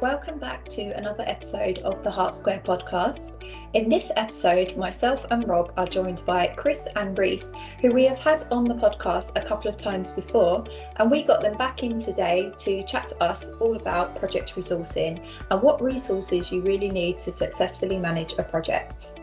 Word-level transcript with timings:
welcome 0.00 0.38
back 0.38 0.66
to 0.66 0.80
another 0.96 1.22
episode 1.26 1.78
of 1.80 2.02
the 2.02 2.10
Hart 2.10 2.34
Square 2.34 2.62
podcast. 2.64 3.34
In 3.74 3.90
this 3.90 4.10
episode, 4.16 4.74
myself 4.74 5.26
and 5.30 5.46
Rob 5.46 5.74
are 5.76 5.86
joined 5.86 6.22
by 6.24 6.46
Chris 6.46 6.88
and 6.96 7.18
Rhys, 7.18 7.52
who 7.82 7.92
we 7.92 8.04
have 8.04 8.18
had 8.18 8.46
on 8.50 8.64
the 8.64 8.76
podcast 8.76 9.32
a 9.36 9.44
couple 9.44 9.70
of 9.70 9.76
times 9.76 10.14
before, 10.14 10.64
and 10.96 11.10
we 11.10 11.22
got 11.22 11.42
them 11.42 11.58
back 11.58 11.82
in 11.82 11.98
today 11.98 12.50
to 12.56 12.82
chat 12.84 13.08
to 13.08 13.22
us 13.22 13.50
all 13.60 13.76
about 13.76 14.16
project 14.16 14.54
resourcing 14.54 15.22
and 15.50 15.62
what 15.62 15.82
resources 15.82 16.50
you 16.50 16.62
really 16.62 16.88
need 16.88 17.18
to 17.18 17.30
successfully 17.30 17.98
manage 17.98 18.32
a 18.38 18.42
project. 18.42 19.20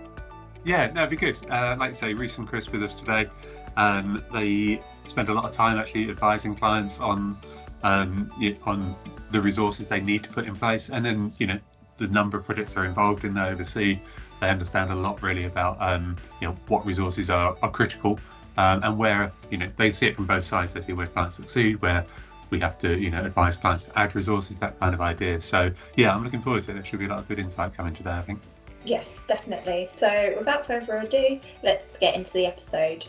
Yeah, 0.63 0.91
no, 0.91 1.05
it'd 1.05 1.09
be 1.09 1.16
good. 1.16 1.38
Uh, 1.49 1.75
like 1.80 1.89
I 1.89 1.94
say, 1.94 2.13
Rhys 2.13 2.38
and 2.38 2.48
Chris 2.48 2.70
with 2.70 2.84
us 2.84 2.94
today. 2.94 3.31
Um, 3.77 4.23
they 4.31 4.84
spend 5.07 5.30
a 5.30 5.34
lot 5.34 5.45
of 5.45 5.53
time 5.53 5.80
actually 5.80 6.12
advising 6.12 6.55
clients 6.55 6.99
on 6.99 7.39
um, 7.84 8.32
on 8.66 8.95
the 9.31 9.41
resources 9.41 9.88
they 9.88 10.02
need 10.02 10.23
to 10.23 10.30
put 10.30 10.45
in 10.45 10.55
place, 10.55 10.90
and 10.90 11.04
then 11.05 11.34
you 11.38 11.48
know 11.48 11.59
the 11.98 12.08
number 12.08 12.38
of 12.38 12.45
projects 12.45 12.73
they're 12.73 12.85
involved 12.85 13.23
in, 13.23 13.34
they 13.34 13.41
oversee. 13.41 13.99
They 14.40 14.49
understand 14.49 14.91
a 14.91 14.95
lot 14.95 15.23
really 15.23 15.45
about 15.45 15.77
um, 15.82 16.16
you 16.41 16.48
know 16.48 16.55
what 16.68 16.85
resources 16.85 17.30
are, 17.30 17.58
are 17.62 17.71
critical 17.71 18.20
um, 18.58 18.82
and 18.84 18.98
where 18.98 19.32
you 19.49 19.58
know 19.58 19.68
they 19.77 19.91
see 19.91 20.08
it 20.08 20.16
from 20.16 20.26
both 20.26 20.44
sides. 20.44 20.73
They 20.73 20.82
see 20.82 20.94
where 20.94 21.08
clients 21.08 21.38
succeed, 21.38 21.82
where 21.82 22.05
we 22.49 22.59
have 22.59 22.77
to 22.80 22.98
you 22.98 23.09
know 23.09 23.23
advise 23.23 23.55
clients 23.55 23.84
to 23.84 23.98
add 23.98 24.16
resources, 24.16 24.57
that 24.57 24.80
kind 24.80 24.94
of 24.94 25.02
idea. 25.02 25.41
So 25.41 25.71
yeah, 25.96 26.13
I'm 26.13 26.23
looking 26.23 26.41
forward 26.41 26.66
to 26.66 26.71
it. 26.71 26.73
There 26.76 26.85
should 26.85 26.99
be 26.99 27.05
a 27.05 27.09
lot 27.09 27.20
of 27.20 27.27
good 27.27 27.40
insight 27.40 27.76
coming 27.76 27.94
today, 27.94 28.12
I 28.12 28.21
think. 28.21 28.41
Yes, 28.85 29.07
definitely. 29.27 29.88
So 29.88 30.35
without 30.38 30.66
further 30.66 30.98
ado, 30.98 31.40
let's 31.63 31.98
get 31.98 32.16
into 32.16 32.32
the 32.34 32.46
episode. 32.46 33.05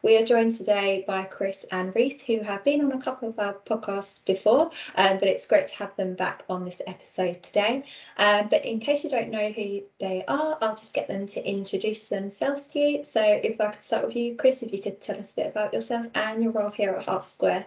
We 0.00 0.16
are 0.16 0.24
joined 0.24 0.54
today 0.54 1.04
by 1.08 1.24
Chris 1.24 1.66
and 1.72 1.92
Rhys, 1.92 2.22
who 2.22 2.38
have 2.40 2.62
been 2.62 2.84
on 2.84 2.92
a 2.92 3.02
couple 3.02 3.30
of 3.30 3.38
our 3.40 3.54
podcasts 3.54 4.24
before, 4.24 4.70
um, 4.94 5.18
but 5.18 5.26
it's 5.26 5.46
great 5.46 5.66
to 5.66 5.74
have 5.76 5.96
them 5.96 6.14
back 6.14 6.44
on 6.48 6.64
this 6.64 6.80
episode 6.86 7.42
today. 7.42 7.82
Um, 8.16 8.46
but 8.48 8.64
in 8.64 8.78
case 8.78 9.02
you 9.02 9.10
don't 9.10 9.30
know 9.30 9.50
who 9.50 9.82
they 9.98 10.24
are, 10.28 10.56
I'll 10.60 10.76
just 10.76 10.94
get 10.94 11.08
them 11.08 11.26
to 11.28 11.44
introduce 11.44 12.08
themselves 12.08 12.68
to 12.68 12.78
you. 12.78 13.04
So 13.04 13.20
if 13.22 13.60
I 13.60 13.72
could 13.72 13.82
start 13.82 14.06
with 14.06 14.14
you, 14.14 14.36
Chris, 14.36 14.62
if 14.62 14.72
you 14.72 14.80
could 14.80 15.00
tell 15.00 15.18
us 15.18 15.32
a 15.32 15.36
bit 15.36 15.46
about 15.48 15.74
yourself 15.74 16.06
and 16.14 16.44
your 16.44 16.52
role 16.52 16.70
here 16.70 16.90
at 16.90 17.04
Hart 17.04 17.28
Square. 17.28 17.66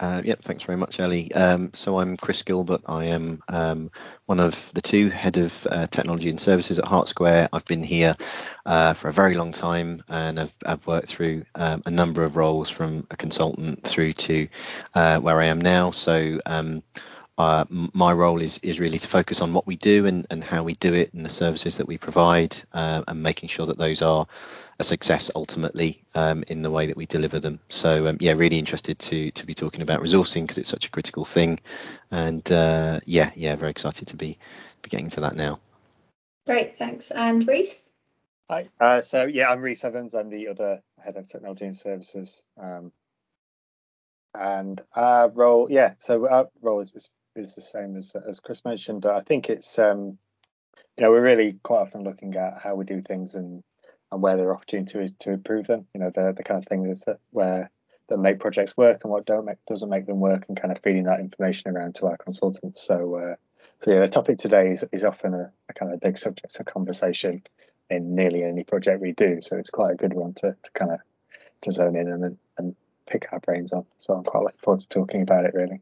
Uh, 0.00 0.22
yep, 0.24 0.40
thanks 0.40 0.64
very 0.64 0.78
much, 0.78 0.98
Ellie. 0.98 1.30
Um, 1.34 1.72
so 1.74 1.98
I'm 1.98 2.16
Chris 2.16 2.42
Gilbert. 2.42 2.80
I 2.86 3.04
am 3.06 3.42
um, 3.48 3.90
one 4.24 4.40
of 4.40 4.70
the 4.72 4.80
two 4.80 5.10
head 5.10 5.36
of 5.36 5.66
uh, 5.70 5.88
technology 5.88 6.30
and 6.30 6.40
services 6.40 6.78
at 6.78 6.86
Hart 6.86 7.06
Square. 7.06 7.50
I've 7.52 7.66
been 7.66 7.82
here 7.82 8.16
uh, 8.64 8.94
for 8.94 9.08
a 9.08 9.12
very 9.12 9.34
long 9.34 9.52
time 9.52 10.02
and 10.08 10.40
I've, 10.40 10.54
I've 10.64 10.86
worked 10.86 11.08
through 11.08 11.44
um, 11.54 11.82
a 11.84 11.90
number 11.90 12.24
of 12.24 12.36
roles 12.36 12.70
from 12.70 13.06
a 13.10 13.16
consultant 13.16 13.86
through 13.86 14.14
to 14.14 14.48
uh, 14.94 15.20
where 15.20 15.38
I 15.38 15.46
am 15.46 15.60
now. 15.60 15.90
So 15.90 16.40
um, 16.46 16.82
uh, 17.36 17.66
my 17.70 18.12
role 18.12 18.40
is 18.40 18.58
is 18.58 18.80
really 18.80 18.98
to 18.98 19.08
focus 19.08 19.40
on 19.40 19.52
what 19.52 19.66
we 19.66 19.76
do 19.76 20.06
and, 20.06 20.26
and 20.30 20.42
how 20.44 20.62
we 20.62 20.74
do 20.74 20.94
it 20.94 21.12
and 21.12 21.24
the 21.24 21.30
services 21.30 21.76
that 21.76 21.86
we 21.86 21.96
provide 21.98 22.56
uh, 22.72 23.02
and 23.06 23.22
making 23.22 23.50
sure 23.50 23.66
that 23.66 23.78
those 23.78 24.00
are 24.02 24.26
a 24.80 24.84
success 24.84 25.30
ultimately 25.36 26.02
um, 26.14 26.42
in 26.48 26.62
the 26.62 26.70
way 26.70 26.86
that 26.86 26.96
we 26.96 27.04
deliver 27.04 27.38
them. 27.38 27.60
So 27.68 28.06
um, 28.06 28.16
yeah, 28.18 28.32
really 28.32 28.58
interested 28.58 28.98
to 28.98 29.30
to 29.30 29.46
be 29.46 29.54
talking 29.54 29.82
about 29.82 30.00
resourcing 30.00 30.42
because 30.42 30.58
it's 30.58 30.70
such 30.70 30.86
a 30.86 30.90
critical 30.90 31.24
thing, 31.24 31.60
and 32.10 32.50
uh, 32.50 33.00
yeah, 33.04 33.30
yeah, 33.36 33.54
very 33.56 33.70
excited 33.70 34.08
to 34.08 34.16
be 34.16 34.38
be 34.82 34.88
getting 34.88 35.10
to 35.10 35.20
that 35.20 35.36
now. 35.36 35.60
Great, 36.46 36.76
thanks. 36.76 37.10
And 37.10 37.46
Rhys. 37.46 37.78
Hi. 38.48 38.68
Uh, 38.80 39.02
so 39.02 39.26
yeah, 39.26 39.50
I'm 39.50 39.60
Rhys 39.60 39.84
Evans. 39.84 40.14
I'm 40.14 40.30
the 40.30 40.48
other 40.48 40.82
head 40.98 41.16
of 41.16 41.28
technology 41.28 41.66
and 41.66 41.76
services. 41.76 42.42
Um, 42.60 42.90
and 44.34 44.82
our 44.94 45.28
role, 45.28 45.70
yeah, 45.70 45.94
so 45.98 46.26
our 46.26 46.48
role 46.62 46.80
is, 46.80 46.92
is 47.36 47.54
the 47.54 47.60
same 47.60 47.96
as 47.96 48.12
as 48.26 48.40
Chris 48.40 48.64
mentioned, 48.64 49.02
but 49.02 49.14
I 49.14 49.20
think 49.20 49.50
it's 49.50 49.78
um, 49.78 50.16
you 50.96 51.04
know 51.04 51.10
we're 51.10 51.20
really 51.20 51.58
quite 51.62 51.80
often 51.80 52.02
looking 52.02 52.34
at 52.36 52.62
how 52.62 52.76
we 52.76 52.86
do 52.86 53.02
things 53.02 53.34
and 53.34 53.62
and 54.12 54.22
where 54.22 54.36
their 54.36 54.54
opportunity 54.54 54.98
is 54.98 55.12
to 55.20 55.30
improve 55.30 55.66
them. 55.66 55.86
You 55.94 56.00
know 56.00 56.10
the 56.14 56.32
the 56.36 56.42
kind 56.42 56.62
of 56.62 56.68
things 56.68 57.04
that 57.06 57.18
where 57.30 57.70
that 58.08 58.18
make 58.18 58.40
projects 58.40 58.76
work 58.76 59.00
and 59.04 59.12
what 59.12 59.24
don't 59.24 59.44
make 59.44 59.58
doesn't 59.66 59.88
make 59.88 60.06
them 60.06 60.20
work, 60.20 60.46
and 60.48 60.60
kind 60.60 60.72
of 60.72 60.82
feeding 60.82 61.04
that 61.04 61.20
information 61.20 61.70
around 61.70 61.94
to 61.96 62.06
our 62.06 62.16
consultants. 62.16 62.82
So 62.82 63.16
uh, 63.16 63.34
so 63.78 63.92
yeah, 63.92 64.00
the 64.00 64.08
topic 64.08 64.38
today 64.38 64.72
is 64.72 64.84
is 64.92 65.04
often 65.04 65.34
a, 65.34 65.52
a 65.68 65.72
kind 65.72 65.92
of 65.92 66.00
big 66.00 66.18
subject 66.18 66.58
of 66.58 66.66
conversation 66.66 67.42
in 67.88 68.14
nearly 68.14 68.44
any 68.44 68.64
project 68.64 69.00
we 69.00 69.12
do. 69.12 69.40
So 69.40 69.56
it's 69.56 69.70
quite 69.70 69.92
a 69.92 69.96
good 69.96 70.12
one 70.12 70.34
to, 70.34 70.56
to 70.62 70.70
kind 70.72 70.92
of 70.92 71.00
to 71.62 71.72
zone 71.72 71.96
in 71.96 72.08
and 72.08 72.38
and 72.58 72.76
pick 73.06 73.28
our 73.32 73.40
brains 73.40 73.72
on. 73.72 73.84
So 73.98 74.14
I'm 74.14 74.24
quite 74.24 74.44
looking 74.44 74.60
forward 74.62 74.80
to 74.80 74.88
talking 74.88 75.22
about 75.22 75.44
it 75.44 75.54
really. 75.54 75.80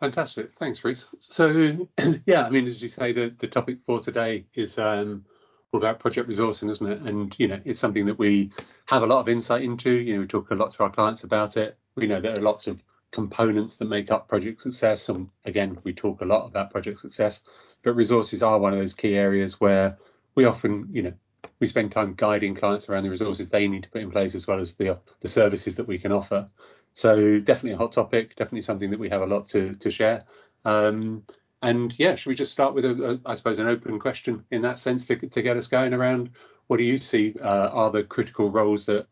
Fantastic. 0.00 0.50
Thanks, 0.58 0.84
Rhys. 0.84 1.06
So, 1.18 1.88
yeah, 2.26 2.44
I 2.44 2.50
mean, 2.50 2.68
as 2.68 2.80
you 2.80 2.88
say, 2.88 3.12
the, 3.12 3.34
the 3.40 3.48
topic 3.48 3.78
for 3.84 3.98
today 3.98 4.44
is 4.54 4.78
um, 4.78 5.24
all 5.72 5.80
about 5.80 6.00
project 6.00 6.28
resourcing, 6.28 6.70
isn't 6.70 6.90
it? 6.90 7.02
And, 7.02 7.34
you 7.38 7.48
know, 7.48 7.60
it's 7.64 7.80
something 7.80 8.06
that 8.06 8.18
we 8.18 8.50
have 8.86 9.02
a 9.02 9.06
lot 9.06 9.20
of 9.20 9.28
insight 9.28 9.62
into. 9.62 9.90
You 9.90 10.14
know, 10.14 10.20
we 10.20 10.26
talk 10.26 10.50
a 10.50 10.54
lot 10.54 10.72
to 10.74 10.82
our 10.82 10.90
clients 10.90 11.24
about 11.24 11.56
it. 11.56 11.76
We 11.94 12.06
know 12.06 12.20
there 12.20 12.32
are 12.32 12.42
lots 12.42 12.66
of 12.66 12.82
components 13.10 13.76
that 13.76 13.86
make 13.86 14.10
up 14.10 14.28
project 14.28 14.62
success. 14.62 15.08
And 15.08 15.28
again, 15.44 15.78
we 15.84 15.92
talk 15.92 16.20
a 16.20 16.24
lot 16.24 16.46
about 16.46 16.70
project 16.70 17.00
success, 17.00 17.40
but 17.82 17.92
resources 17.92 18.42
are 18.42 18.58
one 18.58 18.72
of 18.72 18.78
those 18.78 18.94
key 18.94 19.14
areas 19.14 19.60
where 19.60 19.98
we 20.34 20.46
often, 20.46 20.88
you 20.90 21.02
know, 21.02 21.12
we 21.60 21.66
spend 21.66 21.92
time 21.92 22.14
guiding 22.16 22.54
clients 22.54 22.88
around 22.88 23.02
the 23.02 23.10
resources 23.10 23.48
they 23.48 23.68
need 23.68 23.82
to 23.82 23.90
put 23.90 24.00
in 24.00 24.10
place 24.10 24.34
as 24.34 24.46
well 24.46 24.60
as 24.60 24.76
the 24.76 24.98
the 25.20 25.28
services 25.28 25.76
that 25.76 25.88
we 25.88 25.98
can 25.98 26.12
offer. 26.12 26.46
So 26.94 27.40
definitely 27.40 27.72
a 27.72 27.76
hot 27.76 27.92
topic, 27.92 28.36
definitely 28.36 28.62
something 28.62 28.90
that 28.90 28.98
we 28.98 29.08
have 29.08 29.22
a 29.22 29.26
lot 29.26 29.48
to 29.48 29.74
to 29.74 29.90
share. 29.90 30.20
Um, 30.64 31.24
and 31.62 31.98
yeah, 31.98 32.14
should 32.14 32.30
we 32.30 32.34
just 32.34 32.52
start 32.52 32.74
with 32.74 32.84
a, 32.84 33.12
a, 33.12 33.30
I 33.30 33.34
suppose 33.34 33.58
an 33.58 33.66
open 33.66 33.98
question 33.98 34.44
in 34.50 34.62
that 34.62 34.78
sense 34.78 35.06
to 35.06 35.16
to 35.16 35.42
get 35.42 35.56
us 35.56 35.66
going 35.66 35.94
around 35.94 36.30
what 36.68 36.76
do 36.76 36.84
you 36.84 36.98
see 36.98 37.34
uh, 37.42 37.68
are 37.72 37.90
the 37.90 38.04
critical 38.04 38.50
roles 38.50 38.86
that 38.86 39.06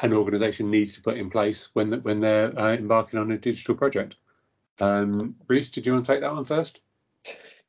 an 0.00 0.12
organisation 0.12 0.70
needs 0.70 0.94
to 0.94 1.02
put 1.02 1.16
in 1.16 1.30
place 1.30 1.68
when 1.74 1.92
when 2.02 2.20
they're 2.20 2.58
uh, 2.58 2.74
embarking 2.74 3.18
on 3.18 3.30
a 3.30 3.38
digital 3.38 3.74
project? 3.74 4.16
Um, 4.80 5.36
Rhys, 5.48 5.70
did 5.70 5.86
you 5.86 5.92
want 5.92 6.06
to 6.06 6.12
take 6.12 6.20
that 6.20 6.34
one 6.34 6.44
first? 6.44 6.80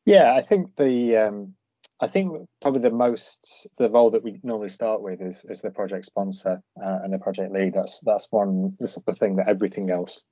Yeah, 0.06 0.34
I 0.34 0.42
think 0.42 0.76
the 0.78 1.18
um, 1.18 1.54
I 2.00 2.08
think 2.08 2.48
probably 2.62 2.82
the 2.82 2.92
most 2.92 3.68
the 3.78 3.90
role 3.90 4.12
that 4.12 4.24
we 4.24 4.40
normally 4.44 4.70
start 4.70 5.02
with 5.02 5.22
is 5.22 5.44
is 5.50 5.62
the 5.62 5.72
project 5.72 6.06
sponsor 6.06 6.62
uh, 6.82 7.00
and 7.04 7.12
the 7.12 7.20
project 7.20 7.52
lead. 7.52 7.74
That's 7.74 8.00
that's 8.02 8.28
one 8.30 8.78
this 8.80 8.98
is 8.98 9.04
the 9.06 9.16
thing 9.16 9.38
that 9.38 9.50
everything 9.50 9.90
else 9.90 10.24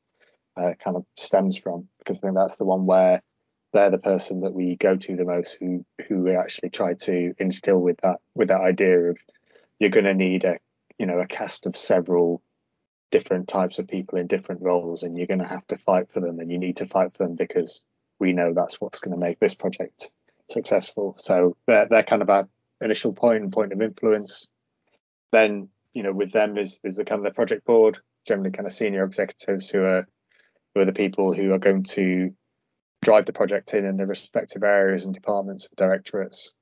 uh, 0.57 0.72
kind 0.80 0.96
of 0.96 1.06
stems 1.18 1.57
from 1.57 1.88
because 2.00 2.18
I 2.18 2.22
think 2.22 2.36
that's 2.36 2.56
the 2.56 2.66
one 2.66 2.86
where 2.86 3.22
they're 3.75 3.91
the 3.91 3.97
person 3.97 4.41
that 4.41 4.53
we 4.53 4.78
go 4.78 4.96
to 4.96 5.16
the 5.16 5.25
most 5.25 5.58
who 5.59 5.86
who 6.08 6.24
we 6.24 6.36
actually 6.36 6.69
try 6.69 6.94
to 6.94 7.34
instill 7.38 7.80
with 7.80 7.97
that 8.02 8.22
with 8.34 8.47
that 8.47 8.62
idea 8.62 8.97
of 9.09 9.18
you're 9.80 9.90
going 9.90 10.06
to 10.06 10.13
need 10.13 10.46
a 10.46 10.58
you 10.97 11.06
know 11.06 11.19
a 11.19 11.28
cast 11.28 11.66
of 11.66 11.75
several 11.78 12.41
different 13.12 13.47
types 13.47 13.78
of 13.78 13.88
people 13.88 14.18
in 14.18 14.28
different 14.28 14.62
roles 14.62 15.03
and 15.03 15.18
you're 15.18 15.28
going 15.28 15.41
to 15.41 15.47
have 15.47 15.68
to 15.68 15.78
fight 15.78 16.08
for 16.12 16.22
them 16.22 16.40
and 16.40 16.50
you 16.50 16.58
need 16.58 16.78
to 16.78 16.88
fight 16.88 17.12
for 17.16 17.24
them 17.24 17.36
because 17.36 17.84
we 18.18 18.34
know 18.34 18.53
that's 18.53 18.80
what's 18.80 19.00
going 19.00 19.13
to 19.13 19.25
make 19.25 19.40
this 19.40 19.53
project 19.53 20.09
successful. 20.50 21.16
So 21.18 21.56
they're, 21.68 21.88
they're 21.88 22.03
kind 22.03 22.22
of 22.22 22.30
our 22.30 22.47
initial 22.81 23.13
point 23.13 23.44
and 23.44 23.52
point 23.52 23.74
of 23.74 23.81
influence. 23.81 24.47
Then, 25.31 25.69
you 25.94 26.03
know, 26.03 26.13
with 26.13 26.31
them 26.31 26.57
is, 26.57 26.80
is 26.84 26.96
the 26.96 27.06
kind 27.06 27.19
of 27.19 27.25
the 27.25 27.36
project 27.36 27.66
board, 27.66 28.00
generally 28.28 28.52
kind 28.52 28.68
of 28.68 28.74
senior 28.74 29.03
executives 29.03 29.69
who 29.69 29.84
are 29.84 30.07
who 30.74 30.81
are 30.81 30.86
the 30.86 30.94
people 30.94 31.34
who 31.34 31.53
are 31.53 31.59
going 31.59 31.84
to 31.84 32.34
drive 33.05 33.25
the 33.27 33.33
project 33.33 33.73
in 33.73 33.85
in 33.85 33.97
the 33.97 34.05
respective 34.05 34.63
areas 34.63 35.05
and 35.05 35.13
departments 35.13 35.67
and 35.67 35.77
directorates. 35.77 36.53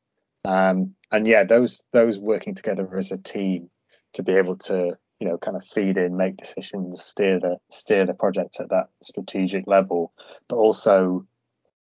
Um, 0.45 0.93
and 1.09 1.25
yeah, 1.25 1.45
those 1.45 1.81
those 1.93 2.19
working 2.19 2.53
together 2.53 2.87
as 2.97 3.11
a 3.11 3.17
team 3.17 3.69
to 4.13 4.23
be 4.23 4.33
able 4.33 4.57
to 4.57 4.97
you 5.19 5.27
know 5.27 5.37
kind 5.37 5.55
of 5.55 5.65
feed 5.65 5.97
in, 5.97 6.17
make 6.17 6.35
decisions, 6.35 7.01
steer 7.01 7.39
the 7.39 7.57
steer 7.71 8.05
the 8.05 8.13
project 8.13 8.59
at 8.59 8.69
that 8.69 8.89
strategic 9.01 9.65
level, 9.67 10.11
but 10.49 10.57
also 10.57 11.25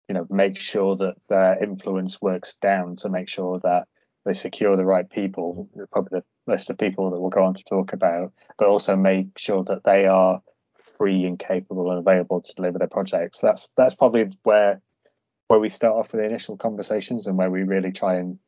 you 0.08 0.14
know 0.14 0.26
make 0.30 0.58
sure 0.58 0.94
that 0.96 1.16
their 1.28 1.62
influence 1.62 2.22
works 2.22 2.54
down 2.62 2.94
to 2.96 3.08
make 3.08 3.28
sure 3.28 3.58
that 3.64 3.88
they 4.24 4.34
secure 4.34 4.76
the 4.76 4.86
right 4.86 5.10
people, 5.10 5.68
probably 5.90 6.20
the 6.20 6.52
list 6.52 6.70
of 6.70 6.78
people 6.78 7.10
that 7.10 7.20
we'll 7.20 7.28
go 7.28 7.44
on 7.44 7.54
to 7.54 7.64
talk 7.64 7.92
about, 7.92 8.32
but 8.56 8.68
also 8.68 8.94
make 8.96 9.36
sure 9.36 9.64
that 9.64 9.82
they 9.84 10.06
are 10.06 10.40
free 10.96 11.24
and 11.24 11.38
capable 11.38 11.90
and 11.90 11.98
available 11.98 12.40
to 12.40 12.54
deliver 12.54 12.78
their 12.78 12.88
projects. 12.88 13.38
That's 13.40 13.68
that's 13.76 13.94
probably 13.94 14.30
where 14.42 14.80
where 15.48 15.60
we 15.60 15.68
start 15.68 15.94
off 15.94 16.12
with 16.12 16.20
the 16.20 16.26
initial 16.26 16.56
conversations 16.56 17.26
and 17.26 17.36
where 17.36 17.50
we 17.50 17.62
really 17.62 17.92
try 17.92 18.16
and 18.16 18.38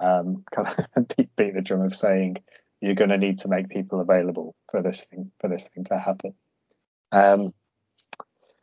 um, 0.00 0.44
kind 0.52 0.68
of 0.96 1.08
beat, 1.16 1.34
beat 1.36 1.54
the 1.54 1.62
drum 1.62 1.82
of 1.82 1.96
saying 1.96 2.38
you're 2.80 2.94
going 2.94 3.10
to 3.10 3.18
need 3.18 3.40
to 3.40 3.48
make 3.48 3.68
people 3.68 4.00
available 4.00 4.54
for 4.70 4.82
this 4.82 5.04
thing 5.04 5.30
for 5.40 5.48
this 5.48 5.68
thing 5.74 5.84
to 5.84 5.98
happen. 5.98 6.34
Um, 7.12 7.52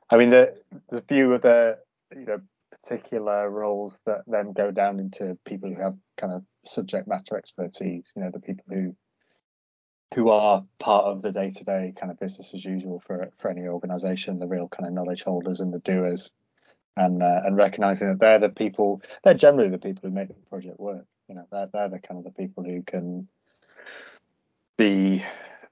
I 0.09 0.17
mean, 0.17 0.29
the, 0.29 0.55
there's 0.89 1.01
a 1.01 1.05
few 1.05 1.33
of 1.33 1.41
the 1.41 1.77
you 2.15 2.25
know 2.25 2.41
particular 2.71 3.49
roles 3.49 3.99
that 4.05 4.21
then 4.27 4.53
go 4.53 4.71
down 4.71 4.99
into 4.99 5.37
people 5.45 5.69
who 5.69 5.81
have 5.81 5.95
kind 6.17 6.33
of 6.33 6.43
subject 6.65 7.07
matter 7.07 7.37
expertise. 7.37 8.11
You 8.15 8.23
know, 8.23 8.31
the 8.31 8.39
people 8.39 8.65
who 8.69 8.95
who 10.15 10.29
are 10.29 10.63
part 10.79 11.05
of 11.05 11.21
the 11.21 11.31
day-to-day 11.31 11.93
kind 11.99 12.11
of 12.11 12.19
business 12.19 12.53
as 12.53 12.63
usual 12.63 13.01
for 13.05 13.29
for 13.37 13.49
any 13.49 13.67
organisation, 13.67 14.39
the 14.39 14.47
real 14.47 14.67
kind 14.67 14.87
of 14.87 14.93
knowledge 14.93 15.23
holders 15.23 15.59
and 15.59 15.73
the 15.73 15.79
doers, 15.79 16.31
and 16.95 17.21
uh, 17.21 17.41
and 17.45 17.57
recognizing 17.57 18.07
that 18.07 18.19
they're 18.19 18.39
the 18.39 18.49
people, 18.49 19.01
they're 19.23 19.33
generally 19.33 19.69
the 19.69 19.77
people 19.77 20.01
who 20.03 20.15
make 20.15 20.29
the 20.29 20.33
project 20.49 20.79
work. 20.79 21.05
You 21.27 21.35
know, 21.35 21.47
they're 21.51 21.69
they're 21.73 21.89
the 21.89 21.99
kind 21.99 22.17
of 22.17 22.23
the 22.23 22.31
people 22.31 22.63
who 22.63 22.81
can 22.83 23.27
be 24.77 25.23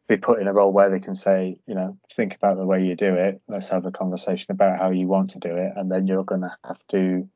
be 0.08 0.18
put 0.18 0.40
in 0.40 0.48
a 0.48 0.54
role 0.54 0.72
where 0.72 0.90
they 0.90 1.00
can 1.00 1.16
say, 1.16 1.58
you 1.66 1.74
know, 1.74 1.98
think 2.16 2.36
about 2.36 2.58
the 2.58 2.66
way 2.66 2.84
you 2.84 2.96
do 2.96 3.16
it. 3.16 3.42
Let's 3.48 3.70
have 3.70 3.86
a 3.86 3.92
conversation 3.92 4.52
about 4.52 4.78
how 4.78 4.92
you 4.92 5.08
want 5.08 5.32
to 5.32 5.40
do 5.40 5.56
it, 5.56 5.74
and 5.76 5.92
then 5.92 6.08
you're 6.08 6.24
going 6.24 6.42
to 6.42 6.56
have 6.64 6.80
to, 6.90 7.28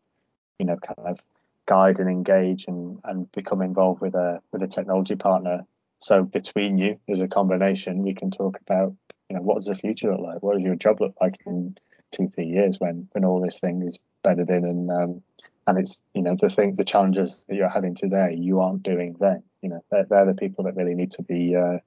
you 0.60 0.66
know, 0.66 0.78
kind 0.78 1.08
of 1.08 1.20
guide 1.66 2.00
and 2.00 2.10
engage 2.10 2.66
and 2.68 3.00
and 3.04 3.32
become 3.32 3.62
involved 3.62 4.02
with 4.02 4.16
a 4.16 4.42
with 4.52 4.62
a 4.62 4.68
technology 4.68 5.16
partner. 5.16 5.66
So 6.00 6.24
between 6.24 6.78
you, 6.78 7.00
as 7.10 7.22
a 7.22 7.28
combination, 7.28 8.04
we 8.04 8.14
can 8.14 8.32
talk 8.32 8.58
about, 8.62 8.96
you 9.30 9.36
know, 9.36 9.42
what 9.42 9.56
does 9.58 9.66
the 9.66 9.76
future 9.76 10.12
look 10.12 10.22
like? 10.22 10.44
What 10.44 10.56
does 10.56 10.64
your 10.64 10.76
job 10.76 11.02
look 11.02 11.14
like 11.22 11.38
in 11.46 11.78
two 12.12 12.30
three 12.34 12.46
years 12.46 12.80
when 12.80 13.08
when 13.12 13.26
all 13.26 13.42
this 13.42 13.60
thing 13.60 13.84
is 13.84 14.00
bedded 14.24 14.50
in 14.50 14.66
and 14.66 14.92
um, 14.92 15.22
and 15.68 15.78
it's 15.78 16.02
you 16.14 16.22
know 16.22 16.36
the 16.40 16.50
thing 16.50 16.76
the 16.76 16.84
challenges 16.84 17.46
that 17.48 17.56
you're 17.56 17.70
having 17.70 17.94
today 17.94 18.36
you 18.38 18.60
aren't 18.62 18.84
doing 18.84 19.16
then. 19.20 19.44
You 19.62 19.70
know, 19.70 19.84
they're, 19.92 20.06
they're 20.10 20.26
the 20.26 20.34
people 20.34 20.64
that 20.64 20.76
really 20.76 20.96
need 20.96 21.12
to 21.12 21.22
be. 21.22 21.56
Uh, 21.56 21.80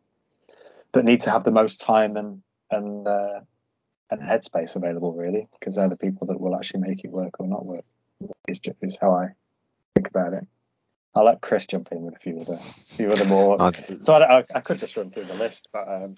that 0.92 1.04
need 1.04 1.20
to 1.22 1.30
have 1.30 1.44
the 1.44 1.50
most 1.50 1.80
time 1.80 2.16
and 2.16 2.42
and 2.70 3.08
uh, 3.08 3.40
and 4.10 4.20
headspace 4.20 4.76
available 4.76 5.12
really 5.14 5.48
because 5.58 5.76
they're 5.76 5.88
the 5.88 5.96
people 5.96 6.26
that 6.26 6.40
will 6.40 6.54
actually 6.54 6.80
make 6.80 7.04
it 7.04 7.10
work 7.10 7.40
or 7.40 7.46
not 7.46 7.64
work 7.64 7.84
is, 8.46 8.60
is 8.82 8.98
how 9.00 9.14
I 9.14 9.28
think 9.94 10.08
about 10.08 10.34
it. 10.34 10.46
I'll 11.14 11.24
let 11.24 11.40
Chris 11.40 11.66
jump 11.66 11.88
in 11.92 12.02
with 12.02 12.16
a 12.16 12.18
few 12.18 12.38
other 12.38 12.56
few 12.56 13.10
other 13.10 13.24
more. 13.24 13.58
so 14.02 14.14
I, 14.14 14.38
I, 14.38 14.44
I, 14.54 14.60
could 14.60 14.80
just 14.80 14.96
run 14.96 15.10
through 15.10 15.24
the 15.24 15.34
list, 15.34 15.68
but 15.72 15.86
um, 15.86 16.14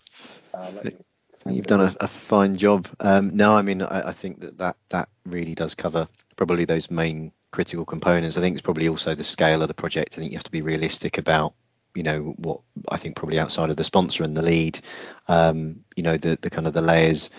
you, 1.47 1.57
have 1.57 1.67
done 1.67 1.81
a, 1.81 1.93
a, 2.01 2.09
fine 2.09 2.57
job. 2.57 2.87
Um, 3.01 3.37
no, 3.37 3.57
I 3.57 3.63
mean 3.63 3.83
I, 3.83 4.09
I, 4.09 4.13
think 4.13 4.41
that, 4.41 4.59
that 4.59 4.77
that 4.91 5.09
really 5.27 5.55
does 5.55 5.75
cover 5.75 6.09
probably 6.37 6.65
those 6.65 6.91
main 6.91 7.33
critical 7.51 7.85
components. 7.85 8.37
I 8.37 8.41
think 8.41 8.55
it's 8.55 8.63
probably 8.63 8.89
also 8.89 9.15
the 9.15 9.25
scale 9.25 9.63
of 9.63 9.69
the 9.69 9.75
project. 9.75 10.15
I 10.17 10.21
think 10.21 10.31
you 10.31 10.39
have 10.39 10.45
to 10.45 10.51
be 10.51 10.63
realistic 10.63 11.19
about 11.19 11.55
you 11.95 12.05
know 12.05 12.35
what 12.39 12.61
I 12.89 12.97
think 12.97 13.17
probably 13.17 13.39
outside 13.41 13.71
of 13.71 13.77
the 13.77 13.85
sponsor 13.85 14.23
and 14.23 14.37
the 14.37 14.43
lead, 14.43 14.79
um, 15.27 15.85
you 15.97 16.05
know 16.05 16.17
the 16.17 16.39
the 16.41 16.51
kind 16.51 16.69
of 16.69 16.73
the 16.73 16.83
layers 16.83 17.31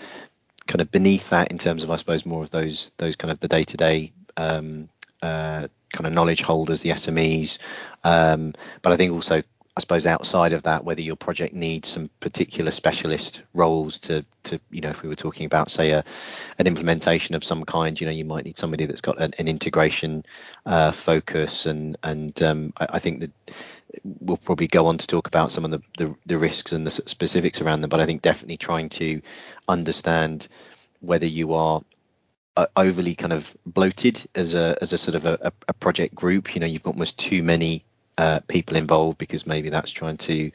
kind 0.66 0.80
of 0.80 0.90
beneath 0.90 1.30
that 1.30 1.52
in 1.52 1.58
terms 1.58 1.84
of 1.84 1.90
I 1.90 1.96
suppose 1.96 2.26
more 2.26 2.42
of 2.42 2.50
those 2.50 2.92
those 2.98 3.16
kind 3.16 3.32
of 3.32 3.38
the 3.38 3.48
day 3.48 3.64
to 3.64 3.76
day 3.76 4.12
kind 5.20 6.06
of 6.06 6.12
knowledge 6.12 6.42
holders, 6.42 6.82
the 6.82 6.90
SMEs, 6.90 7.58
um, 8.04 8.52
but 8.82 8.92
I 8.92 8.96
think 8.96 9.12
also 9.12 9.42
I 9.76 9.80
suppose 9.80 10.06
outside 10.06 10.54
of 10.54 10.62
that, 10.62 10.84
whether 10.84 11.02
your 11.02 11.16
project 11.16 11.52
needs 11.52 11.90
some 11.90 12.08
particular 12.20 12.70
specialist 12.70 13.42
roles 13.52 13.98
to, 14.00 14.24
to 14.44 14.58
you 14.70 14.80
know, 14.80 14.88
if 14.88 15.02
we 15.02 15.08
were 15.10 15.14
talking 15.14 15.44
about, 15.44 15.70
say, 15.70 15.90
a, 15.90 16.02
an 16.58 16.66
implementation 16.66 17.34
of 17.34 17.44
some 17.44 17.62
kind, 17.62 18.00
you 18.00 18.06
know, 18.06 18.12
you 18.12 18.24
might 18.24 18.46
need 18.46 18.56
somebody 18.56 18.86
that's 18.86 19.02
got 19.02 19.20
an, 19.20 19.34
an 19.38 19.48
integration 19.48 20.24
uh, 20.64 20.92
focus, 20.92 21.66
and 21.66 21.98
and 22.02 22.42
um, 22.42 22.72
I, 22.78 22.86
I, 22.94 22.98
think 23.00 23.20
that 23.20 23.30
we'll 24.02 24.38
probably 24.38 24.66
go 24.66 24.86
on 24.86 24.96
to 24.96 25.06
talk 25.06 25.28
about 25.28 25.50
some 25.50 25.66
of 25.66 25.70
the, 25.70 25.82
the, 25.98 26.14
the 26.24 26.38
risks 26.38 26.72
and 26.72 26.86
the 26.86 26.90
specifics 26.90 27.60
around 27.60 27.82
them. 27.82 27.90
But 27.90 28.00
I 28.00 28.06
think 28.06 28.22
definitely 28.22 28.56
trying 28.56 28.88
to 28.90 29.20
understand 29.68 30.48
whether 31.00 31.26
you 31.26 31.52
are 31.52 31.80
uh, 31.80 31.95
overly 32.76 33.14
kind 33.14 33.32
of 33.32 33.56
bloated 33.66 34.22
as 34.34 34.54
a 34.54 34.76
as 34.80 34.92
a 34.92 34.98
sort 34.98 35.14
of 35.14 35.24
a, 35.24 35.52
a 35.68 35.72
project 35.74 36.14
group. 36.14 36.54
You 36.54 36.60
know, 36.60 36.66
you've 36.66 36.82
got 36.82 36.94
almost 36.94 37.18
too 37.18 37.42
many 37.42 37.84
uh, 38.18 38.40
people 38.48 38.76
involved 38.76 39.18
because 39.18 39.46
maybe 39.46 39.68
that's 39.68 39.90
trying 39.90 40.16
to 40.18 40.50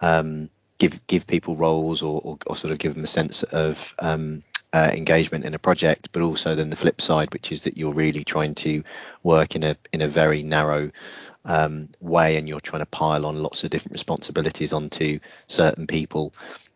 um, 0.00 0.50
give 0.78 1.06
give 1.06 1.26
people 1.26 1.56
roles 1.56 2.02
or, 2.02 2.20
or, 2.24 2.38
or, 2.46 2.56
sort 2.56 2.72
of 2.72 2.78
give 2.78 2.94
them 2.94 3.04
a 3.04 3.08
sense 3.08 3.42
of 3.44 3.94
um, 4.00 4.42
uh, 4.72 4.90
engagement 4.92 5.44
in 5.44 5.54
a 5.54 5.58
project, 5.58 6.08
but 6.12 6.22
also 6.22 6.54
then 6.54 6.70
the 6.70 6.76
flip 6.76 7.00
side, 7.00 7.32
which 7.32 7.52
is 7.52 7.62
that 7.62 7.76
you're 7.76 7.94
really 7.94 8.24
trying 8.24 8.54
to 8.54 8.82
work 9.22 9.54
in 9.54 9.62
a 9.62 9.76
in 9.92 10.02
a 10.02 10.08
very 10.08 10.42
narrow 10.42 10.90
um, 11.44 11.88
way, 12.00 12.36
and 12.36 12.48
you're 12.48 12.60
trying 12.60 12.82
to 12.82 12.86
pile 12.86 13.24
on 13.26 13.42
lots 13.42 13.62
of 13.62 13.70
different 13.70 13.92
responsibilities 13.92 14.72
onto 14.72 15.20
certain 15.46 15.86
people. 15.86 16.34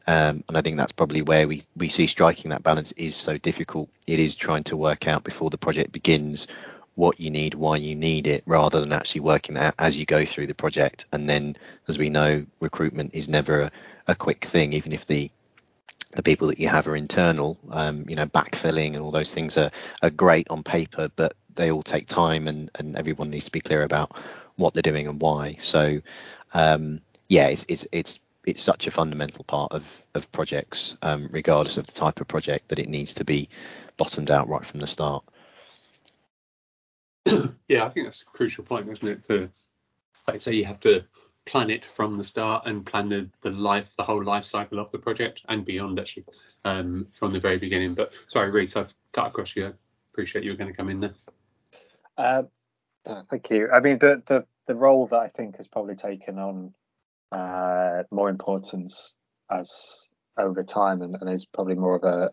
Um, 0.08 0.42
and 0.48 0.56
I 0.56 0.62
think 0.62 0.78
that's 0.78 0.92
probably 0.92 1.20
where 1.20 1.46
we, 1.46 1.64
we 1.76 1.90
see 1.90 2.06
striking 2.06 2.50
that 2.50 2.62
balance 2.62 2.92
is 2.92 3.14
so 3.14 3.36
difficult. 3.36 3.90
It 4.06 4.18
is 4.18 4.34
trying 4.34 4.64
to 4.64 4.76
work 4.76 5.06
out 5.06 5.22
before 5.22 5.50
the 5.50 5.58
project 5.58 5.92
begins 5.92 6.48
what 6.94 7.20
you 7.20 7.30
need, 7.30 7.52
why 7.52 7.76
you 7.76 7.94
need 7.94 8.26
it, 8.26 8.42
rather 8.46 8.80
than 8.80 8.90
actually 8.90 9.20
working 9.20 9.56
that 9.56 9.74
as 9.78 9.98
you 9.98 10.06
go 10.06 10.24
through 10.24 10.46
the 10.46 10.54
project. 10.54 11.04
And 11.12 11.28
then, 11.28 11.56
as 11.88 11.98
we 11.98 12.08
know, 12.08 12.46
recruitment 12.58 13.14
is 13.14 13.28
never 13.28 13.60
a, 13.60 13.72
a 14.06 14.14
quick 14.14 14.46
thing, 14.46 14.72
even 14.72 14.92
if 14.92 15.06
the 15.06 15.30
the 16.12 16.22
people 16.22 16.48
that 16.48 16.58
you 16.58 16.68
have 16.68 16.88
are 16.88 16.96
internal. 16.96 17.58
Um, 17.70 18.06
you 18.08 18.16
know, 18.16 18.24
backfilling 18.24 18.94
and 18.94 19.00
all 19.00 19.10
those 19.10 19.34
things 19.34 19.58
are, 19.58 19.70
are 20.02 20.08
great 20.08 20.48
on 20.48 20.62
paper, 20.62 21.10
but 21.16 21.34
they 21.54 21.70
all 21.70 21.82
take 21.82 22.06
time, 22.08 22.48
and, 22.48 22.70
and 22.78 22.96
everyone 22.96 23.28
needs 23.28 23.44
to 23.44 23.52
be 23.52 23.60
clear 23.60 23.82
about 23.82 24.16
what 24.56 24.72
they're 24.72 24.80
doing 24.80 25.06
and 25.06 25.20
why. 25.20 25.56
So, 25.60 26.00
um, 26.54 27.02
yeah, 27.28 27.48
it's, 27.48 27.66
it's 27.68 27.86
it's 27.92 28.20
it's 28.48 28.62
such 28.62 28.86
a 28.86 28.90
fundamental 28.90 29.44
part 29.44 29.72
of 29.72 30.02
of 30.14 30.30
projects, 30.32 30.96
um, 31.02 31.28
regardless 31.30 31.76
of 31.76 31.86
the 31.86 31.92
type 31.92 32.20
of 32.20 32.28
project, 32.28 32.68
that 32.68 32.78
it 32.78 32.88
needs 32.88 33.12
to 33.14 33.24
be 33.24 33.48
bottomed 33.98 34.30
out 34.30 34.48
right 34.48 34.64
from 34.64 34.80
the 34.80 34.86
start. 34.86 35.22
yeah, 37.68 37.84
I 37.84 37.90
think 37.90 38.06
that's 38.06 38.22
a 38.22 38.24
crucial 38.24 38.64
point, 38.64 38.88
isn't 38.88 39.06
it? 39.06 39.26
To 39.28 39.50
like 40.26 40.40
say 40.40 40.54
you 40.54 40.64
have 40.64 40.80
to 40.80 41.04
plan 41.44 41.70
it 41.70 41.84
from 41.96 42.16
the 42.16 42.24
start 42.24 42.66
and 42.66 42.84
plan 42.84 43.08
the, 43.08 43.28
the 43.42 43.50
life, 43.50 43.88
the 43.96 44.04
whole 44.04 44.22
life 44.22 44.44
cycle 44.44 44.78
of 44.78 44.90
the 44.92 44.98
project 44.98 45.42
and 45.48 45.64
beyond 45.64 45.98
actually 45.98 46.24
um, 46.64 47.06
from 47.18 47.32
the 47.32 47.40
very 47.40 47.58
beginning. 47.58 47.94
But 47.94 48.12
sorry, 48.28 48.50
Rhys, 48.50 48.76
I've 48.76 48.92
cut 49.12 49.28
across 49.28 49.56
you. 49.56 49.66
I 49.66 49.72
appreciate 50.12 50.44
you 50.44 50.50
were 50.50 50.56
going 50.56 50.70
to 50.70 50.76
come 50.76 50.90
in 50.90 51.00
there. 51.00 51.14
Uh, 52.18 52.42
thank 53.30 53.50
you. 53.50 53.70
I 53.70 53.80
mean, 53.80 53.98
the, 53.98 54.22
the 54.26 54.46
the 54.66 54.74
role 54.74 55.06
that 55.06 55.18
I 55.18 55.28
think 55.28 55.56
has 55.56 55.66
probably 55.66 55.96
taken 55.96 56.38
on 56.38 56.74
uh, 57.32 58.02
more 58.10 58.28
importance 58.28 59.12
as 59.50 60.06
over 60.36 60.62
time 60.62 61.02
and, 61.02 61.16
and 61.20 61.30
is 61.30 61.44
probably 61.44 61.74
more 61.74 61.96
of 61.96 62.04
a 62.04 62.30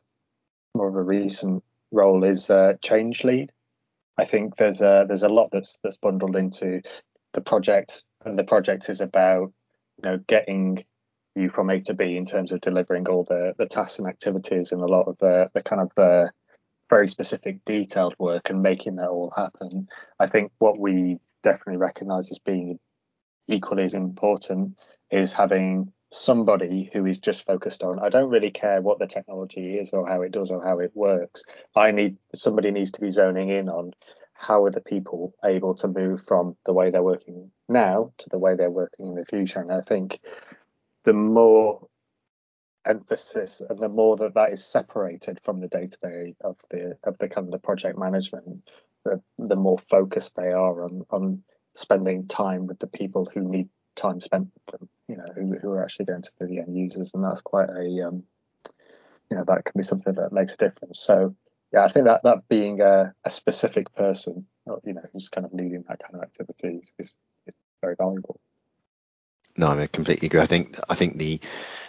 more 0.76 0.88
of 0.88 0.96
a 0.96 1.02
recent 1.02 1.64
role 1.92 2.24
is 2.24 2.50
uh, 2.50 2.74
change 2.84 3.24
lead. 3.24 3.52
I 4.18 4.26
think 4.26 4.58
there's 4.58 4.82
a 4.82 5.06
there's 5.08 5.24
a 5.24 5.30
lot 5.30 5.50
that's 5.52 5.78
that's 5.84 5.98
bundled 5.98 6.36
into 6.36 6.82
the 7.34 7.42
project, 7.42 8.04
and 8.24 8.38
the 8.38 8.44
project 8.44 8.90
is 8.90 9.02
about 9.02 9.52
you 9.98 10.10
know 10.10 10.18
getting 10.28 10.86
you 11.36 11.50
from 11.50 11.70
A 11.70 11.82
to 11.82 11.94
B 11.94 12.16
in 12.16 12.26
terms 12.26 12.52
of 12.52 12.62
delivering 12.62 13.08
all 13.08 13.24
the 13.24 13.54
the 13.58 13.66
tasks 13.66 14.00
and 14.00 14.08
activities 14.08 14.72
and 14.72 14.82
a 14.82 14.88
lot 14.88 15.08
of 15.08 15.18
the 15.20 15.50
the 15.54 15.64
kind 15.64 15.82
of 15.82 15.92
the 15.96 16.32
very 16.90 17.08
specific 17.08 17.64
detailed 17.66 18.16
work 18.20 18.50
and 18.50 18.62
making 18.62 18.98
that 18.98 19.10
all 19.10 19.34
happen. 19.36 19.88
I 20.20 20.28
think 20.28 20.52
what 20.60 20.80
we 20.80 21.18
definitely 21.44 21.78
recognise 21.78 22.30
as 22.32 22.40
being 22.40 22.80
equally 23.48 23.84
as 23.84 23.94
important 23.94 24.78
is 25.12 25.32
having 25.32 25.92
somebody 26.12 26.90
who 26.94 27.06
is 27.06 27.18
just 27.18 27.46
focused 27.46 27.84
on 27.84 28.00
i 28.00 28.10
don't 28.10 28.30
really 28.30 28.52
care 28.52 28.82
what 28.82 29.00
the 29.00 29.08
technology 29.08 29.78
is 29.78 29.92
or 29.92 30.08
how 30.08 30.22
it 30.22 30.32
does 30.32 30.52
or 30.52 30.64
how 30.64 30.80
it 30.80 30.92
works. 30.94 31.44
I 31.76 31.92
need 31.92 32.18
somebody 32.34 32.72
needs 32.72 32.92
to 32.92 33.02
be 33.02 33.10
zoning 33.10 33.50
in 33.50 33.70
on 33.70 33.92
how 34.34 34.64
are 34.66 34.72
the 34.72 34.82
people 34.82 35.34
able 35.44 35.74
to 35.76 35.88
move 35.88 36.22
from 36.28 36.56
the 36.66 36.74
way 36.74 36.92
they're 36.92 37.04
working 37.04 37.52
now 37.68 38.12
to 38.18 38.30
the 38.30 38.40
way 38.40 38.56
they're 38.56 38.70
working 38.70 39.08
in 39.08 39.16
the 39.16 39.26
future. 39.26 39.60
And 39.60 39.72
i 39.72 39.82
think 39.82 40.20
the 41.06 41.14
more 41.14 41.88
emphasis 42.86 43.62
and 43.68 43.80
the 43.80 43.90
more 43.90 44.16
that 44.18 44.36
that 44.36 44.54
is 44.54 44.66
separated 44.66 45.40
from 45.44 45.60
the 45.60 45.68
day 45.68 45.88
to 45.88 45.98
day 45.98 46.36
of 46.42 46.58
the 46.70 46.98
of 47.04 47.18
the 47.18 47.28
kind 47.28 47.48
of 47.48 47.52
the 47.52 47.60
project 47.60 47.98
management 47.98 48.70
the, 49.04 49.20
the 49.40 49.56
more 49.56 49.80
focused 49.90 50.36
they 50.36 50.52
are 50.52 50.84
on 50.84 51.04
on 51.10 51.44
spending 51.76 52.28
time 52.28 52.66
with 52.66 52.80
the 52.80 52.88
people 52.88 53.30
who 53.32 53.42
need 53.42 53.70
time 53.96 54.20
spent 54.20 54.50
with 54.54 54.80
them, 54.80 54.90
you 55.08 55.18
know, 55.18 55.26
who, 55.36 55.58
who 55.60 55.72
are 55.72 55.84
actually 55.84 56.06
going 56.06 56.24
to 56.24 56.32
be 56.40 56.48
the 56.48 56.60
end 56.60 56.76
users, 56.76 57.12
and 57.14 57.24
that's 57.24 57.42
quite 57.42 57.70
a, 57.70 58.08
um, 58.08 58.24
you 59.30 59.38
know, 59.38 59.44
that 59.46 59.66
can 59.66 59.80
be 59.80 59.84
something 59.84 60.14
that 60.14 60.34
makes 60.34 60.54
a 60.54 60.58
difference. 60.58 61.00
So, 61.00 61.36
yeah, 61.74 61.84
I 61.84 61.88
think 61.90 62.06
that 62.06 62.24
that 62.24 62.48
being 62.50 62.82
a, 62.82 63.14
a 63.24 63.30
specific 63.30 63.94
person, 63.96 64.46
you 64.84 64.94
know, 64.94 65.04
who's 65.14 65.30
kind 65.30 65.46
of 65.46 65.54
leading 65.54 65.84
that 65.88 66.00
kind 66.00 66.16
of 66.16 66.22
activities 66.22 66.94
is, 66.98 67.14
is 67.46 67.54
very 67.82 67.96
valuable. 67.96 68.40
No, 69.58 69.68
I 69.68 69.88
completely 69.88 70.28
agree. 70.28 70.42
I 70.42 70.46
think 70.46 70.78
I 70.90 70.96
think 70.96 71.18
the 71.18 71.40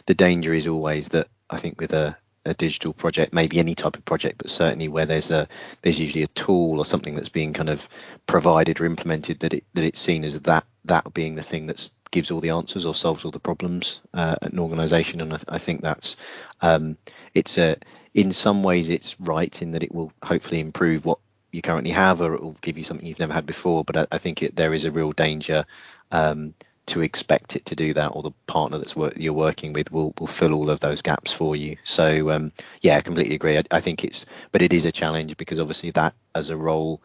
the 0.06 0.14
danger 0.14 0.54
is 0.54 0.68
always 0.68 1.08
that 1.08 1.28
I 1.50 1.56
think 1.56 1.80
with 1.80 1.92
a 1.92 2.16
a 2.46 2.54
digital 2.54 2.92
project, 2.92 3.34
maybe 3.34 3.58
any 3.58 3.74
type 3.74 3.96
of 3.96 4.04
project, 4.04 4.38
but 4.38 4.50
certainly 4.50 4.88
where 4.88 5.06
there's 5.06 5.30
a 5.30 5.46
there's 5.82 5.98
usually 5.98 6.22
a 6.22 6.28
tool 6.28 6.78
or 6.78 6.86
something 6.86 7.14
that's 7.14 7.28
being 7.28 7.52
kind 7.52 7.68
of 7.68 7.88
provided 8.26 8.80
or 8.80 8.86
implemented 8.86 9.40
that 9.40 9.52
it 9.52 9.64
that 9.74 9.84
it's 9.84 10.00
seen 10.00 10.24
as 10.24 10.40
that 10.40 10.64
that 10.84 11.12
being 11.12 11.34
the 11.34 11.42
thing 11.42 11.66
that 11.66 11.90
gives 12.10 12.30
all 12.30 12.40
the 12.40 12.50
answers 12.50 12.86
or 12.86 12.94
solves 12.94 13.24
all 13.24 13.30
the 13.30 13.38
problems 13.38 14.00
uh, 14.14 14.36
at 14.40 14.52
an 14.52 14.58
organization. 14.58 15.20
And 15.20 15.34
I, 15.34 15.40
I 15.48 15.58
think 15.58 15.82
that's 15.82 16.16
um, 16.62 16.96
it's 17.34 17.58
a 17.58 17.76
in 18.14 18.32
some 18.32 18.62
ways 18.62 18.88
it's 18.88 19.20
right 19.20 19.60
in 19.60 19.72
that 19.72 19.82
it 19.82 19.94
will 19.94 20.12
hopefully 20.22 20.60
improve 20.60 21.04
what 21.04 21.18
you 21.52 21.62
currently 21.62 21.90
have 21.90 22.20
or 22.20 22.34
it 22.34 22.42
will 22.42 22.56
give 22.60 22.78
you 22.78 22.84
something 22.84 23.06
you've 23.06 23.18
never 23.18 23.32
had 23.34 23.46
before. 23.46 23.84
But 23.84 23.96
I, 23.96 24.06
I 24.12 24.18
think 24.18 24.42
it, 24.42 24.56
there 24.56 24.72
is 24.72 24.84
a 24.84 24.90
real 24.90 25.12
danger 25.12 25.66
um, 26.12 26.54
to 26.86 27.02
expect 27.02 27.56
it 27.56 27.64
to 27.66 27.76
do 27.76 27.92
that, 27.94 28.08
or 28.08 28.22
the 28.22 28.32
partner 28.46 28.78
that's 28.78 28.96
work, 28.96 29.14
you're 29.16 29.32
working 29.32 29.72
with 29.72 29.90
will 29.92 30.14
will 30.18 30.26
fill 30.26 30.54
all 30.54 30.70
of 30.70 30.80
those 30.80 31.02
gaps 31.02 31.32
for 31.32 31.56
you. 31.56 31.76
So 31.84 32.30
um, 32.30 32.52
yeah, 32.80 32.96
I 32.96 33.00
completely 33.00 33.34
agree. 33.34 33.58
I, 33.58 33.62
I 33.70 33.80
think 33.80 34.04
it's, 34.04 34.26
but 34.52 34.62
it 34.62 34.72
is 34.72 34.84
a 34.84 34.92
challenge 34.92 35.36
because 35.36 35.58
obviously 35.58 35.90
that 35.92 36.14
as 36.34 36.50
a 36.50 36.56
role 36.56 37.00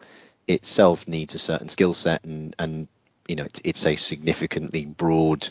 itself 0.48 1.06
needs 1.06 1.34
a 1.34 1.38
certain 1.38 1.68
skill 1.68 1.94
set 1.94 2.24
and 2.24 2.54
and 2.58 2.88
you 3.28 3.36
know 3.36 3.46
it's 3.64 3.86
a 3.86 3.96
significantly 3.96 4.84
broad 4.84 5.48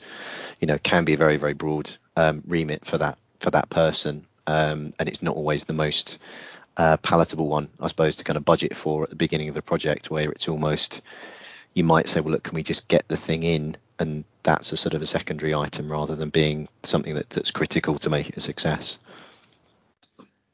you 0.59 0.67
know 0.67 0.77
can 0.79 1.05
be 1.05 1.13
a 1.13 1.17
very 1.17 1.37
very 1.37 1.53
broad 1.53 1.89
um, 2.17 2.43
remit 2.45 2.85
for 2.85 2.97
that 2.97 3.17
for 3.39 3.51
that 3.51 3.69
person 3.69 4.25
um, 4.47 4.91
and 4.99 5.07
it's 5.07 5.21
not 5.21 5.35
always 5.35 5.65
the 5.65 5.73
most 5.73 6.19
uh, 6.77 6.97
palatable 6.97 7.47
one 7.47 7.69
i 7.79 7.87
suppose 7.87 8.15
to 8.15 8.23
kind 8.23 8.37
of 8.37 8.45
budget 8.45 8.75
for 8.75 9.03
at 9.03 9.09
the 9.09 9.15
beginning 9.15 9.49
of 9.49 9.57
a 9.57 9.61
project 9.61 10.11
where 10.11 10.31
it's 10.31 10.47
almost 10.47 11.01
you 11.73 11.83
might 11.83 12.07
say 12.07 12.19
well 12.19 12.33
look 12.33 12.43
can 12.43 12.55
we 12.55 12.63
just 12.63 12.87
get 12.87 13.07
the 13.07 13.17
thing 13.17 13.43
in 13.43 13.75
and 14.01 14.25
that's 14.43 14.71
a 14.71 14.77
sort 14.77 14.93
of 14.93 15.01
a 15.01 15.05
secondary 15.05 15.53
item 15.53 15.91
rather 15.91 16.15
than 16.15 16.29
being 16.29 16.67
something 16.83 17.15
that, 17.15 17.29
that's 17.29 17.51
critical 17.51 17.97
to 17.97 18.09
make 18.09 18.29
it 18.29 18.37
a 18.37 18.41
success 18.41 18.99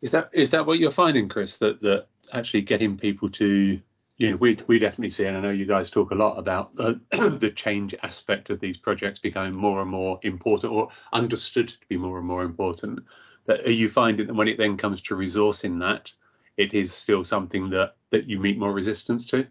is 0.02 0.12
that 0.12 0.30
is 0.34 0.52
that 0.52 0.66
what 0.66 0.78
you're 0.78 0.92
finding 0.92 1.28
chris 1.28 1.58
that 1.58 1.82
that 1.82 2.08
actually 2.32 2.62
getting 2.62 2.98
people 2.98 3.30
to 3.30 3.80
you 4.18 4.32
know, 4.32 4.38
we 4.38 4.60
we 4.68 4.80
definitely 4.80 5.12
see, 5.12 5.26
and 5.26 5.38
I 5.38 5.42
know 5.42 5.52
you 5.52 5.66
guys 5.66 5.92
talk 5.92 6.12
a 6.12 6.16
lot 6.16 6.38
about 6.38 6.76
the, 6.76 7.00
the 7.40 7.52
change 7.52 7.94
aspect 8.02 8.50
of 8.50 8.60
these 8.60 8.78
projects 8.78 9.20
becoming 9.20 9.54
more 9.54 9.82
and 9.82 9.90
more 9.90 10.20
important, 10.24 10.74
or 10.74 10.90
understood 11.14 11.70
to 11.70 11.88
be 11.88 11.98
more 11.98 12.18
and 12.18 12.28
more 12.28 12.44
important. 12.44 13.00
That 13.46 13.62
are 13.62 13.72
you 13.72 13.90
finding 13.90 14.28
that 14.28 14.34
when 14.34 14.48
it 14.48 14.58
then 14.58 14.76
comes 14.76 15.02
to 15.04 15.16
resourcing 15.16 15.80
that, 15.82 16.12
it 16.58 16.74
is 16.74 16.92
still 16.92 17.24
something 17.24 17.70
that 17.70 17.96
that 18.10 18.28
you 18.28 18.40
meet 18.40 18.58
more 18.58 18.74
resistance 18.74 19.26
to? 19.28 19.46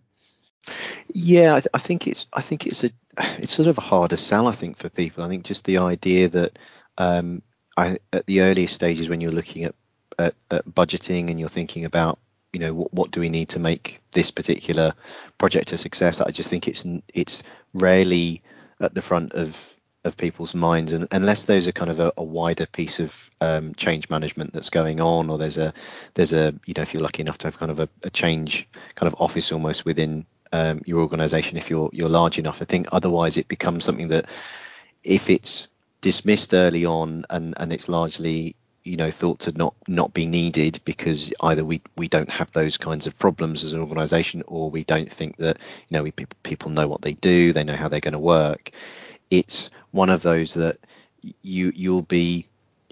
Yeah, 1.12 1.54
I, 1.54 1.60
th- 1.60 1.68
I 1.74 1.78
think 1.78 2.06
it's 2.06 2.26
I 2.32 2.40
think 2.40 2.66
it's 2.66 2.84
a 2.84 2.90
it's 3.38 3.52
sort 3.52 3.68
of 3.68 3.78
a 3.78 3.82
harder 3.82 4.16
sell. 4.16 4.48
I 4.48 4.52
think 4.52 4.78
for 4.78 4.88
people, 4.88 5.24
I 5.24 5.28
think 5.28 5.44
just 5.44 5.64
the 5.64 5.78
idea 5.78 6.28
that 6.28 6.58
um, 6.98 7.42
I, 7.76 7.98
at 8.12 8.26
the 8.26 8.40
earliest 8.40 8.74
stages 8.74 9.08
when 9.08 9.20
you're 9.20 9.32
looking 9.32 9.64
at, 9.64 9.74
at, 10.18 10.34
at 10.50 10.66
budgeting 10.66 11.30
and 11.30 11.38
you're 11.38 11.48
thinking 11.48 11.84
about 11.84 12.18
you 12.52 12.60
know 12.60 12.74
what, 12.74 12.92
what 12.94 13.10
do 13.10 13.20
we 13.20 13.28
need 13.28 13.50
to 13.50 13.58
make 13.58 14.00
this 14.12 14.30
particular 14.30 14.94
project 15.36 15.72
a 15.72 15.76
success 15.76 16.22
i 16.22 16.30
just 16.30 16.48
think 16.48 16.68
it's 16.68 16.86
it's 17.12 17.42
rarely 17.74 18.40
at 18.80 18.94
the 18.94 19.02
front 19.02 19.34
of 19.34 19.74
of 20.04 20.16
people's 20.16 20.54
minds 20.54 20.92
and 20.92 21.06
unless 21.10 21.42
there's 21.42 21.66
a 21.66 21.72
kind 21.72 21.90
of 21.90 21.98
a, 21.98 22.12
a 22.16 22.22
wider 22.22 22.64
piece 22.64 23.00
of 23.00 23.30
um, 23.40 23.74
change 23.74 24.08
management 24.08 24.52
that's 24.52 24.70
going 24.70 25.00
on 25.00 25.28
or 25.28 25.36
there's 25.36 25.58
a 25.58 25.74
there's 26.14 26.32
a 26.32 26.54
you 26.64 26.72
know 26.74 26.82
if 26.82 26.94
you're 26.94 27.02
lucky 27.02 27.20
enough 27.20 27.38
to 27.38 27.46
have 27.48 27.58
kind 27.58 27.72
of 27.72 27.80
a, 27.80 27.88
a 28.04 28.10
change 28.10 28.68
kind 28.94 29.12
of 29.12 29.20
office 29.20 29.50
almost 29.50 29.84
within 29.84 30.24
um, 30.52 30.80
your 30.86 31.00
organization 31.00 31.56
if 31.56 31.70
you're 31.70 31.90
you're 31.92 32.08
large 32.08 32.38
enough. 32.38 32.62
I 32.62 32.64
think 32.64 32.88
otherwise 32.92 33.36
it 33.36 33.48
becomes 33.48 33.84
something 33.84 34.08
that 34.08 34.26
if 35.02 35.30
it's 35.30 35.68
dismissed 36.00 36.54
early 36.54 36.84
on 36.84 37.24
and 37.30 37.54
and 37.56 37.72
it's 37.72 37.88
largely 37.88 38.54
you 38.84 38.96
know 38.96 39.10
thought 39.10 39.40
to 39.40 39.52
not 39.52 39.74
not 39.88 40.14
be 40.14 40.26
needed 40.26 40.80
because 40.84 41.32
either 41.40 41.64
we 41.64 41.80
we 41.96 42.08
don't 42.08 42.30
have 42.30 42.52
those 42.52 42.76
kinds 42.76 43.06
of 43.06 43.18
problems 43.18 43.64
as 43.64 43.72
an 43.72 43.80
organization 43.80 44.42
or 44.46 44.70
we 44.70 44.84
don't 44.84 45.10
think 45.10 45.36
that 45.38 45.58
you 45.88 45.96
know 45.96 46.02
we 46.02 46.12
people 46.12 46.70
know 46.70 46.86
what 46.86 47.02
they 47.02 47.14
do 47.14 47.52
they 47.52 47.64
know 47.64 47.74
how 47.74 47.88
they're 47.88 47.98
going 47.98 48.12
to 48.12 48.18
work 48.18 48.70
it's 49.30 49.70
one 49.90 50.10
of 50.10 50.22
those 50.22 50.54
that 50.54 50.76
you 51.42 51.72
you'll 51.74 52.02
be 52.02 52.46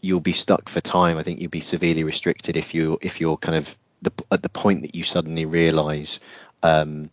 you'll 0.05 0.21
be 0.21 0.33
stuck 0.33 0.69
for 0.69 0.81
time. 0.81 1.17
I 1.17 1.23
think 1.23 1.41
you'll 1.41 1.51
be 1.51 1.61
severely 1.61 2.05
restricted 2.05 2.57
if 2.57 2.75
you 2.75 2.99
if 3.01 3.21
you're 3.21 3.39
kind 3.39 3.57
of 3.57 3.77
the, 4.03 4.13
at 4.31 4.43
the 4.43 4.49
point 4.51 4.83
that 4.83 4.95
you 4.95 5.03
suddenly 5.03 5.47
realize 5.47 6.21
um, 6.63 7.11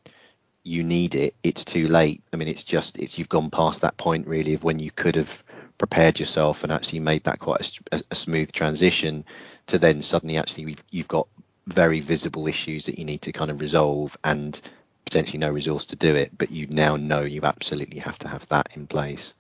you 0.64 0.84
need 0.84 1.16
it 1.16 1.36
it's 1.44 1.66
too 1.66 1.88
late. 1.88 2.22
I 2.34 2.38
mean 2.38 2.48
it's 2.48 2.64
just 2.64 2.98
it's 3.00 3.18
you've 3.18 3.30
gone 3.30 3.50
past 3.50 3.82
that 3.82 3.98
point 3.98 4.28
really 4.28 4.54
of 4.54 4.64
when 4.64 4.80
you 4.80 4.92
could 4.92 5.16
have 5.16 5.44
prepared 5.78 6.20
yourself 6.20 6.64
and 6.64 6.72
actually 6.72 7.00
made 7.00 7.24
that 7.24 7.40
quite 7.40 7.80
a, 7.92 8.02
a 8.12 8.16
smooth 8.16 8.52
transition 8.52 9.26
to 9.68 9.80
then 9.80 10.02
suddenly 10.02 10.38
actually 10.38 10.76
you've 10.92 11.08
got 11.08 11.28
very 11.66 12.00
visible 12.00 12.48
issues 12.48 12.86
that 12.86 13.00
you 13.00 13.06
need 13.06 13.22
to 13.24 13.32
kind 13.32 13.50
of 13.50 13.62
resolve 13.62 14.16
and 14.24 14.62
potentially 15.06 15.40
no 15.40 15.50
resource 15.50 15.88
to 15.88 15.96
do 15.96 16.16
it 16.16 16.32
but 16.38 16.52
you 16.52 16.68
now 16.68 16.96
know 16.96 17.22
you 17.22 17.42
absolutely 17.42 18.00
have 18.00 18.20
to 18.20 18.28
have 18.28 18.48
that 18.50 18.70
in 18.76 18.86
place. 18.86 19.34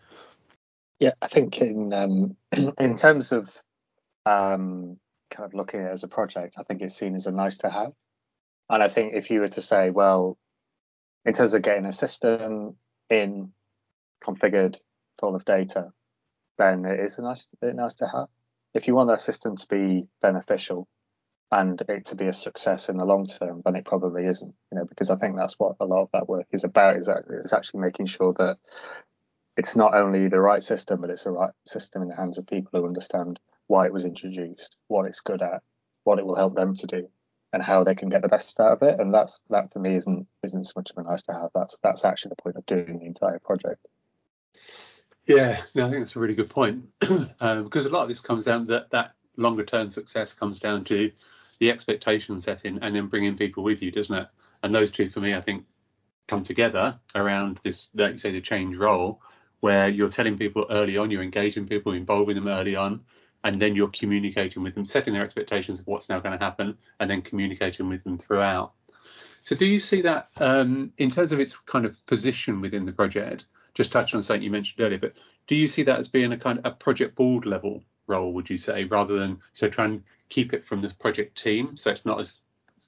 Yeah 1.00 1.14
i 1.22 1.28
think 1.28 1.60
in 1.62 1.94
um, 1.94 2.36
in 2.80 2.98
terms 2.98 3.32
of 3.32 3.50
um, 4.26 4.98
kind 5.30 5.46
of 5.46 5.54
looking 5.54 5.82
at 5.82 5.88
it 5.88 5.94
as 5.94 6.04
a 6.04 6.08
project 6.08 6.56
i 6.58 6.64
think 6.64 6.82
it's 6.82 6.98
seen 6.98 7.16
as 7.16 7.28
a 7.28 7.32
nice 7.32 7.58
to 7.58 7.70
have. 7.70 7.94
And 8.68 8.82
i 8.82 8.88
think 8.88 9.14
if 9.14 9.30
you 9.30 9.42
were 9.42 9.50
to 9.50 9.62
say 9.62 9.92
well 9.92 10.40
in 11.26 11.34
terms 11.34 11.54
of 11.54 11.62
getting 11.62 11.86
a 11.86 11.94
system 11.94 12.76
in 13.10 13.52
configured 14.24 14.78
full 15.20 15.36
of 15.36 15.46
data 15.46 15.92
then 16.62 16.86
it 16.86 17.00
is 17.00 17.18
a 17.18 17.22
nice 17.22 17.48
nice 17.62 17.94
to 17.96 18.08
have. 18.08 18.28
If 18.74 18.88
you 18.88 18.96
want 18.96 19.10
that 19.10 19.20
system 19.20 19.58
to 19.58 19.68
be 19.68 20.06
beneficial 20.22 20.88
and 21.52 21.82
it 21.82 22.06
to 22.06 22.16
be 22.16 22.28
a 22.28 22.34
success 22.34 22.88
in 22.88 22.98
the 22.98 23.06
long 23.06 23.28
term, 23.28 23.62
then 23.66 23.76
it 23.76 23.84
probably 23.84 24.26
isn't. 24.26 24.54
You 24.72 24.78
know, 24.78 24.86
because 24.86 25.10
I 25.10 25.18
think 25.18 25.36
that's 25.36 25.56
what 25.58 25.76
a 25.80 25.86
lot 25.86 26.04
of 26.04 26.10
that 26.14 26.30
work 26.30 26.48
is 26.52 26.64
about. 26.64 26.98
Is 26.98 27.08
that 27.08 27.24
it's 27.44 27.54
actually 27.54 27.82
making 27.82 28.06
sure 28.06 28.34
that 28.34 28.58
it's 29.58 29.76
not 29.76 29.94
only 29.94 30.30
the 30.30 30.40
right 30.40 30.64
system, 30.64 31.02
but 31.02 31.10
it's 31.10 31.24
the 31.24 31.32
right 31.32 31.52
system 31.66 32.02
in 32.02 32.10
the 32.10 32.16
hands 32.16 32.38
of 32.38 32.48
people 32.48 32.80
who 32.80 32.88
understand 32.88 33.40
why 33.68 33.86
it 33.86 33.94
was 33.94 34.06
introduced, 34.06 34.78
what 34.88 35.06
it's 35.06 35.20
good 35.20 35.42
at, 35.42 35.62
what 36.04 36.20
it 36.20 36.26
will 36.26 36.36
help 36.36 36.56
them 36.56 36.76
to 36.76 36.88
do, 36.88 37.10
and 37.54 37.62
how 37.62 37.84
they 37.84 37.96
can 37.96 38.10
get 38.10 38.22
the 38.22 38.28
best 38.28 38.60
out 38.60 38.74
of 38.74 38.82
it. 38.82 39.00
And 39.00 39.14
that's 39.14 39.42
that 39.50 39.72
for 39.74 39.80
me 39.80 39.96
isn't 39.96 40.28
isn't 40.44 40.66
so 40.66 40.74
much 40.76 40.92
of 40.92 40.98
a 40.98 41.10
nice 41.10 41.24
to 41.24 41.34
have. 41.34 41.50
That's 41.54 41.78
that's 41.84 42.06
actually 42.06 42.30
the 42.30 42.42
point 42.42 42.56
of 42.56 42.66
doing 42.66 43.00
the 43.00 43.06
entire 43.06 43.40
project. 43.40 43.88
Yeah, 45.26 45.62
no, 45.76 45.88
I 45.88 45.90
think 45.90 46.02
that's 46.02 46.16
a 46.16 46.20
really 46.20 46.34
good 46.34 46.50
point 46.50 46.84
um, 47.40 47.64
because 47.64 47.86
a 47.86 47.90
lot 47.90 48.04
of 48.04 48.10
this 48.10 48.22
comes 48.22 48.44
down 48.44 48.68
that 48.68 48.90
that 48.92 49.14
longer 49.38 49.66
term 49.66 49.90
success 49.92 50.34
comes 50.34 50.60
down 50.60 50.84
to 50.86 51.12
the 51.60 51.70
expectation 51.70 52.40
setting 52.40 52.80
and 52.82 52.96
then 52.96 53.08
bringing 53.08 53.38
people 53.38 53.64
with 53.64 53.82
you, 53.82 53.92
doesn't 53.92 54.16
it? 54.16 54.28
And 54.64 54.74
those 54.74 54.92
two, 54.92 55.10
for 55.10 55.20
me, 55.20 55.36
I 55.36 55.42
think, 55.42 55.64
come 56.28 56.44
together 56.44 57.00
around 57.14 57.60
this, 57.64 57.90
like 57.94 58.14
you 58.14 58.18
say, 58.18 58.32
the 58.32 58.42
change 58.42 58.76
role, 58.78 59.22
where 59.60 59.88
you're 59.88 60.10
telling 60.10 60.38
people 60.38 60.66
early 60.70 60.98
on, 60.98 61.12
you're 61.12 61.22
engaging 61.22 61.68
people, 61.68 61.94
involving 61.94 62.36
them 62.36 62.48
early 62.48 62.76
on, 62.76 63.02
and 63.44 63.62
then 63.62 63.76
you're 63.76 63.90
communicating 63.90 64.64
with 64.64 64.76
them, 64.76 64.86
setting 64.86 65.14
their 65.14 65.24
expectations 65.24 65.80
of 65.80 65.88
what's 65.88 66.10
now 66.10 66.20
going 66.20 66.38
to 66.38 66.44
happen, 66.44 66.78
and 67.00 67.10
then 67.10 67.22
communicating 67.22 67.90
with 67.90 68.04
them 68.04 68.18
throughout. 68.18 68.74
So, 69.44 69.56
do 69.56 69.66
you 69.66 69.80
see 69.80 70.02
that 70.04 70.30
um, 70.38 70.94
in 70.98 71.10
terms 71.10 71.32
of 71.32 71.40
its 71.40 71.58
kind 71.66 71.86
of 71.86 71.96
position 72.06 72.62
within 72.62 72.86
the 72.86 72.92
project? 72.92 73.46
just 73.74 73.92
touch 73.92 74.14
on 74.14 74.24
something 74.24 74.44
you 74.44 74.52
mentioned 74.52 74.82
earlier, 74.82 75.00
but 75.00 75.14
do 75.48 75.56
you 75.56 75.68
see 75.68 75.84
that 75.84 76.00
as 76.00 76.08
being 76.08 76.32
a 76.32 76.38
kind 76.38 76.60
of 76.60 76.66
a 76.66 76.72
project 76.72 77.16
board 77.16 77.46
level 77.46 77.84
role, 78.08 78.34
would 78.34 78.50
you 78.50 78.58
say, 78.58 78.84
rather 78.86 79.18
than 79.18 79.40
so 79.54 79.70
try 79.70 79.86
and 79.86 80.04
keep 80.30 80.54
it 80.54 80.66
from 80.66 80.82
the 80.82 80.90
project 81.00 81.38
team 81.42 81.76
so 81.76 81.90
it's 81.90 82.06
not 82.06 82.20
as 82.20 82.36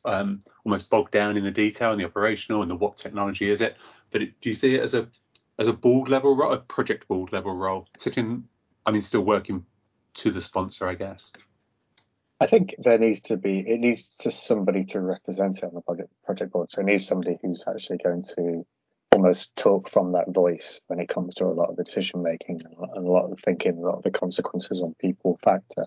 um, 0.06 0.42
almost 0.66 0.90
bogged 0.90 1.12
down 1.12 1.38
in 1.38 1.44
the 1.44 1.52
detail 1.52 1.92
and 1.92 2.00
the 2.00 2.06
operational 2.06 2.62
and 2.62 2.72
the 2.72 2.76
what 2.76 2.98
technology 2.98 3.50
is 3.50 3.62
it, 3.62 3.78
but 4.12 4.22
it, 4.22 4.34
do 4.42 4.50
you 4.50 4.56
see 4.56 4.76
it 4.76 4.82
as 4.82 4.94
a 4.94 5.08
as 5.60 5.68
a 5.68 5.74
board 5.74 6.10
level 6.10 6.36
role, 6.36 6.52
a 6.52 6.58
project 6.58 7.08
board 7.08 7.32
level 7.32 7.56
role, 7.56 7.88
sitting, 7.98 8.44
I 8.88 8.92
mean, 8.92 9.04
still 9.04 9.22
working 9.22 9.64
to 10.16 10.32
the 10.32 10.42
sponsor, 10.42 10.88
I 10.88 10.96
guess. 10.96 11.32
I 12.40 12.48
think 12.48 12.76
there 12.78 12.98
needs 12.98 13.22
to 13.22 13.38
be 13.38 13.60
it 13.60 13.80
needs 13.80 14.04
to 14.20 14.32
somebody 14.32 14.84
to 14.86 15.00
represent 15.00 15.60
it 15.60 15.64
on 15.64 15.74
the 15.74 15.82
project 15.82 16.10
project 16.26 16.52
board. 16.52 16.72
So 16.72 16.82
it 16.82 16.86
needs 16.86 17.08
somebody 17.08 17.38
who's 17.42 17.64
actually 17.68 18.00
going 18.00 18.26
to 18.36 18.66
almost 19.14 19.56
talk 19.56 19.90
from 19.90 20.12
that 20.14 20.34
voice 20.34 20.82
when 20.88 21.00
it 21.00 21.08
comes 21.08 21.36
to 21.36 21.46
a 21.46 21.54
lot 21.54 21.70
of 21.70 21.78
the 21.78 21.84
decision 21.84 22.24
making 22.24 22.62
and 22.66 22.98
a 22.98 23.10
lot 23.10 23.32
of 23.32 23.40
thinking, 23.40 23.78
a 23.78 23.82
lot 23.82 23.96
of 23.96 24.04
the 24.04 24.12
consequences 24.12 24.82
on 24.82 24.96
people 25.00 25.40
factor. 25.44 25.86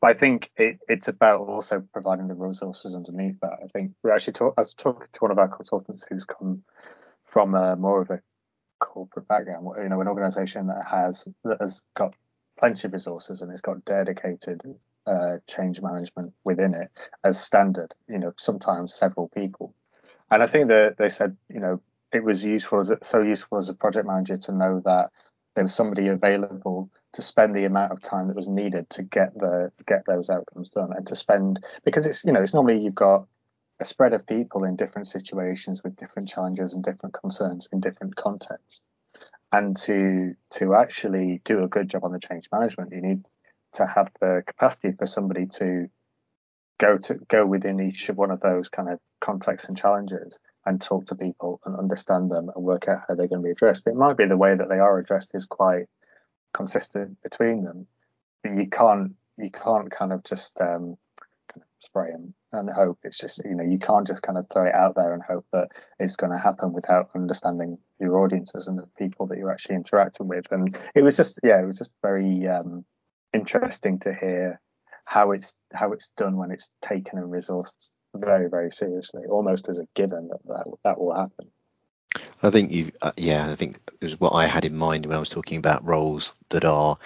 But 0.00 0.10
I 0.10 0.14
think 0.14 0.50
it, 0.56 0.78
it's 0.88 1.08
about 1.08 1.40
also 1.40 1.82
providing 1.92 2.28
the 2.28 2.34
resources 2.34 2.94
underneath 2.94 3.38
that. 3.40 3.58
I 3.64 3.68
think 3.68 3.92
we're 4.02 4.12
actually 4.12 4.34
talk, 4.34 4.54
I 4.56 4.60
was 4.60 4.74
talking 4.74 5.06
to 5.12 5.20
one 5.20 5.30
of 5.30 5.38
our 5.38 5.48
consultants 5.48 6.04
who's 6.08 6.24
come 6.24 6.62
from 7.24 7.54
a, 7.54 7.76
more 7.76 8.02
of 8.02 8.10
a 8.10 8.20
corporate 8.78 9.26
background, 9.28 9.66
you 9.82 9.88
know, 9.88 10.00
an 10.00 10.08
organisation 10.08 10.68
that 10.68 10.84
has 10.86 11.26
that 11.44 11.60
has 11.60 11.82
got 11.96 12.14
plenty 12.58 12.86
of 12.86 12.92
resources 12.92 13.40
and 13.40 13.50
it's 13.50 13.60
got 13.60 13.84
dedicated 13.84 14.60
uh, 15.06 15.38
change 15.46 15.80
management 15.80 16.32
within 16.44 16.74
it 16.74 16.90
as 17.24 17.40
standard. 17.40 17.94
You 18.08 18.18
know, 18.18 18.32
sometimes 18.36 18.94
several 18.94 19.28
people. 19.28 19.74
And 20.30 20.42
I 20.42 20.46
think 20.46 20.68
that 20.68 20.96
they 20.98 21.08
said, 21.08 21.36
you 21.48 21.60
know, 21.60 21.80
it 22.12 22.22
was 22.22 22.42
useful 22.42 22.80
as 22.80 22.92
so 23.02 23.22
useful 23.22 23.58
as 23.58 23.68
a 23.68 23.74
project 23.74 24.06
manager 24.06 24.36
to 24.36 24.52
know 24.52 24.82
that 24.84 25.10
there 25.54 25.64
was 25.64 25.74
somebody 25.74 26.08
available 26.08 26.90
to 27.12 27.22
spend 27.22 27.54
the 27.54 27.64
amount 27.64 27.92
of 27.92 28.02
time 28.02 28.28
that 28.28 28.36
was 28.36 28.46
needed 28.46 28.88
to 28.90 29.02
get 29.02 29.34
the 29.38 29.72
get 29.86 30.04
those 30.06 30.30
outcomes 30.30 30.70
done 30.70 30.92
and 30.94 31.06
to 31.06 31.16
spend 31.16 31.64
because 31.84 32.06
it's 32.06 32.24
you 32.24 32.32
know 32.32 32.42
it's 32.42 32.54
normally 32.54 32.78
you've 32.78 32.94
got 32.94 33.26
a 33.80 33.84
spread 33.84 34.12
of 34.12 34.26
people 34.26 34.64
in 34.64 34.76
different 34.76 35.06
situations 35.06 35.82
with 35.82 35.96
different 35.96 36.28
challenges 36.28 36.74
and 36.74 36.84
different 36.84 37.14
concerns 37.14 37.68
in 37.72 37.80
different 37.80 38.14
contexts 38.16 38.82
and 39.52 39.76
to 39.76 40.34
to 40.50 40.74
actually 40.74 41.40
do 41.44 41.64
a 41.64 41.68
good 41.68 41.88
job 41.88 42.04
on 42.04 42.12
the 42.12 42.20
change 42.20 42.48
management 42.52 42.92
you 42.92 43.00
need 43.00 43.24
to 43.72 43.86
have 43.86 44.10
the 44.20 44.42
capacity 44.46 44.92
for 44.92 45.06
somebody 45.06 45.46
to 45.46 45.88
go 46.78 46.96
to 46.96 47.14
go 47.28 47.44
within 47.44 47.80
each 47.80 48.08
of 48.08 48.16
one 48.16 48.30
of 48.30 48.40
those 48.40 48.68
kind 48.68 48.88
of 48.88 48.98
contexts 49.20 49.68
and 49.68 49.76
challenges 49.76 50.38
and 50.64 50.80
talk 50.80 51.06
to 51.06 51.14
people 51.14 51.60
and 51.64 51.76
understand 51.76 52.30
them 52.30 52.50
and 52.54 52.64
work 52.64 52.88
out 52.88 52.98
how 53.06 53.14
they're 53.14 53.26
going 53.26 53.42
to 53.42 53.46
be 53.46 53.50
addressed. 53.50 53.86
It 53.86 53.96
might 53.96 54.16
be 54.16 54.26
the 54.26 54.36
way 54.36 54.54
that 54.54 54.68
they 54.68 54.78
are 54.78 54.98
addressed 54.98 55.30
is 55.34 55.46
quite 55.46 55.86
consistent 56.54 57.20
between 57.22 57.64
them. 57.64 57.86
But 58.42 58.52
you 58.52 58.68
can't 58.68 59.14
you 59.36 59.50
can't 59.50 59.90
kind 59.90 60.12
of 60.12 60.24
just 60.24 60.60
um, 60.60 60.96
spray 61.80 62.12
them 62.12 62.34
and 62.52 62.70
hope. 62.70 62.98
It's 63.02 63.18
just 63.18 63.40
you 63.44 63.54
know 63.54 63.64
you 63.64 63.78
can't 63.78 64.06
just 64.06 64.22
kind 64.22 64.38
of 64.38 64.46
throw 64.48 64.66
it 64.66 64.74
out 64.74 64.94
there 64.94 65.14
and 65.14 65.22
hope 65.22 65.46
that 65.52 65.68
it's 65.98 66.16
going 66.16 66.32
to 66.32 66.38
happen 66.38 66.72
without 66.72 67.10
understanding 67.14 67.78
your 68.00 68.18
audiences 68.18 68.66
and 68.66 68.78
the 68.78 68.88
people 68.98 69.26
that 69.26 69.38
you're 69.38 69.50
actually 69.50 69.76
interacting 69.76 70.28
with. 70.28 70.46
And 70.50 70.78
it 70.94 71.02
was 71.02 71.16
just 71.16 71.38
yeah, 71.42 71.60
it 71.60 71.66
was 71.66 71.78
just 71.78 71.90
very 72.02 72.46
um, 72.46 72.84
interesting 73.32 73.98
to 74.00 74.14
hear 74.14 74.60
how 75.04 75.32
it's 75.32 75.54
how 75.72 75.92
it's 75.92 76.10
done 76.16 76.36
when 76.36 76.50
it's 76.50 76.70
taken 76.82 77.18
and 77.18 77.30
resourced 77.32 77.90
very 78.14 78.48
very 78.48 78.70
seriously, 78.70 79.22
almost 79.28 79.68
as 79.68 79.78
a 79.78 79.88
given 79.94 80.28
that 80.28 80.40
that, 80.46 80.64
that 80.84 81.00
will 81.00 81.14
happen. 81.14 81.50
I 82.42 82.50
think 82.50 82.70
you, 82.70 82.90
uh, 83.02 83.12
yeah, 83.16 83.50
I 83.50 83.54
think 83.54 83.78
it 84.00 84.04
was 84.04 84.20
what 84.20 84.32
I 84.32 84.46
had 84.46 84.64
in 84.64 84.76
mind 84.76 85.06
when 85.06 85.16
I 85.16 85.20
was 85.20 85.28
talking 85.28 85.58
about 85.58 85.86
roles 85.86 86.32
that 86.50 86.64
are 86.64 86.96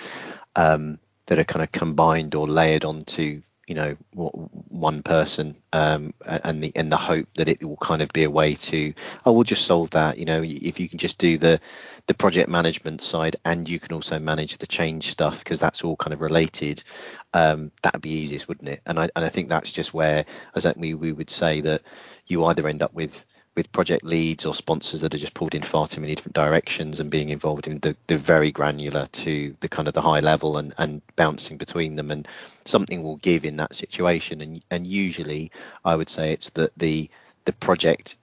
um, 0.57 0.99
that 1.27 1.39
are 1.39 1.45
kind 1.45 1.63
of 1.63 1.73
combined 1.73 2.35
or 2.35 2.47
layered 2.47 2.85
onto 2.85 3.41
you 3.73 3.75
know 3.75 3.97
one 4.13 5.03
person 5.03 5.57
um, 5.73 6.13
and 6.27 6.63
the 6.63 6.71
and 6.77 6.93
the 6.93 6.97
hope 6.99 7.27
that 7.37 7.49
it 7.49 7.65
will 7.65 7.79
kind 7.79 8.03
of 8.03 8.13
be 8.13 8.25
a 8.25 8.31
way 8.31 8.55
to 8.55 8.93
oh 9.25 9.33
we'll 9.33 9.45
just 9.45 9.65
solve 9.65 9.89
that. 9.91 10.19
You 10.19 10.27
know 10.27 10.43
if 10.45 10.79
you 10.79 10.91
can 10.91 10.99
just 10.99 11.17
do 11.17 11.39
the 11.39 11.59
the 12.07 12.13
project 12.13 12.51
management 12.51 13.01
side 13.01 13.37
and 13.47 13.67
you 13.67 13.81
can 13.81 13.95
also 13.95 14.19
manage 14.19 14.59
the 14.59 14.67
change 14.67 15.11
stuff 15.11 15.39
because 15.39 15.59
that's 15.59 15.85
all 15.85 15.97
kind 15.97 16.13
of 16.13 16.21
related 16.21 16.85
um, 17.33 17.73
that'd 17.83 18.03
be 18.03 18.11
easiest 18.11 18.47
wouldn't 18.47 18.69
it? 18.69 18.83
And 18.85 19.01
I 19.01 19.09
and 19.17 19.25
I 19.25 19.31
think 19.31 19.49
that's 19.49 19.73
just 19.73 19.95
where 19.95 20.27
as 20.55 20.71
we 20.77 20.93
we 20.93 21.13
would 21.13 21.31
say 21.31 21.63
that 21.63 21.81
you 22.27 22.45
either 22.45 22.69
end 22.69 22.83
up 22.83 22.93
with 22.93 23.25
with 23.55 23.71
project 23.73 24.05
leads 24.05 24.47
or 24.47 24.55
sponsors 24.55 25.03
that 25.03 25.15
are 25.15 25.19
just 25.19 25.35
pulled 25.35 25.55
in 25.55 25.63
far 25.63 25.87
too 25.87 26.01
many 26.01 26.15
different 26.15 26.35
directions 26.35 27.01
and 27.01 27.11
being 27.11 27.29
involved 27.29 27.67
in 27.67 27.79
the, 27.81 27.95
the 28.07 28.17
very 28.17 28.51
granular 28.51 29.07
to 29.13 29.55
the 29.61 29.69
kind 29.69 29.89
of 29.89 29.95
the 29.95 30.01
high 30.01 30.21
level 30.21 30.57
and, 30.57 30.73
and 30.79 31.03
bouncing 31.17 31.59
between 31.59 31.97
them. 31.97 32.11
And 32.11 32.27
something 32.65 33.03
will 33.03 33.17
give 33.17 33.45
in 33.45 33.57
that 33.59 33.75
situation. 33.75 34.41
And 34.41 34.65
and 34.71 34.87
usually 34.87 35.51
I 35.85 35.97
would 35.97 36.09
say 36.09 36.33
it's 36.33 36.51
that 36.51 36.73
the 36.79 37.11
the 37.45 37.53
project 37.53 38.17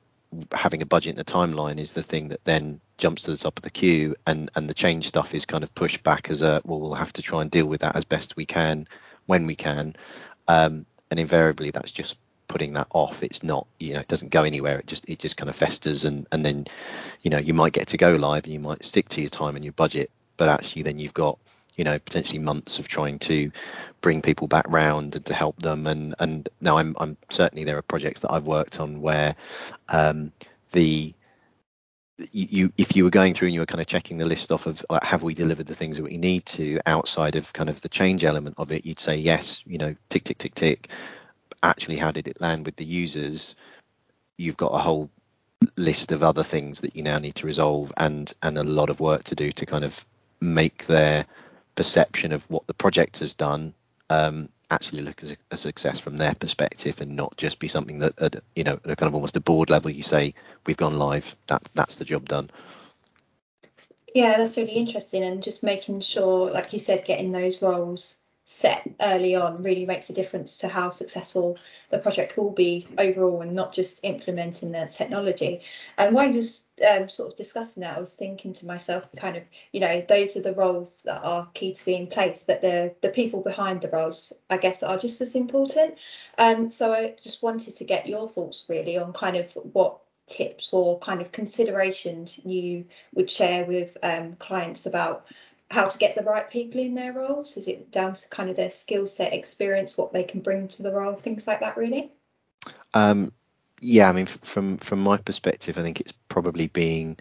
having 0.53 0.81
a 0.81 0.85
budget 0.85 1.17
and 1.17 1.21
a 1.21 1.31
timeline 1.31 1.79
is 1.79 1.93
the 1.93 2.03
thing 2.03 2.29
that 2.29 2.43
then 2.45 2.79
jumps 2.97 3.23
to 3.23 3.31
the 3.31 3.37
top 3.37 3.57
of 3.57 3.63
the 3.63 3.69
queue 3.69 4.15
and 4.27 4.49
and 4.55 4.67
the 4.69 4.73
change 4.73 5.07
stuff 5.07 5.33
is 5.33 5.45
kind 5.45 5.63
of 5.63 5.73
pushed 5.75 6.03
back 6.03 6.29
as 6.29 6.41
a 6.41 6.61
well 6.65 6.79
we'll 6.79 6.93
have 6.93 7.13
to 7.13 7.21
try 7.21 7.41
and 7.41 7.51
deal 7.51 7.65
with 7.65 7.81
that 7.81 7.95
as 7.95 8.05
best 8.05 8.35
we 8.35 8.45
can 8.45 8.87
when 9.27 9.45
we 9.45 9.55
can. 9.55 9.95
Um, 10.47 10.85
and 11.11 11.19
invariably 11.19 11.69
that's 11.71 11.91
just 11.91 12.15
putting 12.49 12.73
that 12.73 12.87
off. 12.91 13.23
It's 13.23 13.43
not 13.43 13.65
you 13.79 13.93
know 13.93 14.01
it 14.01 14.09
doesn't 14.09 14.31
go 14.31 14.43
anywhere. 14.43 14.79
It 14.79 14.87
just 14.87 15.07
it 15.07 15.19
just 15.19 15.37
kind 15.37 15.49
of 15.49 15.55
festers 15.55 16.03
and 16.03 16.27
and 16.33 16.43
then 16.45 16.65
you 17.21 17.31
know 17.31 17.37
you 17.37 17.53
might 17.53 17.71
get 17.71 17.87
to 17.89 17.97
go 17.97 18.15
live 18.15 18.43
and 18.43 18.53
you 18.53 18.59
might 18.59 18.83
stick 18.83 19.07
to 19.09 19.21
your 19.21 19.29
time 19.29 19.55
and 19.55 19.63
your 19.63 19.73
budget 19.73 20.11
but 20.35 20.49
actually 20.49 20.81
then 20.81 20.97
you've 20.99 21.13
got 21.13 21.37
you 21.75 21.83
know 21.85 21.97
potentially 21.99 22.39
months 22.39 22.79
of 22.79 22.87
trying 22.87 23.19
to 23.19 23.51
bring 24.01 24.21
people 24.21 24.47
back 24.47 24.65
round 24.67 25.15
and 25.15 25.25
to 25.25 25.33
help 25.33 25.61
them. 25.61 25.87
And 25.87 26.15
and 26.19 26.49
now 26.59 26.77
I'm 26.77 26.95
I'm 26.99 27.17
certainly 27.29 27.63
there 27.63 27.77
are 27.77 27.81
projects 27.81 28.21
that 28.21 28.31
I've 28.31 28.45
worked 28.45 28.79
on 28.79 29.01
where 29.01 29.35
um, 29.87 30.31
the 30.71 31.13
you, 32.33 32.69
if 32.77 32.97
you 32.97 33.05
were 33.05 33.09
going 33.09 33.33
through 33.33 33.47
and 33.47 33.53
you 33.55 33.61
were 33.61 33.65
kind 33.65 33.79
of 33.79 33.87
checking 33.87 34.17
the 34.17 34.25
list 34.25 34.51
off 34.51 34.65
of 34.65 34.85
like, 34.89 35.03
have 35.05 35.23
we 35.23 35.33
delivered 35.33 35.67
the 35.67 35.75
things 35.75 35.95
that 35.95 36.03
we 36.03 36.17
need 36.17 36.45
to 36.45 36.77
outside 36.85 37.37
of 37.37 37.53
kind 37.53 37.69
of 37.69 37.79
the 37.79 37.87
change 37.87 38.25
element 38.25 38.55
of 38.57 38.73
it 38.73 38.85
you'd 38.85 38.99
say 38.99 39.15
yes 39.15 39.61
you 39.65 39.77
know 39.77 39.95
tick 40.09 40.25
tick 40.25 40.37
tick 40.37 40.53
tick 40.53 40.89
actually 41.63 41.97
how 41.97 42.11
did 42.11 42.27
it 42.27 42.41
land 42.41 42.65
with 42.65 42.75
the 42.75 42.85
users? 42.85 43.55
You've 44.37 44.57
got 44.57 44.73
a 44.73 44.79
whole 44.79 45.09
list 45.75 46.11
of 46.11 46.23
other 46.23 46.43
things 46.43 46.81
that 46.81 46.95
you 46.95 47.03
now 47.03 47.17
need 47.17 47.35
to 47.35 47.45
resolve 47.45 47.91
and 47.97 48.33
and 48.43 48.57
a 48.57 48.63
lot 48.63 48.89
of 48.89 48.99
work 48.99 49.23
to 49.25 49.35
do 49.35 49.51
to 49.51 49.65
kind 49.65 49.83
of 49.83 50.05
make 50.41 50.85
their 50.85 51.25
perception 51.75 52.31
of 52.31 52.49
what 52.49 52.65
the 52.67 52.73
project 52.73 53.19
has 53.19 53.33
done 53.33 53.73
um, 54.09 54.49
actually 54.71 55.01
look 55.01 55.21
as 55.23 55.31
a, 55.31 55.37
a, 55.51 55.57
success 55.57 55.99
from 55.99 56.17
their 56.17 56.33
perspective 56.35 57.01
and 57.01 57.15
not 57.15 57.35
just 57.37 57.59
be 57.59 57.67
something 57.67 57.99
that 57.99 58.17
at, 58.19 58.35
you 58.55 58.63
know 58.63 58.79
at 58.85 58.97
kind 58.97 59.07
of 59.07 59.15
almost 59.15 59.35
a 59.35 59.41
board 59.41 59.69
level 59.69 59.89
you 59.89 60.03
say 60.03 60.33
we've 60.65 60.77
gone 60.77 60.97
live 60.97 61.35
that 61.47 61.63
that's 61.75 61.97
the 61.97 62.05
job 62.05 62.27
done. 62.27 62.49
Yeah 64.13 64.37
that's 64.37 64.57
really 64.57 64.73
interesting 64.73 65.23
and 65.23 65.43
just 65.43 65.63
making 65.63 66.01
sure 66.01 66.51
like 66.51 66.71
you 66.73 66.79
said 66.79 67.05
getting 67.05 67.31
those 67.31 67.61
roles 67.61 68.17
set 68.51 68.89
early 68.99 69.35
on 69.35 69.61
really 69.61 69.85
makes 69.85 70.09
a 70.09 70.13
difference 70.13 70.57
to 70.57 70.67
how 70.67 70.89
successful 70.89 71.55
the 71.91 71.99
project 71.99 72.35
will 72.35 72.49
be 72.49 72.87
overall 72.97 73.41
and 73.41 73.53
not 73.53 73.71
just 73.71 73.99
implementing 74.01 74.71
the 74.71 74.89
technology. 74.91 75.61
And 75.99 76.15
while 76.15 76.27
you 76.27 76.37
was 76.37 76.63
um, 76.89 77.09
sort 77.09 77.29
of 77.29 77.37
discussing 77.37 77.81
that, 77.81 77.95
I 77.95 77.99
was 77.99 78.11
thinking 78.11 78.55
to 78.55 78.65
myself, 78.65 79.07
kind 79.15 79.37
of, 79.37 79.43
you 79.71 79.79
know, 79.79 80.03
those 80.09 80.35
are 80.35 80.41
the 80.41 80.55
roles 80.55 81.03
that 81.03 81.23
are 81.23 81.47
key 81.53 81.75
to 81.75 81.85
be 81.85 81.93
in 81.93 82.07
place, 82.07 82.43
but 82.45 82.63
the 82.63 82.95
the 83.01 83.09
people 83.09 83.41
behind 83.41 83.81
the 83.81 83.89
roles, 83.89 84.33
I 84.49 84.57
guess, 84.57 84.81
are 84.81 84.97
just 84.97 85.21
as 85.21 85.35
important. 85.35 85.99
Um, 86.39 86.71
so 86.71 86.91
I 86.91 87.17
just 87.23 87.43
wanted 87.43 87.75
to 87.75 87.83
get 87.83 88.07
your 88.07 88.27
thoughts 88.27 88.65
really 88.67 88.97
on 88.97 89.13
kind 89.13 89.37
of 89.37 89.47
what 89.73 89.99
tips 90.25 90.73
or 90.73 90.97
kind 90.99 91.21
of 91.21 91.31
considerations 91.31 92.39
you 92.43 92.85
would 93.13 93.29
share 93.29 93.65
with 93.65 93.95
um, 94.01 94.35
clients 94.37 94.87
about 94.87 95.27
how 95.69 95.87
to 95.87 95.97
get 95.97 96.15
the 96.15 96.23
right 96.23 96.49
people 96.49 96.81
in 96.81 96.95
their 96.95 97.13
roles? 97.13 97.55
Is 97.57 97.67
it 97.67 97.91
down 97.91 98.15
to 98.15 98.29
kind 98.29 98.49
of 98.49 98.55
their 98.55 98.71
skill 98.71 99.07
set, 99.07 99.33
experience, 99.33 99.97
what 99.97 100.13
they 100.13 100.23
can 100.23 100.41
bring 100.41 100.67
to 100.69 100.83
the 100.83 100.91
role, 100.91 101.13
things 101.13 101.47
like 101.47 101.59
that, 101.59 101.77
really? 101.77 102.11
Um, 102.93 103.31
yeah, 103.81 104.09
I 104.09 104.11
mean, 104.11 104.25
from 104.25 104.77
from 104.77 104.99
my 105.01 105.17
perspective, 105.17 105.77
I 105.77 105.81
think 105.81 106.01
it's 106.01 106.11
probably 106.27 106.67
being 106.67 107.17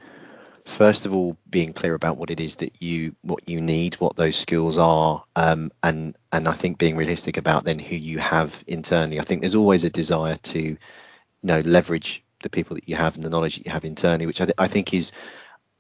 first 0.65 1.07
of 1.07 1.15
all 1.15 1.37
being 1.49 1.73
clear 1.73 1.95
about 1.95 2.19
what 2.19 2.31
it 2.31 2.41
is 2.41 2.57
that 2.57 2.83
you 2.83 3.15
what 3.23 3.49
you 3.49 3.61
need, 3.61 3.95
what 3.95 4.17
those 4.17 4.37
skills 4.37 4.79
are, 4.79 5.25
um, 5.37 5.71
and 5.83 6.17
and 6.33 6.49
I 6.49 6.53
think 6.53 6.79
being 6.79 6.97
realistic 6.97 7.37
about 7.37 7.65
then 7.65 7.79
who 7.79 7.97
you 7.97 8.19
have 8.19 8.63
internally. 8.67 9.21
I 9.21 9.25
think 9.25 9.41
there's 9.41 9.55
always 9.55 9.85
a 9.85 9.91
desire 9.91 10.37
to, 10.37 10.61
you 10.61 10.79
know, 11.43 11.61
leverage 11.61 12.25
the 12.43 12.51
people 12.51 12.75
that 12.77 12.89
you 12.89 12.97
have 12.97 13.15
and 13.17 13.25
the 13.25 13.31
knowledge 13.31 13.57
that 13.57 13.67
you 13.67 13.73
have 13.73 13.85
internally, 13.85 14.27
which 14.27 14.41
I, 14.41 14.45
th- 14.45 14.55
I 14.59 14.69
think 14.69 14.95
is 14.95 15.13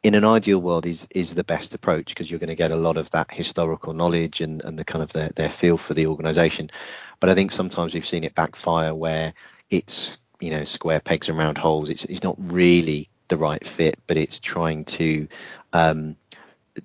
in 0.02 0.14
an 0.14 0.24
ideal 0.24 0.60
world 0.60 0.86
is 0.86 1.08
is 1.14 1.34
the 1.34 1.44
best 1.44 1.74
approach 1.74 2.08
because 2.08 2.30
you're 2.30 2.40
going 2.40 2.48
to 2.48 2.54
get 2.54 2.70
a 2.70 2.76
lot 2.76 2.96
of 2.96 3.10
that 3.10 3.30
historical 3.30 3.92
knowledge 3.92 4.40
and, 4.40 4.62
and 4.64 4.78
the 4.78 4.84
kind 4.84 5.02
of 5.02 5.12
their, 5.12 5.30
their 5.30 5.48
feel 5.48 5.76
for 5.76 5.94
the 5.94 6.06
organization. 6.06 6.70
But 7.20 7.30
i 7.30 7.34
think 7.34 7.50
sometimes 7.52 7.94
we've 7.94 8.06
seen 8.06 8.24
it 8.24 8.34
backfire 8.34 8.94
where 8.94 9.34
it's 9.70 10.18
you 10.40 10.50
know 10.50 10.64
square 10.64 11.00
pegs 11.00 11.28
and 11.28 11.38
round 11.38 11.58
holes. 11.58 11.90
It's, 11.90 12.04
it's 12.04 12.22
not 12.22 12.36
really 12.38 13.08
the 13.28 13.36
right 13.36 13.64
fit 13.66 13.98
but 14.06 14.16
it's 14.16 14.40
trying 14.40 14.84
to 14.84 15.28
um, 15.74 16.16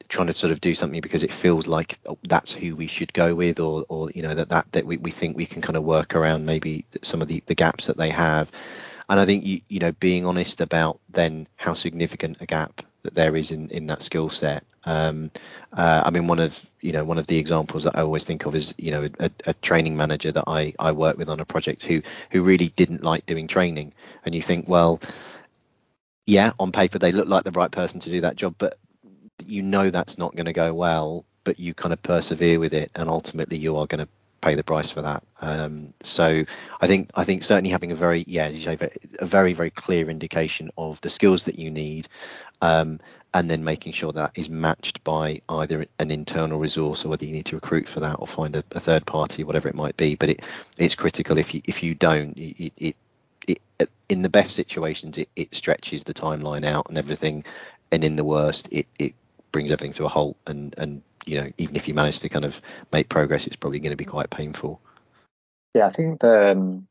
trying 0.10 0.28
to 0.28 0.34
sort 0.34 0.52
of 0.52 0.60
do 0.60 0.73
something 0.73 0.99
because 0.99 1.23
it 1.23 1.32
feels 1.32 1.67
like 1.67 1.99
that's 2.23 2.52
who 2.52 2.76
we 2.76 2.88
should 2.88 3.13
go 3.13 3.36
with 3.36 3.60
or 3.60 3.86
or 3.89 4.10
you 4.12 4.23
know 4.23 4.34
that 4.34 4.49
that 4.49 4.71
that 4.71 4.86
we, 4.86 4.97
we 4.97 5.12
think 5.12 5.38
we 5.38 5.45
can 5.45 5.62
kind 5.62 5.78
of 5.78 5.84
work 5.84 6.15
around 6.15 6.45
maybe 6.45 6.86
some 7.04 7.21
of 7.21 7.28
the 7.28 7.43
the 7.45 7.56
gaps 7.56 7.86
that 7.86 7.97
they 7.97 8.10
have. 8.10 8.52
And 9.08 9.19
I 9.19 9.26
think 9.26 9.45
you 9.45 9.60
you 9.69 9.80
know 9.80 9.91
being 9.91 10.26
honest 10.26 10.62
about 10.62 10.99
then 11.10 11.47
how 11.58 11.73
significant 11.76 12.38
a 12.41 12.47
gap 12.47 12.82
that 13.03 13.13
there 13.13 13.35
is 13.35 13.51
in 13.51 13.69
in 13.69 13.87
that 13.87 14.01
skill 14.01 14.29
set. 14.29 14.63
Um, 14.85 15.31
uh, 15.71 16.03
I 16.05 16.09
mean, 16.09 16.27
one 16.27 16.39
of 16.39 16.59
you 16.81 16.91
know 16.91 17.05
one 17.05 17.17
of 17.17 17.27
the 17.27 17.37
examples 17.37 17.83
that 17.83 17.97
I 17.97 18.01
always 18.01 18.25
think 18.25 18.45
of 18.45 18.55
is 18.55 18.73
you 18.77 18.91
know 18.91 19.07
a, 19.19 19.29
a, 19.45 19.53
training 19.55 19.95
manager 19.95 20.31
that 20.31 20.45
I 20.47 20.73
I 20.79 20.91
work 20.91 21.17
with 21.17 21.29
on 21.29 21.39
a 21.39 21.45
project 21.45 21.85
who 21.85 22.01
who 22.31 22.41
really 22.41 22.69
didn't 22.69 23.03
like 23.03 23.25
doing 23.25 23.47
training, 23.47 23.93
and 24.25 24.33
you 24.33 24.41
think, 24.41 24.67
well, 24.67 24.99
yeah, 26.25 26.51
on 26.59 26.71
paper 26.71 26.99
they 26.99 27.11
look 27.11 27.27
like 27.27 27.43
the 27.43 27.51
right 27.51 27.71
person 27.71 27.99
to 28.01 28.09
do 28.09 28.21
that 28.21 28.35
job, 28.35 28.55
but 28.57 28.77
you 29.45 29.61
know 29.61 29.89
that's 29.89 30.17
not 30.17 30.35
going 30.35 30.45
to 30.45 30.53
go 30.53 30.73
well, 30.73 31.25
but 31.43 31.59
you 31.59 31.73
kind 31.73 31.93
of 31.93 32.01
persevere 32.01 32.59
with 32.59 32.73
it, 32.73 32.91
and 32.95 33.09
ultimately 33.09 33.57
you 33.57 33.75
are 33.77 33.87
going 33.87 34.05
to 34.05 34.09
pay 34.43 34.56
the 34.56 34.63
price 34.63 34.91
for 34.91 35.01
that. 35.01 35.23
Um, 35.41 35.93
so 36.03 36.43
I 36.82 36.88
think 36.88 37.10
I 37.15 37.23
think 37.23 37.43
certainly 37.43 37.69
having 37.69 37.91
a 37.91 37.95
very 37.95 38.25
yeah 38.27 38.51
a 39.19 39.25
very 39.25 39.53
very 39.53 39.69
clear 39.69 40.10
indication 40.10 40.69
of 40.77 40.99
the 41.01 41.10
skills 41.10 41.45
that 41.45 41.58
you 41.58 41.71
need, 41.71 42.08
um, 42.62 42.99
and 43.34 43.49
then 43.49 43.63
making 43.63 43.93
sure 43.93 44.12
that 44.12 44.32
is 44.36 44.49
matched 44.49 45.03
by 45.03 45.41
either 45.49 45.86
an 45.99 46.12
internal 46.12 46.60
resource 46.60 47.06
or 47.06 47.10
whether 47.10 47.25
you 47.25 47.32
need 47.32 47.45
to 47.45 47.56
recruit 47.56 47.88
for 47.88 48.01
that 48.01 48.17
or 48.19 48.27
find 48.27 48.56
a, 48.56 48.63
a 48.73 48.79
third 48.79 49.06
party, 49.06 49.43
whatever 49.43 49.69
it 49.69 49.75
might 49.75 49.97
be. 49.97 50.15
But 50.15 50.29
it 50.29 50.41
it's 50.77 50.95
critical 50.95 51.38
if 51.38 51.53
you 51.53 51.62
if 51.65 51.82
you 51.82 51.95
don't 51.95 52.38
it, 52.38 52.73
it, 52.77 52.95
it 53.47 53.89
in 54.10 54.21
the 54.21 54.29
best 54.29 54.56
situations 54.56 55.17
it, 55.17 55.29
it 55.36 55.56
stretches 55.56 56.03
the 56.03 56.13
timeline 56.13 56.65
out 56.65 56.89
and 56.89 56.97
everything, 56.97 57.45
and 57.91 58.03
in 58.03 58.17
the 58.17 58.25
worst 58.25 58.67
it 58.71 58.88
it 58.99 59.13
brings 59.53 59.71
everything 59.71 59.93
to 59.93 60.06
a 60.06 60.10
halt 60.10 60.36
and 60.47 60.75
and 60.77 61.01
you 61.25 61.39
know 61.39 61.51
even 61.57 61.75
if 61.75 61.88
you 61.88 61.93
manage 61.93 62.19
to 62.19 62.29
kind 62.29 62.45
of 62.45 62.62
make 62.91 63.09
progress 63.09 63.47
it's 63.47 63.55
probably 63.55 63.79
going 63.79 63.91
to 63.91 63.97
be 63.97 64.05
quite 64.05 64.29
painful. 64.29 64.81
Yeah 65.73 65.88
i 65.88 65.91
think 65.91 66.21
the 66.21 66.51
um, 66.51 66.88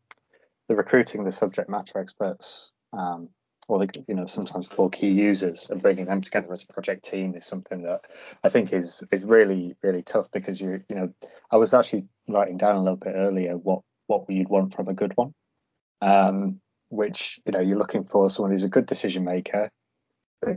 the 0.68 0.74
recruiting 0.74 1.24
the 1.24 1.32
subject 1.32 1.68
matter 1.68 1.98
experts 1.98 2.72
um, 2.92 3.28
or 3.68 3.78
the, 3.78 4.04
you 4.08 4.14
know 4.14 4.26
sometimes 4.26 4.68
called 4.68 4.92
key 4.92 5.10
users 5.10 5.68
and 5.70 5.82
bringing 5.82 6.06
them 6.06 6.20
together 6.20 6.52
as 6.52 6.62
a 6.62 6.72
project 6.72 7.04
team 7.04 7.34
is 7.34 7.44
something 7.44 7.82
that 7.82 8.00
I 8.42 8.48
think 8.48 8.72
is 8.72 9.02
is 9.10 9.24
really 9.24 9.76
really 9.82 10.02
tough 10.02 10.26
because 10.32 10.60
you 10.60 10.82
you 10.88 10.96
know 10.96 11.12
I 11.50 11.56
was 11.56 11.74
actually 11.74 12.06
writing 12.28 12.56
down 12.56 12.76
a 12.76 12.82
little 12.82 12.96
bit 12.96 13.14
earlier 13.14 13.56
what 13.56 13.82
what 14.06 14.28
you'd 14.28 14.48
want 14.48 14.74
from 14.74 14.88
a 14.88 14.94
good 14.94 15.12
one, 15.16 15.32
um, 16.00 16.60
which 16.88 17.40
you 17.46 17.52
know 17.52 17.60
you're 17.60 17.78
looking 17.78 18.04
for 18.04 18.30
someone 18.30 18.52
who's 18.52 18.64
a 18.64 18.68
good 18.68 18.86
decision 18.86 19.24
maker, 19.24 19.70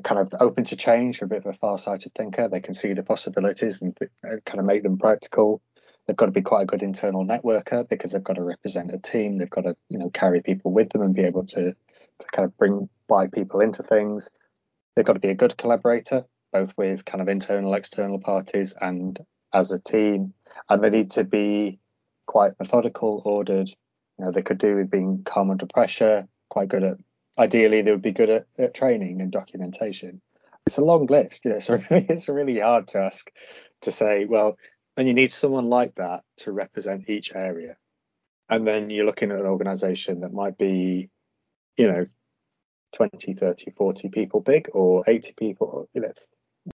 kind 0.04 0.20
of 0.20 0.34
open 0.40 0.64
to 0.66 0.76
change, 0.76 1.20
for 1.20 1.26
a 1.26 1.28
bit 1.28 1.46
of 1.46 1.48
a 1.48 1.58
far-sighted 1.58 2.14
thinker. 2.18 2.48
They 2.48 2.60
can 2.60 2.74
see 2.74 2.94
the 2.94 3.04
possibilities 3.04 3.82
and 3.82 3.96
uh, 4.02 4.38
kind 4.46 4.60
of 4.60 4.66
make 4.66 4.84
them 4.84 4.98
practical. 4.98 5.62
They've 6.06 6.16
got 6.16 6.26
to 6.26 6.32
be 6.32 6.42
quite 6.42 6.64
a 6.64 6.66
good 6.66 6.84
internal 6.84 7.26
networker 7.26 7.88
because 7.88 8.12
they've 8.12 8.24
got 8.24 8.36
to 8.36 8.44
represent 8.44 8.94
a 8.94 9.00
team. 9.00 9.38
They've 9.38 9.50
got 9.50 9.62
to 9.62 9.76
you 9.90 9.98
know 9.98 10.10
carry 10.10 10.42
people 10.42 10.72
with 10.72 10.90
them 10.90 11.02
and 11.02 11.16
be 11.16 11.24
able 11.24 11.46
to 11.48 11.74
to 11.74 12.28
kind 12.32 12.46
of 12.46 12.58
bring 12.58 12.90
buy 13.08 13.28
people 13.28 13.62
into 13.62 13.84
things. 13.84 14.30
They've 14.96 15.06
got 15.06 15.14
to 15.14 15.20
be 15.20 15.30
a 15.30 15.36
good 15.36 15.58
collaborator, 15.58 16.26
both 16.54 16.74
with 16.78 17.06
kind 17.06 17.22
of 17.22 17.28
internal, 17.28 17.74
external 17.74 18.20
parties 18.20 18.74
and 18.80 19.20
as 19.54 19.72
a 19.72 19.80
team. 19.80 20.34
And 20.70 20.84
they 20.84 20.90
need 20.90 21.12
to 21.12 21.24
be 21.24 21.80
quite 22.28 22.54
methodical, 22.60 23.22
ordered. 23.26 23.70
You 24.18 24.26
know, 24.26 24.32
they 24.32 24.42
could 24.42 24.58
do 24.58 24.78
with 24.78 24.90
being 24.90 25.24
calm 25.26 25.52
under 25.52 25.66
pressure, 25.66 26.28
quite 26.50 26.70
good 26.70 26.84
at 26.84 26.98
ideally 27.38 27.82
they 27.82 27.92
would 27.92 28.02
be 28.02 28.12
good 28.12 28.30
at, 28.30 28.48
at 28.58 28.74
training 28.74 29.22
and 29.22 29.32
documentation. 29.32 30.22
It's 30.66 30.78
a 30.78 30.84
long 30.84 31.06
list. 31.08 31.46
You 31.46 31.52
know, 31.52 31.60
so 31.60 31.80
it's 31.90 32.30
a 32.30 32.34
really 32.34 32.60
hard 32.60 32.88
to 32.90 33.00
ask 33.00 33.30
to 33.82 33.92
say, 33.92 34.26
well, 34.26 34.58
and 34.98 35.08
you 35.08 35.14
need 35.14 35.34
someone 35.34 35.70
like 35.70 35.96
that 35.96 36.24
to 36.38 36.52
represent 36.52 37.10
each 37.10 37.34
area. 37.34 37.76
And 38.50 38.66
then 38.68 38.90
you're 38.90 39.06
looking 39.06 39.32
at 39.32 39.40
an 39.40 39.46
organization 39.46 40.22
that 40.22 40.34
might 40.34 40.58
be, 40.58 41.10
you 41.78 41.92
know, 41.92 42.06
20, 42.96 43.34
30, 43.34 43.72
40 43.72 44.10
people 44.10 44.40
big 44.40 44.70
or 44.74 45.04
80 45.08 45.34
people, 45.38 45.90
you 45.94 46.02
know, 46.02 46.14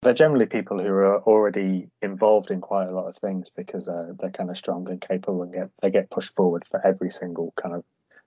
they're 0.01 0.13
generally 0.13 0.45
people 0.45 0.79
who 0.79 0.91
are 0.91 1.21
already 1.21 1.89
involved 2.01 2.51
in 2.51 2.61
quite 2.61 2.87
a 2.87 2.91
lot 2.91 3.07
of 3.07 3.17
things 3.17 3.49
because 3.55 3.85
they're, 3.85 4.15
they're 4.19 4.29
kind 4.29 4.49
of 4.49 4.57
strong 4.57 4.87
and 4.89 5.01
capable 5.01 5.41
and 5.41 5.53
get 5.53 5.69
they 5.81 5.89
get 5.89 6.11
pushed 6.11 6.35
forward 6.35 6.63
for 6.69 6.85
every 6.85 7.09
single 7.09 7.53
kind 7.55 7.73
of 7.73 7.83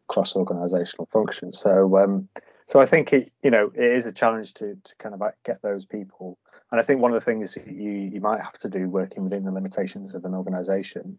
cross 0.08 0.36
organizational 0.36 1.08
functions. 1.12 1.58
So 1.58 1.98
um, 1.98 2.28
so 2.68 2.80
I 2.80 2.86
think 2.86 3.12
it 3.12 3.32
you 3.42 3.50
know 3.50 3.70
it 3.74 3.84
is 3.84 4.06
a 4.06 4.12
challenge 4.12 4.54
to 4.54 4.76
to 4.82 4.96
kind 4.98 5.14
of 5.14 5.22
get 5.44 5.60
those 5.62 5.84
people. 5.84 6.38
And 6.70 6.80
I 6.80 6.84
think 6.84 7.00
one 7.00 7.12
of 7.12 7.20
the 7.20 7.24
things 7.24 7.56
you 7.66 7.90
you 7.90 8.20
might 8.20 8.40
have 8.40 8.58
to 8.60 8.68
do 8.68 8.88
working 8.88 9.24
within 9.24 9.44
the 9.44 9.52
limitations 9.52 10.14
of 10.14 10.24
an 10.24 10.34
organization 10.34 11.18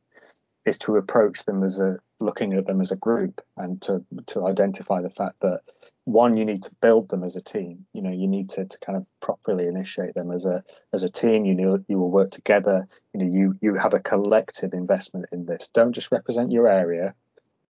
is 0.65 0.77
to 0.79 0.95
approach 0.95 1.43
them 1.45 1.63
as 1.63 1.79
a 1.79 1.97
looking 2.19 2.53
at 2.53 2.65
them 2.65 2.81
as 2.81 2.91
a 2.91 2.95
group 2.95 3.41
and 3.57 3.81
to 3.83 4.03
to 4.27 4.47
identify 4.47 5.01
the 5.01 5.09
fact 5.09 5.35
that 5.41 5.61
one 6.05 6.35
you 6.35 6.43
need 6.43 6.63
to 6.63 6.75
build 6.81 7.09
them 7.09 7.23
as 7.23 7.35
a 7.35 7.41
team. 7.41 7.85
You 7.93 8.01
know 8.01 8.11
you 8.11 8.27
need 8.27 8.49
to, 8.51 8.65
to 8.65 8.77
kind 8.79 8.97
of 8.97 9.05
properly 9.21 9.67
initiate 9.67 10.15
them 10.15 10.31
as 10.31 10.45
a 10.45 10.63
as 10.91 11.03
a 11.03 11.09
team. 11.09 11.45
You 11.45 11.55
know 11.55 11.83
you 11.87 11.99
will 11.99 12.11
work 12.11 12.31
together. 12.31 12.87
You 13.13 13.19
know 13.19 13.31
you 13.31 13.57
you 13.61 13.75
have 13.75 13.93
a 13.93 13.99
collective 13.99 14.73
investment 14.73 15.27
in 15.31 15.45
this. 15.45 15.69
Don't 15.73 15.93
just 15.93 16.11
represent 16.11 16.51
your 16.51 16.67
area 16.67 17.13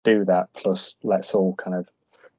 do 0.04 0.24
that 0.24 0.48
plus 0.54 0.96
let's 1.02 1.34
all 1.34 1.54
kind 1.54 1.76
of 1.76 1.88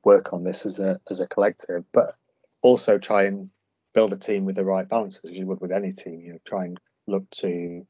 work 0.03 0.33
on 0.33 0.43
this 0.43 0.65
as 0.65 0.79
a 0.79 0.99
as 1.09 1.19
a 1.19 1.27
collective 1.27 1.83
but 1.93 2.15
also 2.61 2.97
try 2.97 3.23
and 3.23 3.49
build 3.93 4.11
a 4.11 4.17
team 4.17 4.45
with 4.45 4.55
the 4.55 4.65
right 4.65 4.89
balance 4.89 5.19
as 5.23 5.37
you 5.37 5.45
would 5.45 5.61
with 5.61 5.71
any 5.71 5.91
team 5.91 6.21
you 6.21 6.33
know 6.33 6.39
try 6.45 6.65
and 6.65 6.79
look 7.07 7.29
to 7.29 7.85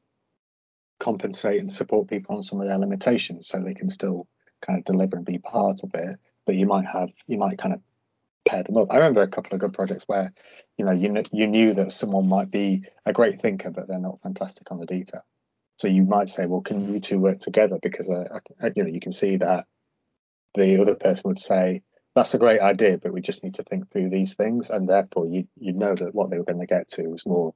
compensate 1.00 1.60
and 1.60 1.72
support 1.72 2.08
people 2.08 2.36
on 2.36 2.44
some 2.44 2.62
of 2.62 2.68
their 2.68 2.78
limitations 2.78 3.48
so 3.48 3.60
they 3.60 3.74
can 3.74 3.90
still 3.90 4.28
kind 4.62 4.80
of 4.80 4.86
deliver 4.86 5.18
and 5.18 5.26
be 5.26 5.40
part 5.40 5.84
of 5.84 5.92
it 5.94 6.18
but 6.46 6.56
you 6.56 6.66
might 6.66 6.86
have 6.86 7.10
you 7.28 7.38
might 7.38 7.58
kind 7.58 7.74
of 7.74 7.82
pair 8.46 8.64
them 8.64 8.78
up. 8.78 8.92
I 8.92 8.98
remember 8.98 9.22
a 9.22 9.28
couple 9.28 9.54
of 9.54 9.60
good 9.60 9.74
projects 9.74 10.04
where, 10.08 10.34
you 10.78 10.86
know, 10.86 10.92
you 10.92 11.12
kn- 11.12 11.26
you 11.32 11.48
knew 11.48 11.74
that 11.76 11.94
someone 11.94 12.28
might 12.28 12.52
be 12.52 12.84
a 13.06 13.14
great 13.14 13.42
thinker, 13.42 13.70
but 13.70 13.88
they're 13.88 14.00
not 14.00 14.22
fantastic 14.22 14.72
on 14.72 14.80
the 14.80 14.86
detail. 14.86 15.24
So 15.84 15.90
you 15.90 16.04
might 16.04 16.30
say, 16.30 16.46
well, 16.46 16.62
can 16.62 16.94
you 16.94 17.02
two 17.02 17.20
work 17.20 17.42
together? 17.42 17.78
Because 17.82 18.10
uh, 18.10 18.40
you 18.74 18.84
know 18.84 18.90
you 18.90 19.02
can 19.02 19.12
see 19.12 19.36
that 19.36 19.66
the 20.54 20.82
other 20.82 20.96
person 20.96 21.24
would 21.26 21.42
say, 21.42 21.82
that's 22.16 22.34
a 22.34 22.38
great 22.38 22.62
idea, 22.62 23.00
but 23.00 23.12
we 23.12 23.20
just 23.20 23.44
need 23.44 23.56
to 23.56 23.64
think 23.64 23.92
through 23.92 24.10
these 24.10 24.34
things, 24.34 24.70
and 24.70 24.88
therefore 24.88 25.28
you 25.28 25.46
you 25.60 25.74
know 25.74 25.94
that 25.94 26.16
what 26.16 26.30
they 26.30 26.38
were 26.38 26.46
going 26.46 26.62
to 26.62 26.66
get 26.66 26.88
to 26.92 27.10
was 27.10 27.26
more 27.26 27.54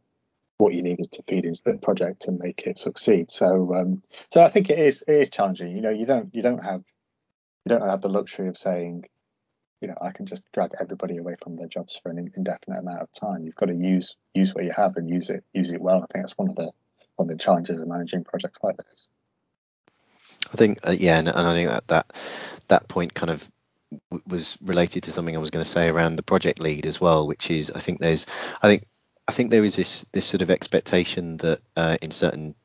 what 0.58 0.74
you 0.74 0.84
needed 0.84 1.10
to 1.14 1.24
feed 1.24 1.46
into 1.46 1.62
the 1.64 1.76
project 1.76 2.28
and 2.28 2.38
make 2.38 2.64
it 2.68 2.78
succeed. 2.78 3.32
So 3.32 3.74
um, 3.74 4.04
so 4.30 4.44
I 4.44 4.50
think 4.50 4.70
it 4.70 4.78
is 4.78 5.06
it 5.08 5.16
is 5.16 5.30
challenging. 5.30 5.74
You 5.74 5.82
know, 5.82 5.92
you 5.92 6.06
don't 6.06 6.36
you 6.36 6.42
don't 6.42 6.62
have 6.66 6.84
you 7.64 7.70
don't 7.70 7.88
have 7.88 8.02
the 8.02 8.10
luxury 8.10 8.50
of 8.50 8.58
saying 8.58 9.06
you 9.80 9.88
know, 9.88 9.98
I 10.02 10.12
can 10.12 10.26
just 10.26 10.44
drag 10.52 10.72
everybody 10.82 11.16
away 11.16 11.36
from 11.42 11.56
their 11.56 11.68
jobs 11.68 11.98
for 12.04 12.10
an 12.10 12.30
indefinite 12.36 12.80
amount 12.80 13.04
of 13.04 13.14
time. 13.14 13.46
You've 13.46 13.56
got 13.56 13.68
to 13.68 13.76
use 13.76 14.18
use 14.34 14.54
what 14.54 14.66
you 14.66 14.74
have 14.76 14.98
and 14.98 15.08
use 15.08 15.30
it 15.30 15.46
use 15.54 15.72
it 15.72 15.80
well. 15.80 15.98
I 15.98 16.12
think 16.12 16.26
that's 16.26 16.38
one 16.38 16.50
of 16.50 16.58
the 16.58 16.72
of 17.20 17.28
the 17.28 17.36
challenges 17.36 17.82
of 17.82 17.88
managing 17.88 18.24
projects 18.24 18.60
like 18.64 18.78
this. 18.78 19.08
I 20.54 20.58
think 20.58 20.80
uh, 20.88 20.96
yeah, 20.98 21.20
and, 21.20 21.28
and, 21.28 21.38
I 21.38 21.54
think 21.54 21.70
that 21.70 21.88
that 21.88 22.14
that 22.68 22.88
point 22.88 23.14
kind 23.14 23.30
of 23.30 23.50
w- 24.12 24.24
was 24.28 24.58
related 24.62 25.04
to 25.04 25.12
something 25.12 25.36
I 25.36 25.40
was 25.40 25.50
going 25.50 25.66
to 25.66 25.70
say 25.70 25.90
around 25.90 26.16
the 26.16 26.24
project 26.24 26.60
lead 26.60 26.86
as 26.86 27.02
well, 27.02 27.28
which 27.28 27.52
is 27.52 27.72
I 27.72 27.80
think 27.80 28.00
there's 28.00 28.26
I 28.62 28.68
think 28.68 28.84
I 29.28 29.32
think 29.32 29.52
there 29.52 29.66
is 29.66 29.76
this 29.76 30.06
this 30.12 30.26
sort 30.26 30.42
of 30.42 30.52
expectation 30.52 31.38
that 31.38 31.60
uh, 31.76 31.98
in 32.02 32.12
certain 32.12 32.56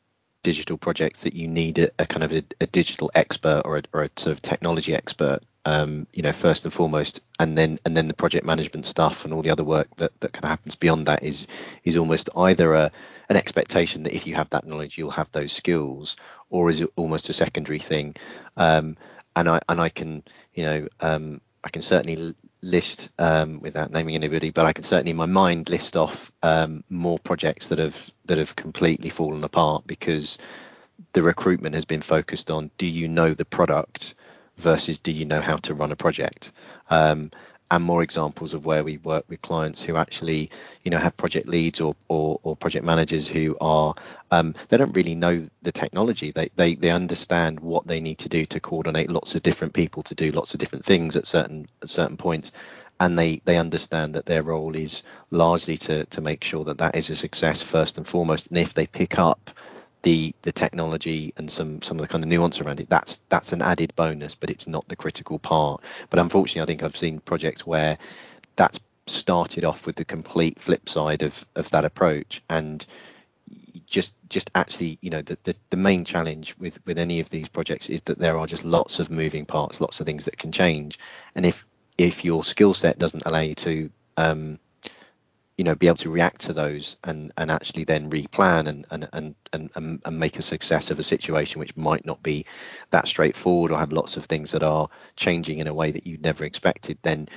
digital 0.43 0.77
projects 0.77 1.23
that 1.23 1.35
you 1.35 1.49
need 1.49 1.79
a, 1.79 1.91
a 1.99 2.07
kind 2.07 2.23
of 2.25 2.33
a, 2.33 2.43
a, 2.61 2.67
digital 2.67 3.11
expert 3.15 3.63
or 3.65 3.79
a, 3.79 3.83
or 3.93 4.03
a 4.05 4.11
sort 4.17 4.33
of 4.33 4.43
technology 4.43 4.95
expert 4.95 5.41
um, 5.65 6.07
you 6.13 6.23
know 6.23 6.33
first 6.33 6.65
and 6.65 6.73
foremost. 6.73 7.23
And 7.39 7.57
then 7.57 7.79
and 7.87 7.97
then 7.97 8.09
the 8.09 8.15
project 8.15 8.45
management 8.45 8.87
stuff 8.87 9.25
and 9.25 9.33
all 9.33 9.43
the 9.43 9.51
other 9.51 9.65
work 9.65 9.89
that, 9.97 10.19
that 10.21 10.33
kind 10.33 10.45
of 10.45 10.51
happens 10.51 10.75
beyond 10.75 11.07
that 11.07 11.23
is 11.23 11.47
is 11.85 11.97
almost 11.97 12.29
either 12.37 12.75
a 12.75 12.91
an 13.29 13.37
expectation 13.37 14.03
that 14.03 14.15
if 14.15 14.27
you 14.27 14.35
have 14.35 14.51
that 14.51 14.67
knowledge 14.67 14.99
you'll 14.99 15.11
have 15.11 15.31
those 15.33 15.53
skills 15.53 16.17
or 16.51 16.71
is 16.71 16.81
it 16.81 16.91
almost 16.97 17.29
a 17.29 17.33
secondary 17.33 17.79
thing? 17.79 18.15
Um, 18.57 18.97
and 19.37 19.49
I 19.49 19.61
and 19.69 19.81
I 19.81 19.89
can 19.89 20.23
you 20.55 20.65
know 20.65 20.89
um, 21.01 21.41
I 21.65 21.71
can 21.71 21.83
certainly 21.83 22.35
list 22.61 23.11
um, 23.19 23.61
without 23.61 23.93
naming 23.93 24.15
anybody, 24.15 24.51
but 24.51 24.67
I 24.67 24.73
can 24.73 24.85
certainly 24.85 25.13
in 25.13 25.17
my 25.17 25.27
mind 25.27 25.69
list 25.69 25.97
off 25.97 26.33
um, 26.43 26.83
more 26.91 27.19
projects 27.19 27.69
that 27.69 27.79
have 27.79 28.11
that 28.27 28.39
have 28.39 28.57
completely 28.57 29.11
fallen 29.11 29.45
apart 29.45 29.87
because 29.87 30.39
the 31.13 31.23
recruitment 31.23 31.75
has 31.75 31.85
been 31.85 32.03
focused 32.03 32.51
on 32.51 32.71
do 32.79 32.87
you 32.87 33.09
know 33.09 33.35
the 33.35 33.45
product 33.45 34.15
versus 34.57 34.99
do 34.99 35.13
you 35.13 35.25
know 35.25 35.41
how 35.41 35.57
to 35.59 35.75
run 35.75 35.93
a 35.93 35.97
project? 35.97 36.53
Um, 36.91 37.31
and 37.73 37.83
more 37.83 38.03
examples 38.03 38.53
of 38.53 38.67
where 38.67 38.85
we 38.85 38.99
work 38.99 39.25
with 39.29 39.41
clients 39.41 39.83
who 39.83 39.97
actually 39.97 40.51
you 40.85 40.91
know 40.91 40.99
have 40.99 41.17
project 41.17 41.49
leads 41.49 41.81
or 41.81 41.97
or, 42.09 42.39
or 42.43 42.55
project 42.55 42.85
managers 42.85 43.27
who 43.27 43.57
are 43.63 43.95
um, 44.31 44.55
they 44.69 44.77
don't 44.77 44.95
really 44.95 45.15
know 45.15 45.47
the 45.63 45.73
technology. 45.73 46.33
They, 46.33 46.51
they 46.55 46.75
they 46.75 46.91
understand 46.91 47.61
what 47.61 47.87
they 47.87 48.01
need 48.01 48.19
to 48.19 48.29
do 48.29 48.45
to 48.47 48.61
coordinate 48.61 49.11
lots 49.11 49.35
of 49.35 49.43
different 49.43 49.73
people 49.73 50.03
to 50.05 50.15
do 50.15 50.33
lots 50.33 50.53
of 50.53 50.61
different 50.61 50.85
things 50.85 51.17
at 51.17 51.27
certain 51.27 51.67
at 51.83 51.89
certain 51.91 52.19
points. 52.19 52.53
And 53.01 53.19
they 53.19 53.41
they 53.47 53.57
understand 53.57 54.15
that 54.15 54.27
their 54.27 54.43
role 54.43 54.77
is 54.77 55.03
largely 55.31 55.79
to 55.79 56.05
to 56.05 56.21
make 56.21 56.45
sure 56.45 56.65
that 56.65 56.79
that 56.79 56.95
is 56.95 57.09
a 57.09 57.17
success 57.17 57.63
first 57.63 57.97
and 57.97 58.07
foremost. 58.07 58.49
And 58.49 58.59
if 58.59 58.75
they 58.75 58.87
pick 58.87 59.19
up 59.19 59.51
the 60.03 60.35
the 60.43 60.53
technology 60.53 61.33
and 61.37 61.51
some 61.51 61.81
some 61.83 61.97
of 61.99 62.03
the 62.03 62.09
kind 62.09 62.25
of 62.25 62.29
nuance 62.29 62.61
around 62.61 62.81
it 62.81 62.89
that's 62.89 63.21
that's 63.29 63.53
an 63.53 63.63
added 63.63 63.95
bonus 63.95 64.35
but 64.35 64.51
it's 64.51 64.67
not 64.67 64.87
the 64.89 64.97
critical 64.97 65.39
part. 65.39 65.83
But 66.11 66.19
unfortunately 66.19 66.63
i 66.63 66.67
think 66.67 66.83
i've 66.83 66.97
seen 66.97 67.21
projects 67.21 67.67
where 67.67 67.99
that's 68.57 68.81
started 69.07 69.65
off 69.65 69.87
with 69.87 69.97
the 69.97 70.05
complete 70.05 70.61
flip 70.61 70.89
side 70.89 71.23
of 71.23 71.45
of 71.57 71.71
that 71.71 71.85
approach. 71.85 72.43
And 72.49 72.85
just 73.87 74.15
just 74.29 74.51
actually 74.55 74.99
you 75.03 75.11
know 75.11 75.23
the, 75.23 75.37
the, 75.45 75.55
the 75.71 75.77
main 75.77 76.05
challenge 76.05 76.57
with 76.59 76.85
with 76.87 76.99
any 76.99 77.21
of 77.21 77.31
these 77.31 77.49
projects 77.49 77.91
is 77.91 78.01
that 78.03 78.19
there 78.19 78.39
are 78.39 78.47
just 78.47 78.65
lots 78.65 79.01
of 79.01 79.11
moving 79.11 79.45
parts 79.45 79.81
lots 79.81 80.01
of 80.01 80.07
things 80.07 80.25
that 80.25 80.39
can 80.39 80.53
change. 80.53 80.99
And 81.35 81.45
if 81.45 81.67
if 81.99 82.25
your 82.25 82.45
skill 82.45 82.75
set 82.75 82.99
doesn't 82.99 83.25
allow 83.27 83.41
you 83.41 83.55
to 83.57 83.91
um, 84.17 84.59
you 85.57 85.65
know 85.65 85.75
be 85.75 85.87
able 85.87 85.97
to 85.97 86.11
react 86.11 86.41
to 86.43 86.53
those 86.53 86.97
and 87.05 87.33
and 87.37 87.51
actually 87.51 87.85
then 87.85 88.11
replan 88.11 88.67
and 88.67 88.87
and 88.91 89.09
and 89.13 89.35
and, 89.53 90.01
and 90.05 90.19
make 90.19 90.39
a 90.39 90.43
success 90.43 90.91
of 90.91 90.99
a 90.99 91.03
situation 91.03 91.61
which 91.61 91.77
might 91.77 92.05
not 92.07 92.23
be 92.23 92.47
that 92.91 93.07
straightforward 93.07 93.71
or 93.71 93.79
have 93.79 93.93
lots 93.93 94.17
of 94.17 94.25
things 94.25 94.53
that 94.53 94.63
are 94.63 94.89
changing 95.17 95.59
in 95.59 95.67
a 95.67 95.75
way 95.75 95.91
that 95.91 96.07
you 96.07 96.19
never 96.19 96.45
expected 96.45 96.99
then 97.03 97.29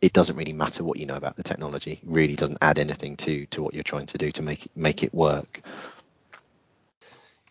it 0.00 0.12
doesn't 0.12 0.36
really 0.36 0.52
matter 0.52 0.84
what 0.84 0.98
you 0.98 1.06
know 1.06 1.16
about 1.16 1.36
the 1.36 1.42
technology 1.42 1.92
it 1.92 2.00
really 2.04 2.36
doesn't 2.36 2.58
add 2.62 2.78
anything 2.78 3.16
to 3.16 3.46
to 3.46 3.62
what 3.62 3.74
you're 3.74 3.82
trying 3.82 4.06
to 4.06 4.18
do 4.18 4.30
to 4.30 4.42
make 4.42 4.68
make 4.76 5.02
it 5.02 5.12
work 5.12 5.62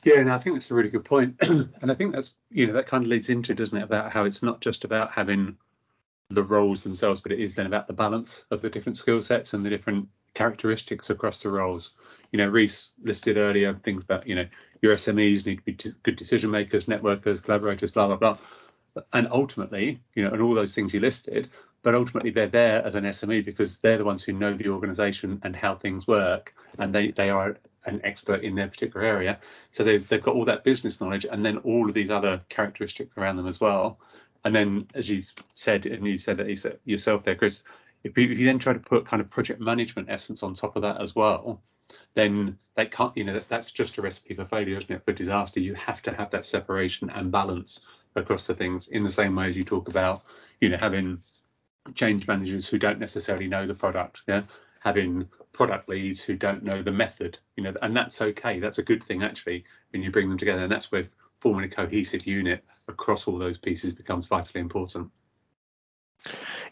yeah, 0.05 0.19
and 0.19 0.29
I 0.29 0.37
think 0.37 0.57
that's 0.57 0.69
a 0.69 0.73
really 0.73 0.89
good 0.89 1.05
point. 1.05 1.37
and 1.41 1.69
I 1.81 1.93
think 1.93 2.13
that's 2.13 2.31
you 2.51 2.67
know 2.67 2.73
that 2.73 2.87
kind 2.87 3.03
of 3.03 3.09
leads 3.09 3.29
into, 3.29 3.55
doesn't 3.55 3.77
it, 3.77 3.83
about 3.83 4.11
how 4.11 4.25
it's 4.25 4.43
not 4.43 4.59
just 4.59 4.83
about 4.83 5.13
having 5.13 5.57
the 6.33 6.43
roles 6.43 6.83
themselves, 6.83 7.21
but 7.21 7.31
it 7.31 7.39
is 7.39 7.53
then 7.53 7.65
about 7.65 7.87
the 7.87 7.93
balance 7.93 8.45
of 8.51 8.61
the 8.61 8.69
different 8.69 8.97
skill 8.97 9.21
sets 9.21 9.53
and 9.53 9.65
the 9.65 9.69
different 9.69 10.07
characteristics 10.33 11.09
across 11.09 11.41
the 11.41 11.49
roles. 11.49 11.91
You 12.31 12.37
know, 12.37 12.47
Rhys 12.47 12.89
listed 13.03 13.37
earlier 13.37 13.73
things 13.83 14.03
about, 14.03 14.27
you 14.27 14.35
know, 14.35 14.47
your 14.81 14.95
SMEs 14.95 15.45
need 15.45 15.57
to 15.57 15.63
be 15.63 15.93
good 16.03 16.15
decision 16.15 16.51
makers, 16.51 16.85
networkers, 16.85 17.41
collaborators, 17.41 17.91
blah, 17.91 18.07
blah, 18.07 18.15
blah. 18.15 18.37
And 19.13 19.27
ultimately, 19.31 20.01
you 20.15 20.23
know, 20.23 20.31
and 20.31 20.41
all 20.41 20.53
those 20.53 20.73
things 20.73 20.93
you 20.93 20.99
listed, 20.99 21.49
but 21.83 21.95
ultimately 21.95 22.31
they're 22.31 22.47
there 22.47 22.83
as 22.85 22.95
an 22.95 23.03
SME 23.05 23.45
because 23.45 23.79
they're 23.79 23.97
the 23.97 24.05
ones 24.05 24.23
who 24.23 24.33
know 24.33 24.55
the 24.55 24.69
organization 24.69 25.39
and 25.43 25.55
how 25.55 25.75
things 25.75 26.07
work. 26.07 26.53
And 26.79 26.93
they, 26.93 27.11
they 27.11 27.29
are 27.29 27.57
an 27.85 28.01
expert 28.03 28.43
in 28.43 28.55
their 28.55 28.67
particular 28.67 29.05
area. 29.05 29.39
So 29.71 29.83
they've, 29.83 30.07
they've 30.07 30.21
got 30.21 30.35
all 30.35 30.45
that 30.45 30.63
business 30.63 31.01
knowledge 31.01 31.25
and 31.29 31.45
then 31.45 31.57
all 31.59 31.87
of 31.87 31.93
these 31.93 32.09
other 32.09 32.41
characteristics 32.49 33.17
around 33.17 33.37
them 33.37 33.47
as 33.47 33.59
well 33.59 33.99
And 34.45 34.55
then, 34.55 34.87
as 34.93 35.09
you 35.09 35.23
said, 35.55 35.85
and 35.85 36.05
you 36.05 36.17
said 36.17 36.37
that 36.37 36.65
uh, 36.65 36.75
yourself 36.85 37.23
there, 37.23 37.35
Chris, 37.35 37.63
if 38.03 38.17
you, 38.17 38.31
if 38.31 38.37
you 38.37 38.45
then 38.45 38.59
try 38.59 38.73
to 38.73 38.79
put 38.79 39.05
kind 39.05 39.21
of 39.21 39.29
project 39.29 39.61
management 39.61 40.09
essence 40.09 40.43
on 40.43 40.53
top 40.53 40.75
of 40.75 40.81
that 40.81 41.01
as 41.01 41.15
well, 41.15 41.61
then 42.15 42.57
they 42.75 42.85
can't, 42.85 43.15
you 43.15 43.23
know, 43.23 43.41
that's 43.47 43.71
just 43.71 43.97
a 43.97 44.01
recipe 44.01 44.35
for 44.35 44.45
failure, 44.45 44.77
isn't 44.77 44.91
it? 44.91 45.05
For 45.05 45.13
disaster, 45.13 45.59
you 45.59 45.73
have 45.75 46.01
to 46.03 46.13
have 46.13 46.31
that 46.31 46.45
separation 46.45 47.09
and 47.09 47.31
balance 47.31 47.81
across 48.15 48.45
the 48.45 48.53
things 48.53 48.87
in 48.87 49.03
the 49.03 49.11
same 49.11 49.35
way 49.35 49.47
as 49.47 49.57
you 49.57 49.63
talk 49.63 49.87
about, 49.87 50.23
you 50.59 50.69
know, 50.69 50.77
having 50.77 51.21
change 51.95 52.27
managers 52.27 52.67
who 52.67 52.77
don't 52.77 52.99
necessarily 52.99 53.47
know 53.47 53.67
the 53.67 53.73
product, 53.73 54.21
yeah, 54.27 54.43
having 54.79 55.27
product 55.51 55.87
leads 55.87 56.21
who 56.21 56.35
don't 56.35 56.63
know 56.63 56.81
the 56.81 56.91
method, 56.91 57.37
you 57.55 57.63
know, 57.63 57.73
and 57.81 57.95
that's 57.95 58.21
okay. 58.21 58.59
That's 58.59 58.77
a 58.79 58.83
good 58.83 59.03
thing 59.03 59.23
actually 59.23 59.65
when 59.91 60.01
you 60.01 60.11
bring 60.11 60.29
them 60.29 60.37
together, 60.37 60.63
and 60.63 60.71
that's 60.71 60.91
where 60.91 61.07
forming 61.43 61.65
a 61.65 61.67
cohesive 61.67 62.25
unit 62.25 62.63
across 62.87 63.27
all 63.27 63.37
those 63.37 63.57
pieces 63.57 63.93
becomes 63.93 64.27
vitally 64.27 64.61
important. 64.61 65.11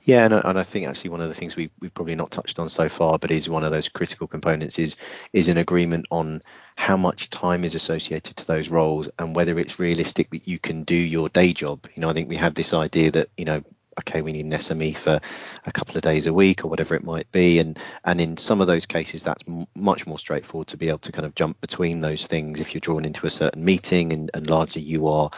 Yeah, 0.04 0.24
and, 0.24 0.34
and 0.34 0.58
I 0.58 0.64
think 0.64 0.88
actually 0.88 1.10
one 1.10 1.20
of 1.20 1.28
the 1.28 1.36
things 1.36 1.58
we, 1.58 1.70
we've 1.82 1.94
probably 1.94 2.16
not 2.16 2.32
touched 2.32 2.58
on 2.58 2.70
so 2.70 2.88
far, 2.88 3.20
but 3.20 3.32
is 3.32 3.50
one 3.50 3.66
of 3.66 3.72
those 3.72 3.90
critical 3.90 4.28
components 4.28 4.80
is 4.80 4.96
is 5.34 5.50
an 5.50 5.58
agreement 5.58 6.06
on 6.10 6.40
how 6.78 6.96
much 6.96 7.30
time 7.30 7.66
is 7.66 7.76
associated 7.76 8.38
to 8.38 8.48
those 8.48 8.70
roles 8.70 9.10
and 9.20 9.36
whether 9.36 9.60
it's 9.60 9.78
realistic 9.78 10.30
that 10.30 10.48
you 10.48 10.58
can 10.58 10.84
do 10.84 10.96
your 10.96 11.28
day 11.28 11.52
job. 11.52 11.86
You 11.94 12.02
know, 12.02 12.10
I 12.10 12.14
think 12.14 12.30
we 12.30 12.38
have 12.38 12.56
this 12.56 12.74
idea 12.74 13.12
that 13.12 13.28
you 13.36 13.44
know 13.44 13.62
okay, 14.00 14.22
we 14.22 14.32
need 14.32 14.46
an 14.46 14.52
SME 14.52 14.96
for 14.96 15.20
a 15.66 15.72
couple 15.72 15.96
of 15.96 16.02
days 16.02 16.26
a 16.26 16.34
week 16.34 16.64
or 16.64 16.68
whatever 16.68 16.96
it 16.96 17.04
might 17.04 17.32
be. 17.32 17.60
And 17.60 17.78
and 18.06 18.22
in 18.22 18.38
some 18.38 18.62
of 18.62 18.68
those 18.68 18.86
cases, 18.86 19.24
that's 19.24 19.44
m- 19.48 19.68
much 19.76 20.08
more 20.08 20.20
straightforward 20.20 20.68
to 20.70 20.78
be 20.78 20.90
able 20.90 21.00
to 21.00 21.12
kind 21.12 21.26
of 21.26 21.36
jump 21.36 21.60
between 21.62 22.02
those 22.02 22.28
things 22.28 22.60
if 22.60 22.74
you're 22.74 22.80
drawn 22.82 23.06
into 23.06 23.28
a 23.28 23.30
certain 23.30 23.64
meeting 23.64 24.14
and, 24.14 24.32
and 24.34 24.50
largely 24.50 24.82
you 24.82 25.08
are 25.08 25.30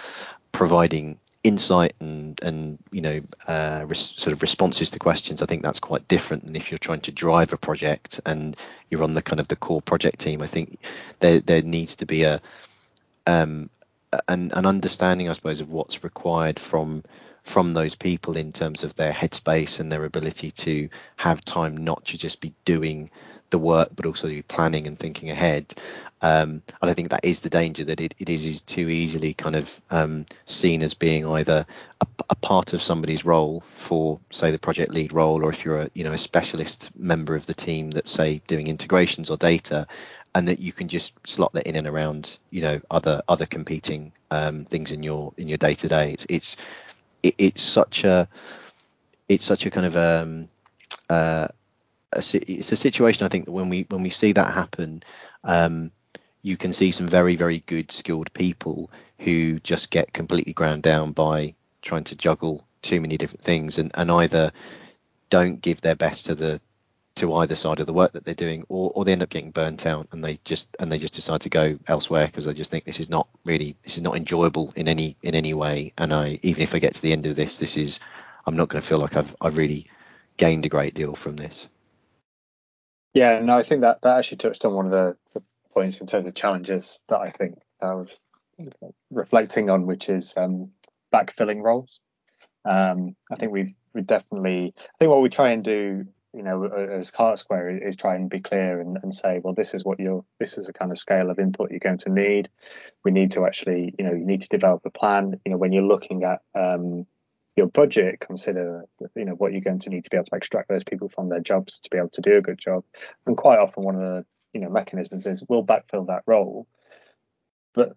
providing 0.51 1.19
insight 1.43 1.93
and 1.99 2.41
and 2.41 2.79
you 2.91 3.01
know 3.01 3.21
uh, 3.47 3.83
res- 3.85 4.13
sort 4.17 4.31
of 4.31 4.41
responses 4.41 4.89
to 4.89 4.97
questions 4.97 5.41
i 5.41 5.45
think 5.45 5.61
that's 5.61 5.79
quite 5.79 6.07
different 6.07 6.45
than 6.45 6.55
if 6.55 6.71
you're 6.71 6.77
trying 6.77 7.01
to 7.01 7.11
drive 7.11 7.51
a 7.51 7.57
project 7.57 8.21
and 8.25 8.55
you're 8.89 9.03
on 9.03 9.13
the 9.13 9.21
kind 9.21 9.41
of 9.41 9.47
the 9.49 9.55
core 9.57 9.81
project 9.81 10.19
team 10.19 10.41
i 10.41 10.47
think 10.47 10.79
there 11.19 11.41
there 11.41 11.61
needs 11.61 11.97
to 11.97 12.05
be 12.05 12.23
a 12.23 12.41
um 13.27 13.69
an, 14.29 14.51
an 14.53 14.65
understanding 14.65 15.27
i 15.27 15.33
suppose 15.33 15.59
of 15.59 15.69
what's 15.69 16.03
required 16.03 16.59
from 16.59 17.03
from 17.43 17.73
those 17.73 17.95
people 17.95 18.37
in 18.37 18.51
terms 18.51 18.83
of 18.83 18.95
their 18.95 19.11
headspace 19.11 19.79
and 19.79 19.91
their 19.91 20.05
ability 20.05 20.51
to 20.51 20.89
have 21.17 21.43
time 21.43 21.77
not 21.77 22.05
to 22.05 22.17
just 22.17 22.39
be 22.39 22.53
doing 22.65 23.11
the 23.49 23.57
work 23.59 23.89
but 23.95 24.05
also 24.05 24.27
be 24.27 24.41
planning 24.41 24.87
and 24.87 24.97
thinking 24.97 25.29
ahead 25.29 25.75
um, 26.23 26.61
and 26.81 26.89
I 26.89 26.93
think 26.93 27.09
that 27.09 27.25
is 27.25 27.41
the 27.41 27.49
danger 27.49 27.83
that 27.83 27.99
it, 27.99 28.15
it 28.17 28.29
is, 28.29 28.45
is 28.45 28.61
too 28.61 28.87
easily 28.87 29.33
kind 29.33 29.57
of 29.57 29.81
um, 29.91 30.25
seen 30.45 30.81
as 30.81 30.93
being 30.93 31.25
either 31.25 31.65
a, 31.99 32.07
a, 32.29 32.35
part 32.35 32.71
of 32.71 32.81
somebody's 32.81 33.25
role 33.25 33.61
for, 33.73 34.21
say, 34.29 34.49
the 34.49 34.57
project 34.57 34.93
lead 34.93 35.11
role, 35.11 35.43
or 35.43 35.49
if 35.49 35.65
you're 35.65 35.81
a 35.81 35.89
you 35.93 36.05
know 36.05 36.13
a 36.13 36.17
specialist 36.17 36.91
member 36.97 37.35
of 37.35 37.45
the 37.45 37.53
team 37.53 37.91
that's 37.91 38.09
say 38.09 38.41
doing 38.47 38.67
integrations 38.67 39.29
or 39.29 39.35
data, 39.35 39.85
and 40.33 40.47
that 40.47 40.61
you 40.61 40.71
can 40.71 40.87
just 40.87 41.13
slot 41.27 41.51
that 41.53 41.67
in 41.67 41.75
and 41.75 41.87
around 41.87 42.37
you 42.51 42.61
know 42.61 42.79
other 42.89 43.21
other 43.27 43.45
competing 43.45 44.13
um, 44.31 44.63
things 44.63 44.93
in 44.93 45.03
your 45.03 45.33
in 45.35 45.49
your 45.49 45.57
day 45.57 45.73
to 45.73 45.89
day. 45.89 46.15
It's 46.29 46.55
it, 47.23 47.35
it's 47.37 47.61
such 47.63 48.03
a 48.03 48.27
it's 49.29 49.45
such 49.45 49.65
a 49.65 49.71
kind 49.71 49.85
of 49.87 49.95
um, 49.95 50.49
uh, 51.09 51.47
a, 52.11 52.19
it's 52.33 52.71
a 52.71 52.75
situation 52.75 53.25
I 53.25 53.29
think 53.29 53.45
that 53.45 53.51
when 53.51 53.69
we 53.69 53.85
when 53.89 54.03
we 54.03 54.09
see 54.09 54.33
that 54.33 54.53
happen, 54.53 55.03
um, 55.43 55.91
you 56.41 56.57
can 56.57 56.73
see 56.73 56.91
some 56.91 57.07
very 57.07 57.35
very 57.35 57.59
good 57.65 57.91
skilled 57.91 58.31
people 58.33 58.91
who 59.19 59.59
just 59.59 59.89
get 59.89 60.13
completely 60.13 60.53
ground 60.53 60.83
down 60.83 61.13
by 61.13 61.55
trying 61.81 62.03
to 62.03 62.15
juggle 62.15 62.65
too 62.81 62.99
many 62.99 63.17
different 63.17 63.43
things 63.43 63.77
and, 63.77 63.91
and 63.95 64.11
either 64.11 64.51
don't 65.29 65.61
give 65.61 65.81
their 65.81 65.95
best 65.95 66.25
to 66.25 66.35
the 66.35 66.59
to 67.15 67.33
either 67.33 67.55
side 67.55 67.79
of 67.79 67.85
the 67.85 67.93
work 67.93 68.11
that 68.13 68.25
they're 68.25 68.33
doing 68.33 68.65
or, 68.69 68.91
or 68.95 69.05
they 69.05 69.11
end 69.11 69.21
up 69.21 69.29
getting 69.29 69.51
burnt 69.51 69.85
out 69.85 70.07
and 70.11 70.23
they 70.23 70.39
just 70.45 70.75
and 70.79 70.91
they 70.91 70.97
just 70.97 71.13
decide 71.13 71.41
to 71.41 71.49
go 71.49 71.77
elsewhere 71.87 72.25
because 72.25 72.45
they 72.45 72.53
just 72.53 72.71
think 72.71 72.85
this 72.85 72.99
is 72.99 73.09
not 73.09 73.27
really 73.45 73.75
this 73.83 73.97
is 73.97 74.03
not 74.03 74.15
enjoyable 74.15 74.73
in 74.75 74.87
any 74.87 75.15
in 75.21 75.35
any 75.35 75.53
way 75.53 75.93
and 75.97 76.11
I 76.11 76.39
even 76.41 76.63
if 76.63 76.73
I 76.73 76.79
get 76.79 76.95
to 76.95 77.01
the 77.01 77.11
end 77.11 77.25
of 77.25 77.35
this 77.35 77.59
this 77.59 77.77
is 77.77 77.99
I'm 78.47 78.55
not 78.55 78.69
going 78.69 78.81
to 78.81 78.87
feel 78.87 78.99
like 78.99 79.15
I've 79.15 79.35
I've 79.39 79.57
really 79.57 79.87
gained 80.37 80.65
a 80.65 80.69
great 80.69 80.95
deal 80.95 81.15
from 81.15 81.35
this. 81.35 81.67
Yeah, 83.13 83.39
no, 83.41 83.57
I 83.57 83.63
think 83.63 83.81
that 83.81 84.01
that 84.01 84.17
actually 84.17 84.37
touched 84.37 84.65
on 84.65 84.73
one 84.73 84.85
of 84.85 84.91
the, 84.91 85.15
the 85.33 85.43
points 85.71 85.99
in 85.99 86.07
terms 86.07 86.27
of 86.27 86.33
challenges 86.33 86.99
that 87.09 87.19
I 87.19 87.29
think 87.29 87.59
I 87.81 87.93
was 87.93 88.19
reflecting 89.11 89.69
on, 89.69 89.85
which 89.85 90.09
is 90.09 90.33
um, 90.35 90.71
backfilling 91.13 91.61
roles. 91.61 91.99
Um, 92.65 93.15
I 93.31 93.35
think 93.35 93.51
we've 93.51 93.73
we 93.93 94.01
definitely. 94.01 94.73
I 94.77 94.97
think 94.99 95.11
what 95.11 95.21
we 95.21 95.29
try 95.29 95.51
and 95.51 95.63
do, 95.63 96.07
you 96.33 96.41
know, 96.41 96.65
as 96.65 97.11
Hart 97.11 97.37
Square 97.37 97.77
is 97.77 97.95
try 97.95 98.15
and 98.15 98.29
be 98.29 98.39
clear 98.39 98.81
and, 98.81 98.97
and 99.03 99.13
say, 99.13 99.39
well, 99.43 99.53
this 99.53 99.73
is 99.73 99.85
what 99.85 99.99
you're. 99.99 100.25
This 100.39 100.57
is 100.57 100.65
the 100.65 100.73
kind 100.73 100.91
of 100.91 100.97
scale 100.97 101.29
of 101.29 101.37
input 101.37 101.69
you're 101.69 101.79
going 101.79 101.99
to 101.99 102.09
need. 102.09 102.49
We 103.05 103.11
need 103.11 103.31
to 103.33 103.45
actually, 103.45 103.93
you 103.99 104.05
know, 104.05 104.13
you 104.13 104.25
need 104.25 104.41
to 104.41 104.49
develop 104.49 104.81
a 104.85 104.89
plan. 104.89 105.39
You 105.45 105.51
know, 105.51 105.57
when 105.57 105.71
you're 105.71 105.83
looking 105.83 106.23
at 106.23 106.41
um, 106.55 107.05
your 107.55 107.67
budget, 107.67 108.19
consider 108.19 108.85
you 109.15 109.25
know 109.25 109.33
what 109.33 109.51
you're 109.51 109.61
going 109.61 109.79
to 109.79 109.89
need 109.89 110.05
to 110.05 110.09
be 110.09 110.17
able 110.17 110.25
to 110.25 110.35
extract 110.35 110.69
those 110.69 110.83
people 110.83 111.09
from 111.09 111.29
their 111.29 111.39
jobs 111.39 111.79
to 111.83 111.89
be 111.89 111.97
able 111.97 112.09
to 112.09 112.21
do 112.21 112.37
a 112.37 112.41
good 112.41 112.57
job. 112.57 112.83
And 113.27 113.37
quite 113.37 113.59
often, 113.59 113.83
one 113.83 113.95
of 113.95 114.01
the 114.01 114.25
you 114.53 114.61
know 114.61 114.69
mechanisms 114.69 115.27
is 115.27 115.43
we'll 115.47 115.65
backfill 115.65 116.07
that 116.07 116.23
role, 116.25 116.67
but 117.75 117.93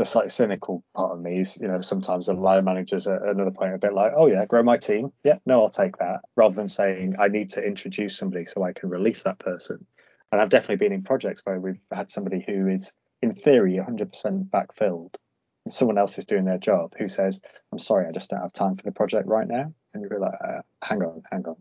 the 0.00 0.06
slightly 0.06 0.30
cynical 0.30 0.82
part 0.96 1.12
of 1.12 1.20
me 1.20 1.40
is 1.40 1.58
you 1.60 1.68
know 1.68 1.82
sometimes 1.82 2.24
the 2.24 2.32
line 2.32 2.64
managers 2.64 3.06
at 3.06 3.20
another 3.20 3.50
point 3.50 3.74
a 3.74 3.78
bit 3.78 3.92
like 3.92 4.12
oh 4.16 4.26
yeah 4.26 4.46
grow 4.46 4.62
my 4.62 4.78
team 4.78 5.12
yeah 5.24 5.36
no 5.44 5.62
I'll 5.62 5.70
take 5.70 5.98
that 5.98 6.20
rather 6.36 6.54
than 6.54 6.70
saying 6.70 7.16
I 7.18 7.28
need 7.28 7.50
to 7.50 7.62
introduce 7.62 8.16
somebody 8.16 8.46
so 8.46 8.62
I 8.62 8.72
can 8.72 8.88
release 8.88 9.22
that 9.24 9.38
person. 9.38 9.84
And 10.32 10.40
I've 10.40 10.48
definitely 10.48 10.76
been 10.76 10.92
in 10.92 11.02
projects 11.02 11.42
where 11.44 11.60
we've 11.60 11.80
had 11.92 12.10
somebody 12.10 12.42
who 12.46 12.68
is 12.68 12.92
in 13.20 13.34
theory 13.34 13.74
100% 13.74 14.48
backfilled 14.48 15.16
and 15.64 15.74
someone 15.74 15.98
else 15.98 16.16
is 16.18 16.24
doing 16.24 16.44
their 16.44 16.58
job 16.58 16.94
who 16.96 17.08
says, 17.08 17.40
I'm 17.72 17.78
sorry, 17.78 18.06
I 18.06 18.12
just 18.12 18.30
don't 18.30 18.40
have 18.40 18.52
time 18.52 18.76
for 18.76 18.84
the 18.84 18.92
project 18.92 19.26
right 19.26 19.48
now. 19.48 19.72
And 19.92 20.06
you're 20.08 20.20
like, 20.20 20.38
uh, 20.42 20.62
hang 20.82 21.02
on, 21.02 21.22
hang 21.30 21.44
on. 21.46 21.56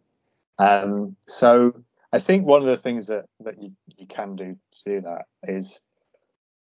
Um, 0.59 1.15
so 1.25 1.73
I 2.13 2.19
think 2.19 2.45
one 2.45 2.61
of 2.61 2.67
the 2.67 2.77
things 2.77 3.07
that, 3.07 3.25
that 3.39 3.61
you, 3.61 3.71
you 3.97 4.05
can 4.05 4.35
do 4.35 4.55
to 4.71 4.83
do 4.85 5.01
that 5.01 5.25
is 5.47 5.81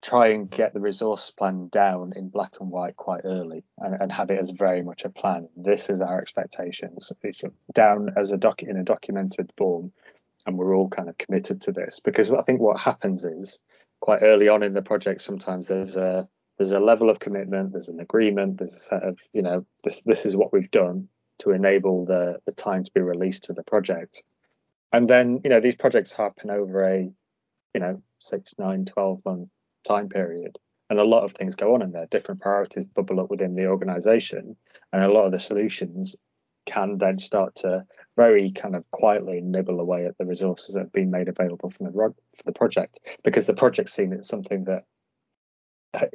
try 0.03 0.29
and 0.29 0.51
get 0.51 0.73
the 0.73 0.81
resource 0.81 1.31
plan 1.31 1.69
down 1.69 2.13
in 2.17 2.29
black 2.29 2.53
and 2.61 2.71
white 2.71 2.97
quite 2.97 3.23
early 3.25 3.65
and, 3.79 3.95
and 4.01 4.13
have 4.13 4.31
it 4.31 4.41
as 4.41 4.51
very 4.51 4.83
much 4.83 5.05
a 5.05 5.11
plan. 5.11 5.49
This 5.57 5.89
is 5.89 6.01
our 6.01 6.21
expectations. 6.21 7.13
It's 7.23 7.43
down 7.73 8.11
as 8.17 8.31
a 8.31 8.37
doc 8.37 8.63
in 8.63 8.77
a 8.77 8.85
documented 8.85 9.53
form, 9.57 9.93
and 10.47 10.57
we're 10.57 10.77
all 10.77 10.89
kind 10.89 11.09
of 11.09 11.19
committed 11.19 11.61
to 11.63 11.73
this 11.73 12.01
because 12.01 12.31
I 12.31 12.43
think 12.43 12.61
what 12.61 12.79
happens 12.79 13.25
is 13.25 13.59
quite 14.01 14.23
early 14.23 14.49
on 14.49 14.63
in 14.63 14.75
the 14.75 14.83
project 14.83 15.23
sometimes 15.23 15.69
there's 15.69 15.97
a 15.97 16.29
there's 16.59 16.71
a 16.71 16.81
level 16.81 17.11
of 17.11 17.19
commitment, 17.19 17.73
there's 17.73 17.89
an 17.89 18.01
agreement, 18.01 18.59
there's 18.59 18.75
a 18.75 18.81
set 18.81 19.03
of, 19.03 19.19
you 19.33 19.43
know, 19.43 19.67
this 19.85 20.01
this 20.07 20.25
is 20.25 20.37
what 20.37 20.53
we've 20.53 20.71
done 20.71 21.09
to 21.41 21.51
enable 21.51 22.07
the 22.07 22.39
the 22.47 22.53
time 22.53 22.85
to 22.85 22.91
be 22.95 23.01
released 23.01 23.45
to 23.45 23.53
the 23.53 23.63
project. 23.63 24.23
And 24.93 25.09
then, 25.09 25.41
you 25.45 25.51
know, 25.51 25.61
these 25.61 25.75
projects 25.75 26.13
happen 26.13 26.51
over 26.51 26.87
a, 26.89 27.11
you 27.75 27.81
know, 27.81 28.03
six, 28.21 28.55
nine, 28.59 28.87
12 28.87 29.21
month 29.25 29.49
time 29.87 30.09
period. 30.09 30.59
And 30.89 31.01
a 31.01 31.05
lot 31.05 31.25
of 31.25 31.33
things 31.33 31.57
go 31.57 31.75
on 31.75 31.83
in 31.83 31.93
there. 31.93 32.07
Different 32.11 32.41
priorities 32.41 32.87
bubble 32.95 33.21
up 33.21 33.31
within 33.31 33.57
the 33.57 33.67
organization. 33.67 34.57
And 34.93 35.03
a 35.03 35.09
lot 35.09 35.27
of 35.27 35.33
the 35.33 35.41
solutions 35.41 36.15
can 36.67 36.99
then 36.99 37.19
start 37.19 37.55
to 37.57 37.85
very 38.17 38.51
kind 38.53 38.77
of 38.77 38.89
quietly 38.91 39.41
nibble 39.41 39.81
away 39.81 40.07
at 40.07 40.17
the 40.19 40.27
resources 40.27 40.75
that 40.75 40.81
have 40.81 40.93
been 40.93 41.11
made 41.11 41.29
available 41.29 41.71
from 41.71 41.87
the 41.87 41.93
for 41.93 42.15
the 42.45 42.53
project 42.53 42.99
because 43.23 43.47
the 43.47 43.55
project 43.55 43.91
seen 43.91 44.13
it's 44.13 44.29
something 44.29 44.65
that 44.65 44.85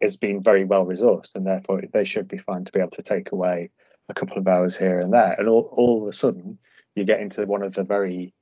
has 0.02 0.18
been 0.18 0.44
very 0.44 0.64
well 0.64 0.86
resourced, 0.86 1.34
and 1.36 1.46
therefore 1.46 1.82
they 1.94 2.06
should 2.06 2.28
be 2.28 2.38
fine 2.38 2.66
to 2.66 2.72
be 2.72 2.80
able 2.80 2.92
to 2.92 3.02
take 3.02 3.32
away 3.32 3.70
a 4.10 4.14
couple 4.14 4.38
of 4.38 4.48
hours 4.48 4.76
here 4.76 5.00
and 5.00 5.14
there. 5.14 5.36
And 5.38 5.48
all, 5.48 5.70
all 5.72 6.04
of 6.04 6.10
a 6.10 6.14
sudden, 6.14 6.60
you 6.96 7.04
get 7.04 7.22
into 7.22 7.46
one 7.46 7.64
of 7.64 7.74
the 7.74 7.84
very 7.84 8.34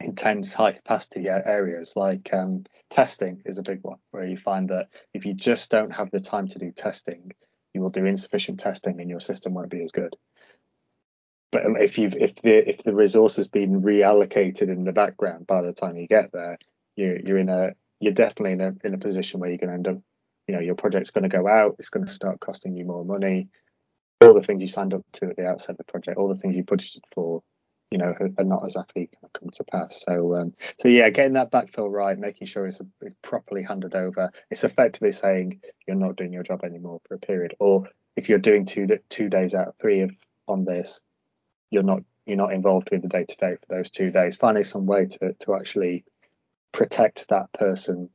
intense 0.00 0.52
high 0.52 0.72
capacity 0.72 1.28
areas 1.28 1.94
like 1.96 2.28
um, 2.32 2.64
testing 2.90 3.42
is 3.46 3.58
a 3.58 3.62
big 3.62 3.80
one 3.82 3.98
where 4.10 4.26
you 4.26 4.36
find 4.36 4.68
that 4.68 4.88
if 5.14 5.24
you 5.24 5.34
just 5.34 5.70
don't 5.70 5.90
have 5.90 6.10
the 6.10 6.20
time 6.20 6.46
to 6.46 6.58
do 6.58 6.70
testing 6.70 7.32
you 7.76 7.82
will 7.82 7.90
do 7.90 8.06
insufficient 8.06 8.58
testing 8.58 9.00
and 9.00 9.10
your 9.10 9.20
system 9.20 9.52
won't 9.52 9.68
be 9.70 9.82
as 9.82 9.92
good. 9.92 10.16
But 11.52 11.66
um, 11.66 11.76
if 11.76 11.98
you've 11.98 12.14
if 12.14 12.34
the 12.36 12.68
if 12.68 12.82
the 12.82 12.94
resource 12.94 13.36
has 13.36 13.48
been 13.48 13.82
reallocated 13.82 14.62
in 14.62 14.84
the 14.84 14.92
background 14.92 15.46
by 15.46 15.60
the 15.60 15.74
time 15.74 15.96
you 15.96 16.06
get 16.08 16.32
there 16.32 16.58
you 16.96 17.20
you're 17.24 17.36
in 17.36 17.50
a 17.50 17.72
you're 18.00 18.14
definitely 18.14 18.52
in 18.52 18.60
a 18.62 18.72
in 18.82 18.94
a 18.94 18.98
position 18.98 19.40
where 19.40 19.50
you're 19.50 19.58
going 19.58 19.68
to 19.68 19.74
end 19.74 19.88
up 19.88 19.98
you 20.48 20.54
know 20.54 20.60
your 20.60 20.74
project's 20.74 21.10
going 21.10 21.28
to 21.28 21.28
go 21.28 21.46
out 21.46 21.76
it's 21.78 21.90
going 21.90 22.06
to 22.06 22.12
start 22.12 22.40
costing 22.40 22.74
you 22.74 22.86
more 22.86 23.04
money. 23.04 23.48
All 24.22 24.32
the 24.32 24.40
things 24.40 24.62
you 24.62 24.68
signed 24.68 24.94
up 24.94 25.02
to 25.14 25.26
at 25.26 25.36
the 25.36 25.46
outset 25.46 25.70
of 25.70 25.76
the 25.76 25.84
project 25.84 26.16
all 26.16 26.28
the 26.28 26.36
things 26.36 26.56
you 26.56 26.64
budgeted 26.64 27.02
for 27.12 27.42
you 27.90 27.98
know 27.98 28.12
are 28.38 28.44
not 28.44 28.64
exactly 28.64 29.08
come 29.32 29.50
to 29.50 29.64
pass 29.64 30.04
so 30.06 30.34
um, 30.36 30.52
so 30.80 30.88
yeah 30.88 31.08
getting 31.08 31.34
that 31.34 31.52
backfill 31.52 31.90
right 31.90 32.18
making 32.18 32.46
sure 32.46 32.66
it's, 32.66 32.80
it's 33.00 33.14
properly 33.22 33.62
handed 33.62 33.94
over 33.94 34.30
it's 34.50 34.64
effectively 34.64 35.12
saying 35.12 35.60
you're 35.86 35.96
not 35.96 36.16
doing 36.16 36.32
your 36.32 36.42
job 36.42 36.64
anymore 36.64 37.00
for 37.06 37.14
a 37.14 37.18
period 37.18 37.54
or 37.60 37.86
if 38.16 38.28
you're 38.28 38.38
doing 38.38 38.64
two 38.64 38.86
two 39.08 39.28
days 39.28 39.54
out 39.54 39.68
of 39.68 39.76
three 39.76 40.00
of 40.00 40.10
on 40.48 40.64
this, 40.64 41.00
you're 41.70 41.82
not 41.82 42.00
you're 42.24 42.36
not 42.36 42.52
involved 42.52 42.88
with 42.90 43.02
the 43.02 43.08
day 43.08 43.24
to 43.24 43.36
day 43.36 43.56
for 43.56 43.76
those 43.76 43.90
two 43.90 44.10
days. 44.10 44.36
Finding 44.36 44.64
some 44.64 44.86
way 44.86 45.06
to 45.06 45.34
to 45.40 45.54
actually 45.54 46.04
protect 46.72 47.28
that 47.28 47.52
person 47.52 48.08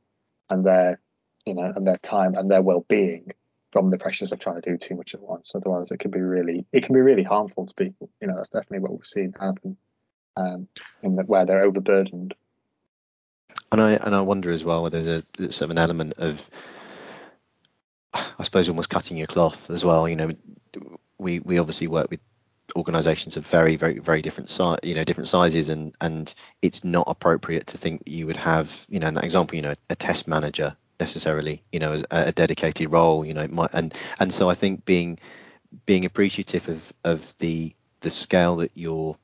and 0.50 0.66
their 0.66 1.00
you 1.46 1.54
know 1.54 1.72
and 1.74 1.86
their 1.86 1.98
time 1.98 2.34
and 2.34 2.50
their 2.50 2.62
well 2.62 2.84
being 2.88 3.32
from 3.72 3.88
the 3.90 3.98
pressures 3.98 4.32
of 4.32 4.38
trying 4.38 4.60
to 4.60 4.70
do 4.70 4.76
too 4.76 4.94
much 4.94 5.14
at 5.14 5.22
once. 5.22 5.52
Otherwise, 5.54 5.90
it 5.90 5.98
can 5.98 6.10
be 6.10 6.20
really 6.20 6.66
it 6.72 6.84
can 6.84 6.94
be 6.94 7.00
really 7.00 7.22
harmful 7.22 7.66
to 7.66 7.74
people. 7.74 8.10
You 8.20 8.28
know, 8.28 8.36
that's 8.36 8.50
definitely 8.50 8.80
what 8.80 8.92
we've 8.92 9.06
seen 9.06 9.32
happen 9.40 9.76
um, 10.36 10.68
in 11.02 11.16
the, 11.16 11.22
where 11.22 11.46
they're 11.46 11.62
overburdened. 11.62 12.34
And 13.72 13.80
I 13.80 13.92
and 13.92 14.14
I 14.14 14.20
wonder 14.20 14.50
as 14.50 14.62
well 14.62 14.82
whether 14.82 15.02
there's 15.02 15.24
a 15.38 15.52
sort 15.52 15.62
of 15.62 15.70
an 15.70 15.78
element 15.78 16.14
of 16.18 16.48
I 18.14 18.44
suppose 18.44 18.68
almost 18.68 18.90
cutting 18.90 19.16
your 19.16 19.26
cloth 19.26 19.70
as 19.70 19.84
well. 19.84 20.06
You 20.06 20.16
know, 20.16 20.32
we 21.18 21.40
we 21.40 21.58
obviously 21.58 21.86
work 21.86 22.10
with 22.10 22.20
organizations 22.76 23.36
of 23.36 23.46
very 23.46 23.76
very 23.76 23.98
very 23.98 24.22
different 24.22 24.48
size 24.48 24.78
you 24.82 24.94
know 24.94 25.04
different 25.04 25.28
sizes 25.28 25.68
and 25.68 25.94
and 26.00 26.34
it's 26.62 26.84
not 26.84 27.04
appropriate 27.06 27.66
to 27.66 27.76
think 27.76 28.02
you 28.06 28.26
would 28.26 28.36
have 28.36 28.86
you 28.88 28.98
know 28.98 29.08
in 29.08 29.14
that 29.14 29.24
example 29.24 29.56
you 29.56 29.60
know 29.60 29.74
a 29.90 29.94
test 29.94 30.26
manager 30.26 30.74
necessarily 31.04 31.56
you 31.72 31.80
know 31.82 31.92
as 31.92 32.04
a 32.10 32.32
dedicated 32.32 32.90
role 32.98 33.24
you 33.28 33.34
know 33.34 33.46
might, 33.48 33.72
and 33.72 33.88
and 34.20 34.32
so 34.38 34.48
i 34.48 34.54
think 34.54 34.84
being 34.84 35.18
being 35.86 36.04
appreciative 36.04 36.68
of 36.68 36.92
of 37.12 37.20
the 37.38 37.74
the 38.00 38.10
scale 38.10 38.56
that 38.56 38.70
you're 38.74 39.16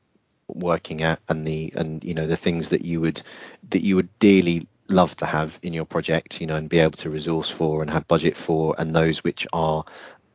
working 0.48 1.02
at 1.02 1.20
and 1.28 1.46
the 1.46 1.72
and 1.76 2.04
you 2.04 2.14
know 2.14 2.26
the 2.26 2.42
things 2.46 2.70
that 2.70 2.84
you 2.84 3.00
would 3.00 3.22
that 3.70 3.82
you 3.82 3.94
would 3.96 4.08
dearly 4.18 4.66
love 4.88 5.14
to 5.16 5.26
have 5.26 5.58
in 5.62 5.72
your 5.78 5.84
project 5.84 6.40
you 6.40 6.46
know 6.46 6.56
and 6.56 6.68
be 6.68 6.78
able 6.78 6.98
to 7.04 7.10
resource 7.10 7.50
for 7.50 7.82
and 7.82 7.90
have 7.90 8.08
budget 8.08 8.36
for 8.36 8.74
and 8.78 8.94
those 8.94 9.22
which 9.22 9.46
are 9.52 9.84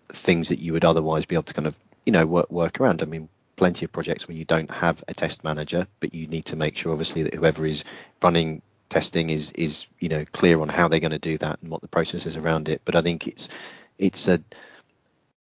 things 0.09 0.49
that 0.49 0.59
you 0.59 0.71
would 0.73 0.85
otherwise 0.85 1.25
be 1.25 1.35
able 1.35 1.43
to 1.43 1.53
kind 1.53 1.67
of 1.67 1.75
you 2.05 2.13
know 2.13 2.25
work 2.25 2.49
work 2.51 2.79
around. 2.79 3.01
I 3.01 3.05
mean 3.05 3.27
plenty 3.55 3.85
of 3.85 3.91
projects 3.91 4.27
where 4.27 4.37
you 4.37 4.45
don't 4.45 4.71
have 4.71 5.03
a 5.07 5.13
test 5.13 5.43
manager 5.43 5.87
but 5.99 6.13
you 6.13 6.27
need 6.27 6.45
to 6.45 6.55
make 6.55 6.75
sure 6.75 6.91
obviously 6.91 7.23
that 7.23 7.35
whoever 7.35 7.65
is 7.65 7.83
running 8.21 8.61
testing 8.93 9.31
is 9.31 9.51
is 9.53 9.87
you 9.99 10.07
know 10.07 10.23
clear 10.33 10.61
on 10.61 10.69
how 10.69 10.87
they're 10.87 10.99
going 10.99 11.19
to 11.19 11.29
do 11.31 11.37
that 11.39 11.59
and 11.61 11.71
what 11.71 11.81
the 11.81 11.87
process 11.87 12.27
is 12.27 12.37
around 12.37 12.69
it. 12.69 12.81
But 12.85 12.95
i 12.95 13.01
think 13.01 13.27
it's 13.27 13.49
it's 13.97 14.27
a 14.27 14.39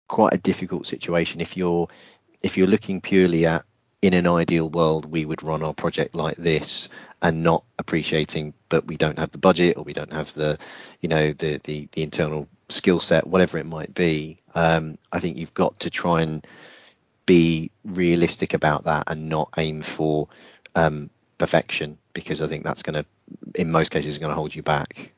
quite 0.06 0.32
a 0.34 0.38
difficult 0.38 0.86
situation. 0.86 1.40
If 1.40 1.56
you're 1.56 1.88
if 2.42 2.56
you're 2.56 2.68
looking 2.74 3.00
purely 3.00 3.46
at 3.46 3.64
in 4.02 4.14
an 4.14 4.26
ideal 4.26 4.68
world 4.68 5.06
we 5.06 5.24
would 5.24 5.42
run 5.42 5.62
our 5.62 5.74
project 5.74 6.14
like 6.14 6.36
this 6.36 6.88
and 7.22 7.42
not 7.42 7.64
appreciating 7.78 8.52
but 8.68 8.84
we 8.86 8.96
don't 8.96 9.18
have 9.18 9.30
the 9.30 9.38
budget 9.38 9.76
or 9.76 9.84
we 9.84 9.92
don't 9.92 10.12
have 10.12 10.34
the 10.34 10.58
you 11.00 11.08
know 11.08 11.32
the 11.32 11.60
the, 11.64 11.88
the 11.92 12.02
internal 12.02 12.48
skill 12.68 12.98
set 12.98 13.28
whatever 13.28 13.58
it 13.58 13.66
might 13.66 13.94
be 13.94 14.38
um, 14.56 14.98
i 15.12 15.20
think 15.20 15.38
you've 15.38 15.54
got 15.54 15.78
to 15.78 15.88
try 15.88 16.20
and 16.20 16.44
be 17.26 17.70
realistic 17.84 18.54
about 18.54 18.82
that 18.84 19.04
and 19.06 19.28
not 19.28 19.54
aim 19.56 19.82
for 19.82 20.26
um, 20.74 21.08
perfection 21.38 21.96
because 22.12 22.42
i 22.42 22.46
think 22.46 22.64
that's 22.64 22.82
going 22.82 22.94
to 22.94 23.04
in 23.60 23.70
most 23.70 23.90
cases 23.90 24.18
going 24.18 24.30
to 24.30 24.36
hold 24.36 24.54
you 24.54 24.62
back 24.62 25.12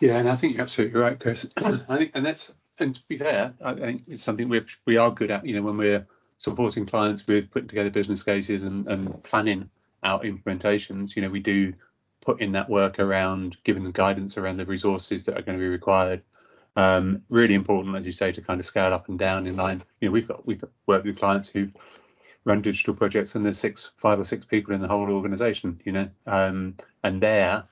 yeah 0.00 0.18
and 0.18 0.28
i 0.28 0.36
think 0.36 0.54
you're 0.54 0.62
absolutely 0.62 0.98
right 0.98 1.20
chris 1.20 1.46
i 1.56 1.96
think 1.96 2.10
and 2.14 2.24
that's 2.24 2.52
and 2.78 2.96
to 2.96 3.02
be 3.08 3.18
fair 3.18 3.52
i 3.64 3.74
think 3.74 4.02
it's 4.08 4.24
something 4.24 4.48
we 4.48 4.60
we 4.86 4.96
are 4.96 5.10
good 5.10 5.30
at 5.30 5.44
you 5.46 5.54
know 5.54 5.62
when 5.62 5.76
we're 5.76 6.06
supporting 6.42 6.84
clients 6.84 7.24
with 7.28 7.48
putting 7.52 7.68
together 7.68 7.88
business 7.88 8.24
cases 8.24 8.64
and, 8.64 8.88
and 8.88 9.22
planning 9.22 9.70
out 10.02 10.24
implementations, 10.24 11.14
you 11.14 11.22
know, 11.22 11.28
we 11.28 11.38
do 11.38 11.72
put 12.20 12.40
in 12.40 12.50
that 12.52 12.68
work 12.68 12.98
around 12.98 13.56
giving 13.62 13.84
them 13.84 13.92
guidance 13.92 14.36
around 14.36 14.56
the 14.56 14.66
resources 14.66 15.22
that 15.24 15.38
are 15.38 15.42
going 15.42 15.56
to 15.56 15.62
be 15.62 15.68
required. 15.68 16.20
Um, 16.74 17.22
really 17.28 17.54
important, 17.54 17.94
as 17.96 18.06
you 18.06 18.12
say, 18.12 18.32
to 18.32 18.40
kind 18.40 18.58
of 18.58 18.66
scale 18.66 18.92
up 18.92 19.08
and 19.08 19.18
down 19.18 19.46
in 19.46 19.56
line. 19.56 19.84
You 20.00 20.08
know, 20.08 20.12
we've 20.12 20.26
got 20.26 20.44
we've 20.44 20.64
worked 20.86 21.06
with 21.06 21.18
clients 21.18 21.48
who 21.48 21.68
run 22.44 22.62
digital 22.62 22.94
projects 22.94 23.34
and 23.34 23.44
there's 23.44 23.58
six, 23.58 23.90
five 23.96 24.18
or 24.18 24.24
six 24.24 24.44
people 24.44 24.74
in 24.74 24.80
the 24.80 24.88
whole 24.88 25.10
organization, 25.10 25.80
you 25.84 25.92
know, 25.92 26.08
um, 26.26 26.76
and 27.04 27.20
there 27.20 27.64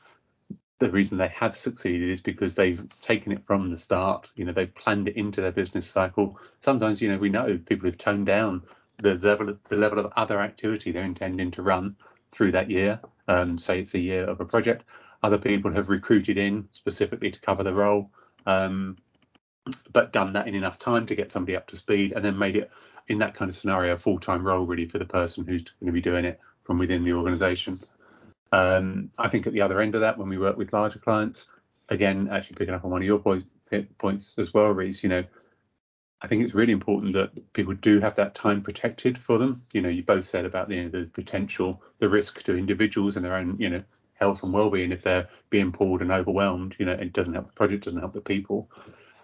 the 0.80 0.90
reason 0.90 1.18
they 1.18 1.28
have 1.28 1.56
succeeded 1.56 2.08
is 2.10 2.22
because 2.22 2.54
they've 2.54 2.84
taken 3.02 3.32
it 3.32 3.46
from 3.46 3.70
the 3.70 3.76
start. 3.76 4.30
You 4.34 4.46
know, 4.46 4.52
they've 4.52 4.74
planned 4.74 5.08
it 5.08 5.16
into 5.16 5.42
their 5.42 5.52
business 5.52 5.86
cycle. 5.86 6.38
Sometimes, 6.60 7.00
you 7.02 7.08
know, 7.10 7.18
we 7.18 7.28
know 7.28 7.58
people 7.66 7.86
have 7.86 7.98
toned 7.98 8.26
down 8.26 8.62
the 8.98 9.14
level 9.14 9.50
of, 9.50 9.58
the 9.68 9.76
level 9.76 9.98
of 9.98 10.10
other 10.16 10.40
activity 10.40 10.90
they're 10.90 11.04
intending 11.04 11.50
to 11.52 11.62
run 11.62 11.96
through 12.32 12.52
that 12.52 12.70
year. 12.70 12.98
Um, 13.28 13.58
say 13.58 13.78
it's 13.80 13.94
a 13.94 13.98
year 13.98 14.24
of 14.24 14.40
a 14.40 14.44
project. 14.46 14.84
Other 15.22 15.38
people 15.38 15.70
have 15.72 15.90
recruited 15.90 16.38
in 16.38 16.66
specifically 16.72 17.30
to 17.30 17.40
cover 17.40 17.62
the 17.62 17.74
role, 17.74 18.10
um, 18.46 18.96
but 19.92 20.14
done 20.14 20.32
that 20.32 20.48
in 20.48 20.54
enough 20.54 20.78
time 20.78 21.04
to 21.06 21.14
get 21.14 21.30
somebody 21.30 21.56
up 21.56 21.66
to 21.68 21.76
speed, 21.76 22.12
and 22.16 22.24
then 22.24 22.38
made 22.38 22.56
it 22.56 22.70
in 23.08 23.18
that 23.18 23.34
kind 23.34 23.48
of 23.48 23.54
scenario 23.54 23.94
a 23.94 23.96
full-time 23.96 24.46
role 24.46 24.64
really 24.64 24.86
for 24.86 24.98
the 24.98 25.04
person 25.04 25.44
who's 25.44 25.64
going 25.80 25.86
to 25.86 25.92
be 25.92 26.00
doing 26.00 26.24
it 26.24 26.40
from 26.64 26.78
within 26.78 27.04
the 27.04 27.12
organisation. 27.12 27.78
Um, 28.52 29.10
I 29.18 29.28
think 29.28 29.46
at 29.46 29.52
the 29.52 29.62
other 29.62 29.80
end 29.80 29.94
of 29.94 30.00
that, 30.00 30.18
when 30.18 30.28
we 30.28 30.38
work 30.38 30.56
with 30.56 30.72
larger 30.72 30.98
clients, 30.98 31.46
again, 31.88 32.28
actually 32.30 32.56
picking 32.56 32.74
up 32.74 32.84
on 32.84 32.90
one 32.90 33.02
of 33.02 33.06
your 33.06 33.18
points, 33.18 33.46
points 33.98 34.34
as 34.38 34.52
well, 34.52 34.70
Rhys, 34.70 35.02
you 35.02 35.08
know, 35.08 35.24
I 36.22 36.26
think 36.26 36.44
it's 36.44 36.54
really 36.54 36.72
important 36.72 37.14
that 37.14 37.52
people 37.52 37.74
do 37.74 37.98
have 38.00 38.14
that 38.16 38.34
time 38.34 38.60
protected 38.62 39.16
for 39.16 39.38
them. 39.38 39.62
You 39.72 39.80
know, 39.80 39.88
you 39.88 40.02
both 40.02 40.26
said 40.26 40.44
about 40.44 40.68
the, 40.68 40.76
you 40.76 40.82
know, 40.84 40.90
the 40.90 41.06
potential, 41.06 41.82
the 41.98 42.08
risk 42.08 42.42
to 42.42 42.56
individuals 42.56 43.16
and 43.16 43.24
their 43.24 43.36
own, 43.36 43.56
you 43.58 43.70
know, 43.70 43.82
health 44.14 44.42
and 44.42 44.52
well-being 44.52 44.92
if 44.92 45.02
they're 45.02 45.28
being 45.48 45.72
pulled 45.72 46.02
and 46.02 46.12
overwhelmed. 46.12 46.76
You 46.78 46.86
know, 46.86 46.92
it 46.92 47.14
doesn't 47.14 47.32
help 47.32 47.46
the 47.46 47.52
project, 47.54 47.84
doesn't 47.84 48.00
help 48.00 48.12
the 48.12 48.20
people. 48.20 48.70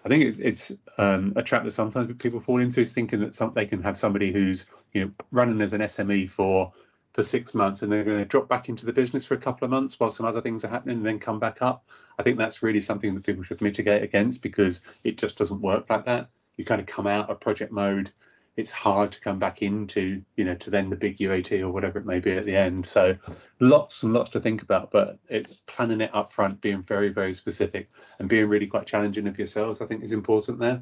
I 0.07 0.09
think 0.09 0.23
it's, 0.23 0.37
it's 0.69 0.79
um, 0.97 1.33
a 1.35 1.43
trap 1.43 1.65
that 1.65 1.71
sometimes 1.71 2.15
people 2.17 2.39
fall 2.39 2.61
into 2.61 2.79
is 2.79 2.93
thinking 2.93 3.19
that 3.19 3.35
some, 3.35 3.51
they 3.53 3.65
can 3.65 3.83
have 3.83 3.97
somebody 3.97 4.31
who's, 4.31 4.63
you 4.93 5.03
know, 5.03 5.11
running 5.31 5.59
as 5.59 5.73
an 5.73 5.81
SME 5.81 6.29
for 6.29 6.71
for 7.13 7.23
six 7.23 7.53
months 7.53 7.81
and 7.81 7.91
they're 7.91 8.05
going 8.05 8.19
to 8.19 8.25
drop 8.25 8.47
back 8.47 8.69
into 8.69 8.85
the 8.85 8.93
business 8.93 9.25
for 9.25 9.33
a 9.33 9.39
couple 9.39 9.65
of 9.65 9.71
months 9.71 9.99
while 9.99 10.11
some 10.11 10.25
other 10.25 10.39
things 10.39 10.63
are 10.63 10.69
happening 10.69 10.97
and 10.97 11.05
then 11.05 11.19
come 11.19 11.39
back 11.39 11.61
up. 11.61 11.83
I 12.17 12.23
think 12.23 12.37
that's 12.37 12.63
really 12.63 12.79
something 12.79 13.13
that 13.15 13.25
people 13.25 13.43
should 13.43 13.59
mitigate 13.59 14.03
against 14.03 14.41
because 14.41 14.79
it 15.03 15.17
just 15.17 15.37
doesn't 15.37 15.59
work 15.59 15.89
like 15.89 16.05
that. 16.05 16.29
You 16.55 16.63
kind 16.63 16.79
of 16.79 16.87
come 16.87 17.07
out 17.07 17.29
of 17.29 17.41
project 17.41 17.73
mode. 17.73 18.11
It's 18.57 18.71
hard 18.71 19.11
to 19.13 19.21
come 19.21 19.39
back 19.39 19.61
into, 19.61 20.21
you 20.35 20.43
know, 20.43 20.55
to 20.55 20.69
then 20.69 20.89
the 20.89 20.95
big 20.95 21.19
UAT 21.19 21.61
or 21.61 21.69
whatever 21.69 21.99
it 21.99 22.05
may 22.05 22.19
be 22.19 22.33
at 22.33 22.45
the 22.45 22.55
end. 22.55 22.85
So 22.85 23.15
lots 23.59 24.03
and 24.03 24.13
lots 24.13 24.31
to 24.31 24.39
think 24.39 24.63
about, 24.63 24.91
but 24.91 25.19
it's 25.29 25.61
planning 25.67 26.01
it 26.01 26.13
up 26.13 26.33
front, 26.33 26.59
being 26.59 26.83
very, 26.83 27.09
very 27.09 27.33
specific 27.33 27.89
and 28.19 28.27
being 28.27 28.49
really 28.49 28.67
quite 28.67 28.87
challenging 28.87 29.27
of 29.27 29.37
yourselves, 29.37 29.79
I 29.79 29.85
think 29.85 30.03
is 30.03 30.11
important 30.11 30.59
there. 30.59 30.81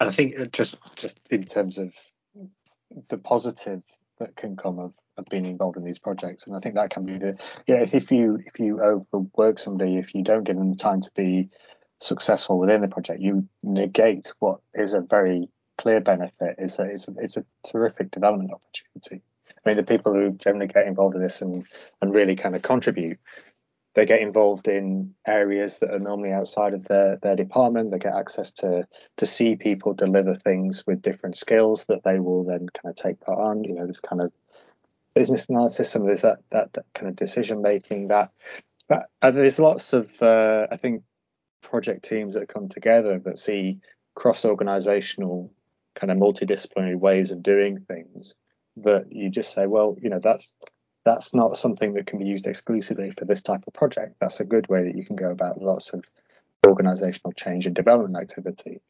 I 0.00 0.10
think 0.10 0.40
uh, 0.40 0.46
just 0.46 0.78
just 0.96 1.20
in 1.30 1.44
terms 1.44 1.76
of 1.76 1.92
the 3.10 3.18
positive 3.18 3.82
that 4.18 4.34
can 4.34 4.56
come 4.56 4.78
of, 4.78 4.92
of 5.16 5.26
being 5.26 5.46
involved 5.46 5.76
in 5.76 5.84
these 5.84 5.98
projects. 5.98 6.46
And 6.46 6.56
I 6.56 6.60
think 6.60 6.74
that 6.74 6.90
can 6.90 7.04
be 7.04 7.18
the 7.18 7.36
yeah, 7.66 7.82
if, 7.82 7.94
if 7.94 8.10
you 8.10 8.38
if 8.44 8.58
you 8.58 8.80
overwork 8.82 9.58
somebody, 9.58 9.98
if 9.98 10.14
you 10.14 10.24
don't 10.24 10.44
give 10.44 10.56
them 10.56 10.70
the 10.70 10.76
time 10.76 11.02
to 11.02 11.10
be 11.14 11.50
successful 12.00 12.58
within 12.58 12.80
the 12.80 12.88
project, 12.88 13.20
you 13.20 13.46
negate 13.62 14.32
what 14.38 14.60
is 14.74 14.94
a 14.94 15.00
very 15.00 15.48
clear 15.78 16.00
benefit. 16.00 16.56
It's 16.58 16.78
a 16.78 16.84
it's 16.84 17.08
a, 17.08 17.14
it's 17.18 17.36
a 17.36 17.44
terrific 17.66 18.10
development 18.10 18.52
opportunity. 18.52 19.22
I 19.48 19.68
mean, 19.68 19.76
the 19.76 19.82
people 19.82 20.12
who 20.14 20.32
generally 20.32 20.66
get 20.66 20.86
involved 20.86 21.16
in 21.16 21.22
this 21.22 21.40
and 21.42 21.64
and 22.00 22.14
really 22.14 22.36
kind 22.36 22.56
of 22.56 22.62
contribute 22.62 23.18
they 23.94 24.06
get 24.06 24.20
involved 24.20 24.68
in 24.68 25.14
areas 25.26 25.78
that 25.80 25.92
are 25.92 25.98
normally 25.98 26.32
outside 26.32 26.74
of 26.74 26.84
their, 26.84 27.16
their 27.16 27.34
department. 27.34 27.90
They 27.90 27.98
get 27.98 28.14
access 28.14 28.50
to 28.52 28.86
to 29.16 29.26
see 29.26 29.56
people 29.56 29.94
deliver 29.94 30.36
things 30.36 30.84
with 30.86 31.02
different 31.02 31.36
skills 31.36 31.84
that 31.88 32.04
they 32.04 32.20
will 32.20 32.44
then 32.44 32.68
kind 32.68 32.90
of 32.90 32.96
take 32.96 33.20
part 33.20 33.38
on. 33.38 33.64
You 33.64 33.74
know, 33.74 33.86
this 33.86 34.00
kind 34.00 34.22
of 34.22 34.32
business 35.14 35.46
analysis, 35.48 35.90
some 35.90 36.02
of 36.02 36.08
this 36.08 36.20
that, 36.20 36.38
that, 36.50 36.72
that 36.74 36.84
kind 36.94 37.08
of 37.08 37.16
decision 37.16 37.62
making. 37.62 38.08
That, 38.08 38.30
that 38.88 39.08
there's 39.20 39.58
lots 39.58 39.92
of 39.92 40.10
uh, 40.22 40.68
I 40.70 40.76
think 40.76 41.02
project 41.70 42.04
teams 42.04 42.34
that 42.34 42.48
come 42.48 42.68
together 42.68 43.18
that 43.24 43.38
see 43.38 43.78
cross 44.14 44.44
organizational 44.44 45.52
kind 45.94 46.10
of 46.10 46.18
multidisciplinary 46.18 46.96
ways 46.96 47.30
of 47.30 47.42
doing 47.42 47.80
things 47.80 48.34
that 48.76 49.12
you 49.12 49.30
just 49.30 49.54
say, 49.54 49.66
well, 49.66 49.96
you 50.02 50.10
know, 50.10 50.20
that's 50.22 50.52
that's 51.04 51.32
not 51.32 51.56
something 51.56 51.94
that 51.94 52.06
can 52.06 52.18
be 52.18 52.26
used 52.26 52.46
exclusively 52.46 53.10
for 53.16 53.24
this 53.24 53.40
type 53.40 53.62
of 53.66 53.72
project. 53.72 54.16
That's 54.20 54.40
a 54.40 54.44
good 54.44 54.68
way 54.68 54.84
that 54.84 54.94
you 54.94 55.04
can 55.04 55.16
go 55.16 55.30
about 55.30 55.62
lots 55.62 55.90
of 55.90 56.04
organizational 56.66 57.32
change 57.32 57.64
and 57.64 57.74
development 57.74 58.20
activity. 58.20 58.80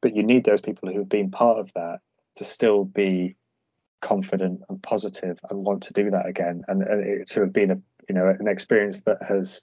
But 0.00 0.14
you 0.14 0.22
need 0.22 0.44
those 0.44 0.60
people 0.60 0.88
who 0.88 0.98
have 1.00 1.08
been 1.08 1.30
part 1.30 1.58
of 1.58 1.72
that 1.74 2.00
to 2.36 2.44
still 2.44 2.84
be 2.84 3.34
confident 4.00 4.60
and 4.68 4.80
positive 4.82 5.40
and 5.50 5.64
want 5.64 5.82
to 5.84 5.92
do 5.92 6.10
that 6.10 6.26
again, 6.26 6.62
and, 6.68 6.82
and 6.82 7.00
it 7.02 7.28
to 7.30 7.40
have 7.40 7.52
been 7.52 7.70
a 7.70 7.80
you 8.08 8.14
know 8.14 8.28
an 8.28 8.46
experience 8.46 9.00
that 9.06 9.22
has 9.22 9.62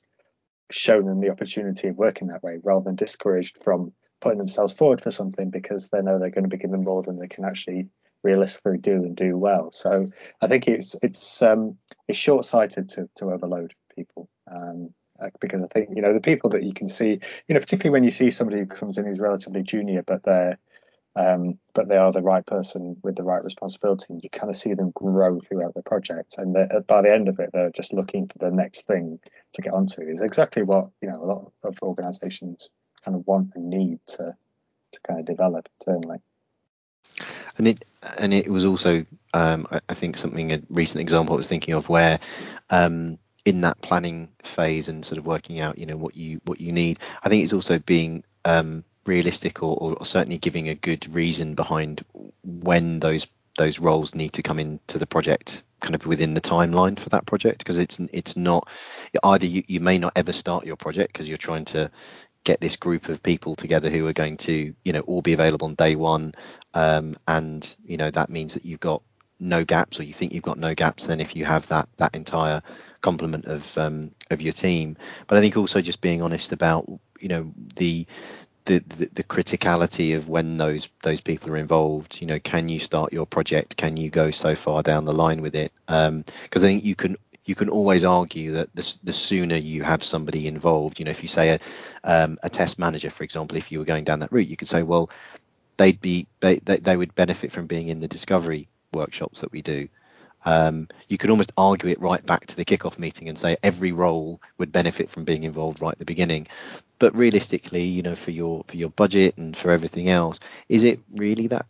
shown 0.72 1.06
them 1.06 1.22
the 1.22 1.30
opportunity 1.30 1.88
of 1.88 1.98
working 1.98 2.28
that 2.28 2.44
way, 2.44 2.60
rather 2.64 2.84
than 2.84 2.96
discouraged 2.96 3.58
from 3.64 3.94
putting 4.22 4.38
themselves 4.38 4.74
forward 4.74 5.02
for 5.02 5.12
something 5.12 5.50
because 5.50 5.90
they 5.90 6.02
know 6.02 6.18
they're 6.18 6.30
going 6.30 6.44
to 6.46 6.50
be 6.50 6.58
given 6.58 6.84
more 6.84 7.04
than 7.04 7.20
they 7.20 7.28
can 7.28 7.44
actually 7.44 7.90
realistically 8.24 8.78
do 8.78 9.04
and 9.04 9.16
do 9.16 9.38
well. 9.38 9.70
So 9.72 10.10
I 10.42 10.48
think 10.48 10.68
it's 10.68 10.96
it's 11.02 11.42
um, 11.42 11.78
it's 12.08 12.18
short 12.18 12.46
sighted 12.46 12.90
to 12.90 13.10
to 13.18 13.32
overload 13.32 13.74
people. 13.96 14.30
Um, 14.50 14.94
uh, 15.22 15.30
because 15.40 15.62
I 15.62 15.68
think 15.68 15.90
you 15.96 16.02
know 16.02 16.14
the 16.14 16.20
people 16.20 16.50
that 16.52 16.64
you 16.64 16.74
can 16.74 16.90
see, 16.90 17.20
you 17.48 17.54
know, 17.54 17.60
particularly 17.60 17.92
when 17.92 18.04
you 18.04 18.12
see 18.12 18.32
somebody 18.32 18.60
who 18.60 18.66
comes 18.66 18.98
in 18.98 19.06
who's 19.06 19.20
relatively 19.20 19.62
junior, 19.62 20.02
but 20.02 20.24
they're 20.24 20.58
um, 21.16 21.60
but 21.74 21.88
they 21.88 21.98
are 21.98 22.12
the 22.12 22.22
right 22.22 22.46
person 22.46 22.98
with 23.04 23.16
the 23.16 23.24
right 23.24 23.44
responsibility. 23.44 24.06
And 24.10 24.24
you 24.24 24.30
kind 24.30 24.50
of 24.50 24.58
see 24.58 24.74
them 24.74 24.92
grow 24.92 25.40
throughout 25.40 25.74
the 25.76 25.84
project, 25.84 26.36
and 26.38 26.54
by 26.88 27.02
the 27.02 27.12
end 27.12 27.28
of 27.28 27.40
it, 27.40 27.52
they're 27.54 27.72
just 27.72 27.94
looking 27.94 28.28
for 28.28 28.40
the 28.40 28.56
next 28.56 28.88
thing 28.88 29.20
to 29.54 29.62
get 29.62 29.74
onto. 29.74 30.02
Is 30.02 30.22
exactly 30.22 30.64
what 30.64 30.90
you 31.02 31.10
know 31.10 31.24
a 31.24 31.26
lot 31.26 31.52
of 31.64 31.78
organisations 31.82 32.70
kind 33.04 33.16
of 33.16 33.28
want 33.28 33.52
and 33.56 33.70
need 33.70 34.00
to 34.08 34.36
to 34.94 35.00
kind 35.08 35.20
of 35.20 35.26
develop 35.26 35.70
internally. 35.80 36.20
And 37.58 37.68
it 37.68 37.86
and 38.18 38.34
it 38.34 38.48
was 38.48 38.66
also 38.66 39.06
um, 39.34 39.68
I, 39.72 39.80
I, 39.90 39.94
think 39.94 40.18
something 40.18 40.52
a 40.52 40.62
recent 40.70 41.02
example 41.02 41.36
I 41.36 41.38
was 41.38 41.48
thinking 41.48 41.74
of 41.74 41.90
where 41.90 42.20
um, 42.70 43.20
in 43.46 43.62
that 43.62 43.82
planning 43.82 44.30
phase 44.44 44.90
and 44.90 45.06
sort 45.06 45.18
of 45.18 45.26
working 45.26 45.60
out 45.60 45.78
you 45.78 45.86
know 45.86 45.98
what 45.98 46.16
you 46.16 46.42
what 46.46 46.60
you 46.60 46.72
need. 46.72 47.00
I 47.24 47.30
think 47.30 47.44
it's 47.44 47.54
also 47.54 47.78
being 47.78 48.24
um, 48.46 48.84
realistic 49.06 49.62
or, 49.64 49.78
or 49.98 50.06
certainly 50.06 50.38
giving 50.38 50.70
a 50.70 50.76
good 50.76 51.14
reason 51.14 51.56
behind 51.56 52.04
when 52.44 53.00
those 53.00 53.28
those 53.58 53.80
roles 53.80 54.16
need 54.16 54.34
to 54.34 54.42
come 54.42 54.60
into 54.60 54.98
the 54.98 55.06
project 55.06 55.64
kind 55.80 55.94
of 55.94 56.08
within 56.08 56.34
the 56.34 56.42
timeline 56.42 56.98
for 56.98 57.10
that 57.10 57.26
project? 57.26 57.60
Because 57.60 57.78
it's 57.78 58.00
it's 58.12 58.36
not 58.36 58.68
either 59.24 59.46
you, 59.46 59.64
you 59.68 59.80
may 59.80 59.98
not 59.98 60.14
ever 60.16 60.32
start 60.32 60.66
your 60.66 60.78
project 60.78 61.14
because 61.14 61.28
you're 61.28 61.38
trying 61.38 61.66
to 61.66 61.92
get 62.44 62.60
this 62.60 62.76
group 62.76 63.10
of 63.10 63.24
people 63.24 63.56
together 63.56 63.90
who 63.90 64.08
are 64.08 64.14
going 64.14 64.38
to 64.38 64.74
you 64.84 64.94
know 64.94 65.00
all 65.02 65.22
be 65.22 65.34
available 65.34 65.68
on 65.68 65.76
day 65.76 65.96
one 65.96 66.34
um, 66.74 67.16
and 67.28 67.76
you 67.86 67.98
know 67.98 68.12
that 68.12 68.30
means 68.30 68.54
that 68.54 68.66
you've 68.66 68.80
got 68.80 69.02
no 69.40 69.64
gaps 69.64 70.00
or 70.00 70.04
you 70.04 70.14
think 70.14 70.34
you've 70.34 70.44
got 70.44 70.58
no 70.58 70.74
gaps 70.74 71.08
then 71.08 71.20
if 71.20 71.36
you 71.36 71.46
have 71.46 71.68
that 71.68 71.88
that 71.98 72.16
entire 72.16 72.62
complement 73.02 73.46
of 73.46 73.78
um, 73.78 74.12
of 74.32 74.42
your 74.42 74.54
team. 74.54 74.98
But 75.28 75.38
i 75.38 75.42
think 75.42 75.58
also 75.58 75.82
just 75.82 76.02
being 76.02 76.22
honest 76.22 76.52
about 76.52 76.90
you 77.20 77.30
know 77.30 77.54
the 77.76 78.08
the, 78.66 79.10
the, 79.14 79.24
criticality 79.24 80.16
of 80.16 80.30
when 80.30 80.58
those 80.58 80.88
those 81.02 81.22
people 81.22 81.52
are 81.52 81.58
involved. 81.58 82.22
You 82.22 82.28
know 82.28 82.40
can 82.40 82.70
you 82.70 82.80
start 82.80 83.14
your 83.14 83.26
project? 83.26 83.78
Can 83.78 83.98
you 83.98 84.10
go 84.10 84.32
so 84.32 84.56
far 84.56 84.84
down 84.84 85.06
the 85.06 85.14
line 85.14 85.42
with 85.42 85.56
it? 85.56 85.72
Because 85.86 86.08
um, 86.10 86.24
i 86.54 86.60
think 86.60 86.84
you 86.84 86.96
can 86.96 87.18
you 87.46 87.56
can 87.56 87.70
always 87.70 88.04
argue 88.04 88.52
that 88.54 88.74
the, 88.74 88.98
the 89.04 89.14
sooner 89.14 89.56
you 89.56 89.84
have 89.84 90.04
somebody 90.04 90.48
involved, 90.48 91.00
you 91.00 91.06
know, 91.06 91.12
if 91.12 91.22
you 91.22 91.28
say 91.28 91.50
a, 91.50 91.60
um, 92.04 92.38
a 92.42 92.50
test 92.50 92.80
manager, 92.80 93.10
for 93.10 93.24
example, 93.24 93.58
if 93.58 93.72
you 93.72 93.80
were 93.80 93.86
going 93.86 94.06
down 94.06 94.20
that 94.20 94.32
route, 94.32 94.48
you 94.48 94.56
could 94.56 94.70
say, 94.70 94.82
well, 94.82 95.10
they'd 95.78 96.00
be 96.00 96.26
they, 96.40 96.60
they, 96.60 96.78
they 96.78 96.96
would 96.96 97.14
benefit 97.16 97.52
from 97.52 97.68
being 97.68 97.90
in 97.90 98.00
the 98.00 98.08
discovery 98.08 98.68
workshops 98.94 99.42
that 99.42 99.52
we 99.52 99.62
do. 99.62 99.90
Um, 100.46 100.88
you 101.08 101.18
could 101.18 101.30
almost 101.30 101.52
argue 101.58 101.90
it 101.90 102.00
right 102.00 102.26
back 102.26 102.48
to 102.48 102.56
the 102.56 102.66
kickoff 102.66 103.00
meeting 103.00 103.30
and 103.30 103.38
say 103.38 103.58
every 103.64 103.92
role 103.92 104.42
would 104.58 104.72
benefit 104.72 105.10
from 105.10 105.24
being 105.24 105.44
involved 105.44 105.82
right 105.82 105.94
at 105.94 106.00
the 106.00 106.06
beginning. 106.06 106.48
But 107.00 107.16
realistically, 107.16 107.84
you 107.84 108.02
know, 108.02 108.16
for 108.16 108.32
your 108.32 108.64
for 108.68 108.78
your 108.78 108.90
budget 108.90 109.38
and 109.38 109.56
for 109.56 109.72
everything 109.72 110.10
else, 110.10 110.40
is 110.70 110.84
it 110.84 111.00
really 111.14 111.48
that 111.48 111.66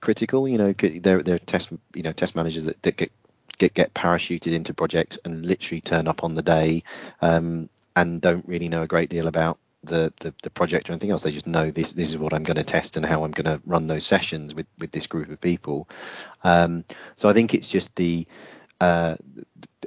critical? 0.00 0.48
You 0.48 0.58
know, 0.58 0.74
could, 0.74 1.02
there 1.02 1.22
there 1.22 1.36
are 1.36 1.40
test 1.40 1.70
you 1.94 2.02
know 2.02 2.12
test 2.12 2.36
managers 2.36 2.64
that, 2.64 2.82
that 2.82 2.96
get 2.96 3.12
get 3.58 3.74
get 3.74 3.94
parachuted 3.94 4.52
into 4.52 4.74
projects 4.74 5.18
and 5.24 5.46
literally 5.46 5.80
turn 5.80 6.06
up 6.08 6.24
on 6.24 6.34
the 6.34 6.42
day 6.42 6.82
um, 7.20 7.68
and 7.94 8.20
don't 8.20 8.46
really 8.46 8.68
know 8.68 8.82
a 8.82 8.86
great 8.86 9.08
deal 9.08 9.26
about 9.26 9.58
the, 9.86 10.12
the, 10.20 10.34
the 10.42 10.50
project 10.50 10.88
or 10.88 10.92
anything 10.92 11.10
else. 11.10 11.22
They 11.22 11.32
just 11.32 11.46
know 11.46 11.70
this 11.70 11.92
this 11.92 12.10
is 12.10 12.18
what 12.18 12.32
I'm 12.32 12.42
going 12.42 12.56
to 12.56 12.64
test 12.64 12.96
and 12.96 13.06
how 13.06 13.24
I'm 13.24 13.30
going 13.30 13.46
to 13.46 13.60
run 13.66 13.86
those 13.86 14.06
sessions 14.06 14.54
with 14.54 14.66
with 14.78 14.90
this 14.90 15.06
group 15.06 15.30
of 15.30 15.40
people. 15.40 15.88
Um, 16.44 16.84
so 17.16 17.28
I 17.28 17.32
think 17.32 17.54
it's 17.54 17.70
just 17.70 17.94
the 17.96 18.26
uh, 18.80 19.16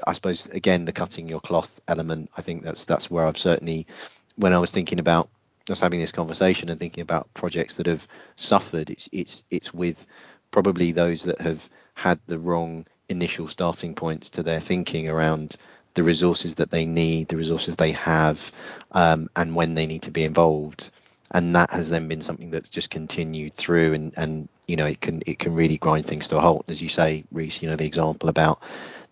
I 0.06 0.14
suppose 0.14 0.48
again 0.48 0.86
the 0.86 0.92
cutting 0.92 1.30
your 1.30 1.42
cloth 1.42 1.80
element. 1.88 2.32
I 2.38 2.42
think 2.42 2.64
that's 2.64 2.86
that's 2.86 3.12
where 3.12 3.26
I've 3.26 3.38
certainly 3.38 3.88
when 4.36 4.54
I 4.54 4.60
was 4.60 4.72
thinking 4.72 5.00
about 5.00 5.30
just 5.66 5.82
having 5.82 6.00
this 6.00 6.12
conversation 6.12 6.70
and 6.70 6.80
thinking 6.80 7.02
about 7.02 7.34
projects 7.34 7.76
that 7.76 7.86
have 7.86 8.08
suffered. 8.36 8.90
It's 8.90 9.10
it's 9.12 9.44
it's 9.52 9.74
with 9.74 10.08
probably 10.52 10.92
those 10.92 11.24
that 11.24 11.40
have 11.42 11.70
had 11.94 12.20
the 12.28 12.40
wrong 12.40 12.86
initial 13.10 13.48
starting 13.48 13.94
points 13.94 14.30
to 14.30 14.44
their 14.44 14.60
thinking 14.60 15.10
around 15.10 15.56
the 16.00 16.04
resources 16.06 16.56
that 16.56 16.72
they 16.72 16.86
need, 16.86 17.28
the 17.28 17.36
resources 17.36 17.76
they 17.76 17.92
have, 17.92 18.54
um, 18.94 19.30
and 19.36 19.54
when 19.54 19.76
they 19.76 19.86
need 19.86 20.02
to 20.02 20.12
be 20.12 20.24
involved. 20.24 20.92
And 21.32 21.54
that 21.58 21.70
has 21.72 21.90
then 21.90 22.08
been 22.08 22.22
something 22.22 22.52
that's 22.52 22.70
just 22.70 22.90
continued 22.90 23.54
through, 23.54 23.94
and, 23.94 24.14
and 24.16 24.48
you 24.66 24.78
know 24.78 24.86
it 24.86 25.02
can 25.02 25.22
it 25.26 25.40
can 25.40 25.54
really 25.54 25.78
grind 25.78 26.06
things 26.06 26.30
to 26.30 26.38
a 26.38 26.40
halt, 26.40 26.64
as 26.70 26.82
you 26.82 26.88
say, 26.88 27.26
Rhys. 27.34 27.62
You 27.62 27.70
know 27.70 27.76
the 27.76 27.86
example 27.86 28.30
about 28.30 28.62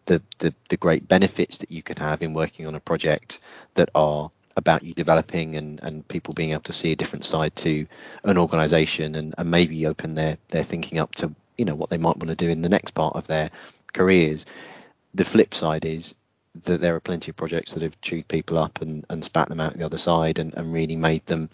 the, 0.06 0.22
the 0.38 0.54
the 0.70 0.78
great 0.78 1.10
benefits 1.10 1.58
that 1.58 1.70
you 1.70 1.84
can 1.84 1.98
have 1.98 2.22
in 2.24 2.34
working 2.34 2.66
on 2.66 2.76
a 2.76 2.80
project 2.80 3.42
that 3.74 3.90
are 3.94 4.32
about 4.56 4.82
you 4.82 4.94
developing 4.94 5.58
and, 5.58 5.82
and 5.84 6.08
people 6.08 6.34
being 6.34 6.52
able 6.52 6.62
to 6.62 6.74
see 6.74 6.94
a 6.94 6.96
different 6.96 7.26
side 7.26 7.54
to 7.58 7.86
an 8.24 8.38
organization 8.38 9.16
and, 9.16 9.36
and 9.38 9.52
maybe 9.52 9.86
open 9.86 10.16
their, 10.16 10.38
their 10.48 10.64
thinking 10.64 11.00
up 11.00 11.14
to 11.16 11.36
you 11.58 11.66
know 11.66 11.76
what 11.76 11.90
they 11.90 11.98
might 11.98 12.16
want 12.16 12.30
to 12.30 12.46
do 12.46 12.50
in 12.50 12.62
the 12.62 12.70
next 12.70 12.92
part 12.92 13.14
of 13.18 13.28
their 13.28 13.52
careers. 13.92 14.46
The 15.16 15.26
flip 15.26 15.54
side 15.54 15.84
is 15.84 16.16
that 16.64 16.82
there 16.82 16.95
are 16.95 16.99
plenty 16.99 17.32
of 17.32 17.36
projects 17.36 17.74
that 17.74 17.84
have 17.84 17.99
chewed 18.01 18.28
people 18.28 18.58
up 18.58 18.82
and, 18.82 19.05
and 19.10 19.24
spat 19.24 19.49
them 19.49 19.60
out 19.60 19.74
the 19.74 19.86
other 19.86 19.97
side 19.97 20.39
and, 20.39 20.53
and 20.53 20.74
really 20.74 20.95
made 20.95 21.26
them, 21.26 21.49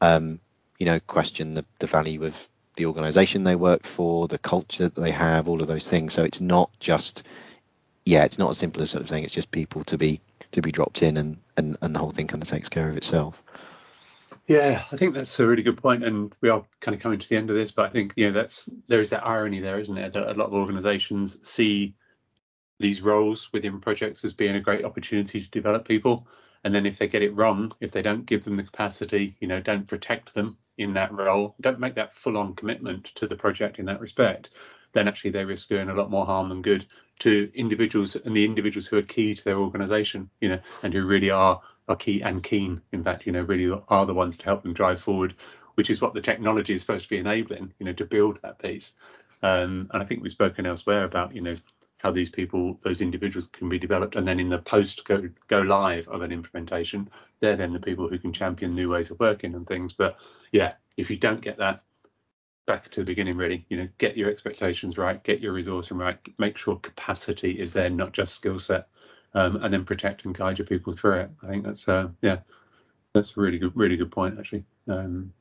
um, 0.00 0.40
you 0.78 0.86
know, 0.86 1.00
question 1.00 1.54
the, 1.54 1.64
the 1.78 1.86
value 1.86 2.24
of 2.24 2.48
the 2.76 2.86
organization 2.86 3.44
they 3.44 3.56
work 3.56 3.84
for, 3.84 4.28
the 4.28 4.38
culture 4.38 4.88
that 4.88 5.00
they 5.00 5.10
have, 5.10 5.48
all 5.48 5.62
of 5.62 5.68
those 5.68 5.88
things. 5.88 6.12
So 6.12 6.24
it's 6.24 6.40
not 6.40 6.70
just, 6.80 7.24
yeah, 8.04 8.24
it's 8.24 8.38
not 8.38 8.50
as 8.50 8.58
simple 8.58 8.82
as 8.82 8.90
sort 8.90 9.02
of 9.02 9.08
saying 9.08 9.24
it's 9.24 9.34
just 9.34 9.50
people 9.50 9.84
to 9.84 9.98
be 9.98 10.20
to 10.52 10.62
be 10.62 10.70
dropped 10.70 11.02
in 11.02 11.16
and, 11.16 11.36
and, 11.56 11.76
and 11.82 11.94
the 11.94 11.98
whole 11.98 12.12
thing 12.12 12.28
kind 12.28 12.42
of 12.42 12.48
takes 12.48 12.68
care 12.68 12.88
of 12.88 12.96
itself. 12.96 13.42
Yeah, 14.46 14.84
I 14.92 14.96
think 14.96 15.14
that's 15.14 15.40
a 15.40 15.46
really 15.46 15.62
good 15.62 15.78
point, 15.78 16.04
and 16.04 16.34
we 16.42 16.50
are 16.50 16.64
kind 16.80 16.94
of 16.94 17.00
coming 17.00 17.18
to 17.18 17.28
the 17.28 17.36
end 17.36 17.48
of 17.48 17.56
this. 17.56 17.70
But 17.70 17.86
I 17.86 17.88
think 17.88 18.12
you 18.16 18.26
know 18.26 18.32
that's 18.32 18.68
there 18.88 19.00
is 19.00 19.08
that 19.10 19.26
irony 19.26 19.60
there, 19.60 19.78
isn't 19.80 19.96
it? 19.96 20.12
That 20.12 20.30
a 20.30 20.34
lot 20.34 20.46
of 20.46 20.52
organisations 20.52 21.38
see 21.48 21.94
these 22.78 23.02
roles 23.02 23.50
within 23.52 23.80
projects 23.80 24.24
as 24.24 24.32
being 24.32 24.56
a 24.56 24.60
great 24.60 24.84
opportunity 24.84 25.40
to 25.42 25.50
develop 25.50 25.86
people, 25.86 26.26
and 26.64 26.74
then 26.74 26.86
if 26.86 26.98
they 26.98 27.06
get 27.06 27.22
it 27.22 27.34
wrong, 27.34 27.72
if 27.80 27.92
they 27.92 28.02
don't 28.02 28.26
give 28.26 28.44
them 28.44 28.56
the 28.56 28.62
capacity, 28.62 29.36
you 29.40 29.48
know, 29.48 29.60
don't 29.60 29.86
protect 29.86 30.34
them 30.34 30.56
in 30.78 30.94
that 30.94 31.12
role, 31.12 31.54
don't 31.60 31.78
make 31.78 31.94
that 31.94 32.14
full-on 32.14 32.54
commitment 32.54 33.04
to 33.14 33.26
the 33.26 33.36
project 33.36 33.78
in 33.78 33.84
that 33.86 34.00
respect, 34.00 34.50
then 34.92 35.08
actually 35.08 35.30
they 35.30 35.44
risk 35.44 35.68
doing 35.68 35.88
a 35.88 35.94
lot 35.94 36.10
more 36.10 36.26
harm 36.26 36.48
than 36.48 36.62
good 36.62 36.86
to 37.20 37.50
individuals 37.54 38.16
and 38.16 38.36
the 38.36 38.44
individuals 38.44 38.86
who 38.86 38.96
are 38.96 39.02
key 39.02 39.34
to 39.34 39.44
their 39.44 39.58
organisation, 39.58 40.28
you 40.40 40.48
know, 40.48 40.58
and 40.82 40.92
who 40.92 41.04
really 41.04 41.30
are 41.30 41.60
are 41.86 41.96
key 41.96 42.22
and 42.22 42.42
keen, 42.42 42.80
in 42.92 43.04
fact, 43.04 43.26
you 43.26 43.32
know, 43.32 43.42
really 43.42 43.78
are 43.88 44.06
the 44.06 44.14
ones 44.14 44.38
to 44.38 44.44
help 44.44 44.62
them 44.62 44.72
drive 44.72 45.00
forward, 45.00 45.34
which 45.74 45.90
is 45.90 46.00
what 46.00 46.14
the 46.14 46.20
technology 46.20 46.72
is 46.72 46.80
supposed 46.80 47.04
to 47.04 47.10
be 47.10 47.18
enabling, 47.18 47.72
you 47.78 47.84
know, 47.84 47.92
to 47.92 48.06
build 48.06 48.40
that 48.42 48.58
piece. 48.58 48.92
Um, 49.42 49.90
and 49.92 50.02
I 50.02 50.06
think 50.06 50.22
we've 50.22 50.32
spoken 50.32 50.64
elsewhere 50.64 51.04
about, 51.04 51.34
you 51.34 51.42
know, 51.42 51.56
how 52.04 52.12
these 52.12 52.28
people, 52.28 52.78
those 52.84 53.00
individuals 53.00 53.48
can 53.50 53.70
be 53.70 53.78
developed. 53.78 54.14
And 54.14 54.28
then 54.28 54.38
in 54.38 54.50
the 54.50 54.58
post 54.58 55.06
go, 55.06 55.26
go 55.48 55.62
live 55.62 56.06
of 56.08 56.20
an 56.20 56.32
implementation, 56.32 57.08
they're 57.40 57.56
then 57.56 57.72
the 57.72 57.80
people 57.80 58.08
who 58.08 58.18
can 58.18 58.30
champion 58.30 58.72
new 58.72 58.90
ways 58.90 59.10
of 59.10 59.18
working 59.18 59.54
and 59.54 59.66
things. 59.66 59.94
But 59.94 60.20
yeah, 60.52 60.74
if 60.98 61.08
you 61.08 61.16
don't 61.16 61.40
get 61.40 61.56
that 61.56 61.82
back 62.66 62.90
to 62.90 63.00
the 63.00 63.06
beginning, 63.06 63.38
really, 63.38 63.64
you 63.70 63.78
know, 63.78 63.88
get 63.96 64.18
your 64.18 64.30
expectations 64.30 64.98
right, 64.98 65.24
get 65.24 65.40
your 65.40 65.54
resourcing 65.54 65.98
right, 65.98 66.18
make 66.38 66.58
sure 66.58 66.76
capacity 66.76 67.52
is 67.52 67.72
there, 67.72 67.88
not 67.88 68.12
just 68.12 68.34
skill 68.34 68.58
set 68.58 68.86
um, 69.32 69.56
and 69.56 69.72
then 69.72 69.86
protect 69.86 70.26
and 70.26 70.36
guide 70.36 70.58
your 70.58 70.66
people 70.66 70.92
through 70.92 71.20
it. 71.20 71.30
I 71.42 71.46
think 71.46 71.64
that's 71.64 71.88
uh, 71.88 72.08
yeah, 72.20 72.40
that's 73.14 73.34
a 73.34 73.40
really 73.40 73.58
good, 73.58 73.72
really 73.74 73.96
good 73.96 74.12
point 74.12 74.38
actually. 74.38 74.64
Um, 74.88 75.32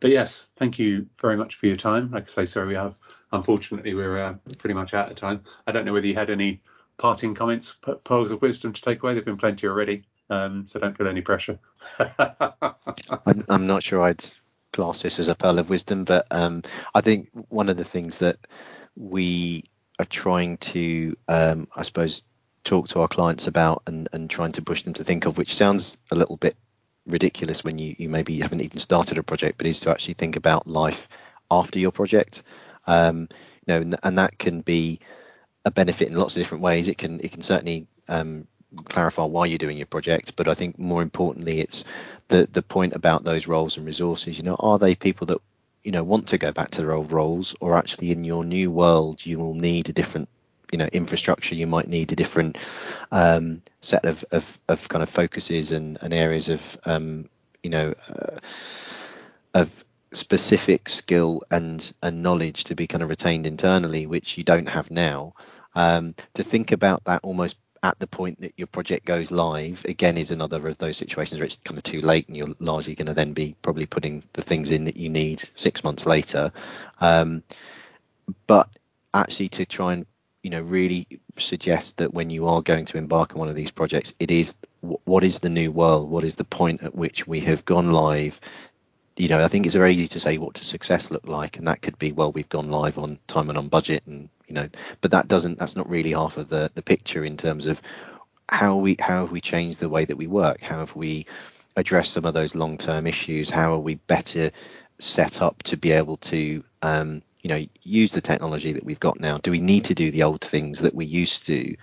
but 0.00 0.10
yes, 0.10 0.46
thank 0.56 0.78
you 0.78 1.06
very 1.20 1.36
much 1.36 1.56
for 1.56 1.66
your 1.66 1.76
time. 1.76 2.10
Like 2.12 2.30
I 2.30 2.32
say, 2.32 2.46
sorry 2.46 2.68
we 2.68 2.74
have 2.76 2.96
unfortunately 3.32 3.94
we're 3.94 4.18
uh, 4.18 4.34
pretty 4.58 4.74
much 4.74 4.94
out 4.94 5.10
of 5.10 5.16
time. 5.16 5.42
I 5.66 5.72
don't 5.72 5.84
know 5.84 5.92
whether 5.92 6.06
you 6.06 6.14
had 6.14 6.30
any 6.30 6.60
parting 6.96 7.34
comments, 7.34 7.76
pearls 8.04 8.30
of 8.30 8.42
wisdom 8.42 8.72
to 8.72 8.82
take 8.82 9.02
away. 9.02 9.14
There've 9.14 9.24
been 9.24 9.36
plenty 9.36 9.66
already, 9.66 10.04
um, 10.30 10.66
so 10.66 10.80
don't 10.80 10.96
feel 10.96 11.08
any 11.08 11.20
pressure. 11.20 11.58
I'm, 11.98 13.44
I'm, 13.48 13.66
not 13.66 13.82
sure 13.82 14.02
I'd 14.02 14.24
class 14.72 15.02
this 15.02 15.18
as 15.18 15.28
a 15.28 15.34
pearl 15.34 15.58
of 15.58 15.70
wisdom, 15.70 16.04
but 16.04 16.26
um, 16.30 16.62
I 16.94 17.00
think 17.00 17.28
one 17.48 17.68
of 17.68 17.76
the 17.76 17.84
things 17.84 18.18
that 18.18 18.38
we 18.96 19.64
are 19.98 20.04
trying 20.04 20.58
to, 20.58 21.16
um, 21.28 21.68
I 21.74 21.82
suppose, 21.82 22.22
talk 22.64 22.88
to 22.88 23.00
our 23.00 23.08
clients 23.08 23.46
about 23.46 23.82
and, 23.86 24.08
and 24.12 24.28
trying 24.28 24.52
to 24.52 24.62
push 24.62 24.82
them 24.82 24.94
to 24.94 25.04
think 25.04 25.26
of, 25.26 25.38
which 25.38 25.54
sounds 25.54 25.98
a 26.10 26.16
little 26.16 26.36
bit 26.36 26.56
ridiculous 27.06 27.64
when 27.64 27.78
you, 27.78 27.94
you 27.98 28.08
maybe 28.08 28.40
haven't 28.40 28.60
even 28.60 28.78
started 28.78 29.18
a 29.18 29.22
project, 29.22 29.58
but 29.58 29.66
is 29.66 29.80
to 29.80 29.90
actually 29.90 30.14
think 30.14 30.36
about 30.36 30.66
life 30.66 31.08
after 31.50 31.78
your 31.78 31.92
project. 31.92 32.42
Um, 32.88 33.28
you 33.66 33.74
know, 33.74 33.80
and, 33.82 33.96
and, 34.02 34.18
that 34.18 34.38
can 34.38 34.62
be 34.62 34.98
a 35.64 35.70
benefit 35.70 36.08
in 36.08 36.16
lots 36.16 36.34
of 36.34 36.40
different 36.40 36.64
ways. 36.64 36.88
It 36.88 36.98
can 36.98 37.20
it 37.20 37.32
can 37.32 37.42
certainly 37.42 37.86
um, 38.08 38.48
clarify 38.84 39.24
why 39.24 39.46
you're 39.46 39.58
doing 39.58 39.76
your 39.76 39.86
project, 39.86 40.34
but 40.36 40.48
I 40.48 40.54
think 40.54 40.78
more 40.78 41.02
importantly, 41.02 41.60
it's 41.60 41.84
the 42.28 42.48
the 42.50 42.62
point 42.62 42.94
about 42.94 43.24
those 43.24 43.46
roles 43.46 43.76
and 43.76 43.86
resources. 43.86 44.38
You 44.38 44.44
know, 44.44 44.56
are 44.58 44.78
they 44.78 44.94
people 44.94 45.26
that 45.26 45.38
you 45.84 45.92
know 45.92 46.02
want 46.02 46.28
to 46.28 46.38
go 46.38 46.50
back 46.50 46.70
to 46.72 46.80
their 46.80 46.94
old 46.94 47.12
roles, 47.12 47.54
or 47.60 47.76
actually 47.76 48.10
in 48.10 48.24
your 48.24 48.44
new 48.44 48.70
world 48.70 49.24
you 49.24 49.38
will 49.38 49.54
need 49.54 49.88
a 49.88 49.92
different 49.92 50.28
you 50.72 50.78
know 50.78 50.88
infrastructure 50.92 51.54
you 51.54 51.66
might 51.66 51.88
need 51.88 52.12
a 52.12 52.16
different 52.16 52.58
um, 53.10 53.62
set 53.80 54.04
of, 54.04 54.24
of, 54.32 54.58
of 54.68 54.88
kind 54.88 55.02
of 55.02 55.08
focuses 55.08 55.72
and, 55.72 55.98
and 56.02 56.12
areas 56.12 56.48
of 56.48 56.78
um, 56.84 57.28
you 57.62 57.70
know 57.70 57.94
uh, 58.08 58.38
of 59.54 59.84
specific 60.12 60.88
skill 60.88 61.42
and 61.50 61.92
and 62.02 62.22
knowledge 62.22 62.64
to 62.64 62.74
be 62.74 62.86
kind 62.86 63.02
of 63.02 63.08
retained 63.08 63.46
internally 63.46 64.06
which 64.06 64.38
you 64.38 64.44
don't 64.44 64.68
have 64.68 64.90
now. 64.90 65.34
Um, 65.74 66.14
to 66.34 66.42
think 66.42 66.72
about 66.72 67.04
that 67.04 67.20
almost 67.22 67.56
at 67.82 67.98
the 67.98 68.06
point 68.06 68.40
that 68.40 68.54
your 68.56 68.66
project 68.66 69.04
goes 69.04 69.30
live 69.30 69.84
again 69.84 70.18
is 70.18 70.30
another 70.30 70.66
of 70.66 70.78
those 70.78 70.96
situations 70.96 71.38
where 71.38 71.46
it's 71.46 71.56
kind 71.56 71.78
of 71.78 71.84
too 71.84 72.00
late 72.00 72.26
and 72.26 72.36
you're 72.36 72.54
largely 72.58 72.94
going 72.94 73.06
to 73.06 73.14
then 73.14 73.32
be 73.32 73.54
probably 73.62 73.86
putting 73.86 74.24
the 74.32 74.42
things 74.42 74.70
in 74.70 74.86
that 74.86 74.96
you 74.96 75.08
need 75.08 75.42
six 75.54 75.84
months 75.84 76.06
later. 76.06 76.50
Um, 77.00 77.44
but 78.46 78.68
actually 79.14 79.48
to 79.50 79.64
try 79.64 79.92
and 79.92 80.06
you 80.42 80.50
know 80.50 80.62
really 80.62 81.06
suggest 81.36 81.98
that 81.98 82.14
when 82.14 82.30
you 82.30 82.46
are 82.46 82.62
going 82.62 82.84
to 82.86 82.98
embark 82.98 83.32
on 83.32 83.38
one 83.38 83.48
of 83.48 83.54
these 83.54 83.70
projects 83.70 84.14
it 84.18 84.30
is 84.30 84.56
what 84.80 85.24
is 85.24 85.40
the 85.40 85.48
new 85.48 85.72
world? 85.72 86.10
What 86.10 86.24
is 86.24 86.36
the 86.36 86.44
point 86.44 86.82
at 86.82 86.94
which 86.94 87.26
we 87.26 87.40
have 87.40 87.64
gone 87.64 87.92
live 87.92 88.40
you 89.18 89.28
know 89.28 89.44
i 89.44 89.48
think 89.48 89.66
it's 89.66 89.74
very 89.74 89.92
easy 89.92 90.08
to 90.08 90.20
say 90.20 90.38
what 90.38 90.54
does 90.54 90.66
success 90.66 91.10
look 91.10 91.26
like 91.26 91.56
and 91.56 91.66
that 91.66 91.82
could 91.82 91.98
be 91.98 92.12
well 92.12 92.32
we've 92.32 92.48
gone 92.48 92.70
live 92.70 92.98
on 92.98 93.18
time 93.26 93.48
and 93.48 93.58
on 93.58 93.68
budget 93.68 94.02
and 94.06 94.28
you 94.46 94.54
know 94.54 94.68
but 95.00 95.10
that 95.10 95.28
doesn't 95.28 95.58
that's 95.58 95.76
not 95.76 95.88
really 95.88 96.12
half 96.12 96.36
of 96.36 96.48
the 96.48 96.70
the 96.74 96.82
picture 96.82 97.24
in 97.24 97.36
terms 97.36 97.66
of 97.66 97.82
how 98.48 98.76
we 98.76 98.96
how 98.98 99.20
have 99.20 99.32
we 99.32 99.40
changed 99.40 99.80
the 99.80 99.88
way 99.88 100.04
that 100.04 100.16
we 100.16 100.26
work? 100.26 100.60
How 100.60 100.78
have 100.78 100.96
we 100.96 101.26
addressed 101.76 102.12
some 102.12 102.24
of 102.24 102.34
those 102.34 102.54
long 102.54 102.78
term 102.78 103.06
issues? 103.06 103.50
How 103.50 103.74
are 103.74 103.78
we 103.78 103.96
better 103.96 104.50
set 104.98 105.42
up 105.42 105.62
to 105.64 105.76
be 105.76 105.92
able 105.92 106.16
to 106.16 106.64
um, 106.82 107.22
you 107.40 107.48
know 107.48 107.64
use 107.82 108.12
the 108.12 108.20
technology 108.20 108.72
that 108.72 108.84
we've 108.84 109.00
got 109.00 109.20
now? 109.20 109.38
Do 109.38 109.50
we 109.50 109.60
need 109.60 109.84
to 109.84 109.94
do 109.94 110.10
the 110.10 110.22
old 110.22 110.40
things 110.40 110.80
that 110.80 110.94
we 110.94 111.04
used 111.04 111.46
to? 111.46 111.76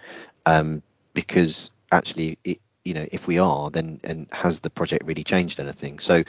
Um, 0.45 0.81
because 1.13 1.71
actually 1.91 2.37
it, 2.43 2.59
you 2.83 2.93
know 2.93 3.07
if 3.11 3.27
we 3.27 3.37
are 3.39 3.69
then 3.69 3.99
and 4.03 4.27
has 4.31 4.59
the 4.59 4.69
project 4.69 5.05
really 5.05 5.23
changed 5.23 5.59
anything? 5.59 5.99
So 5.99 6.23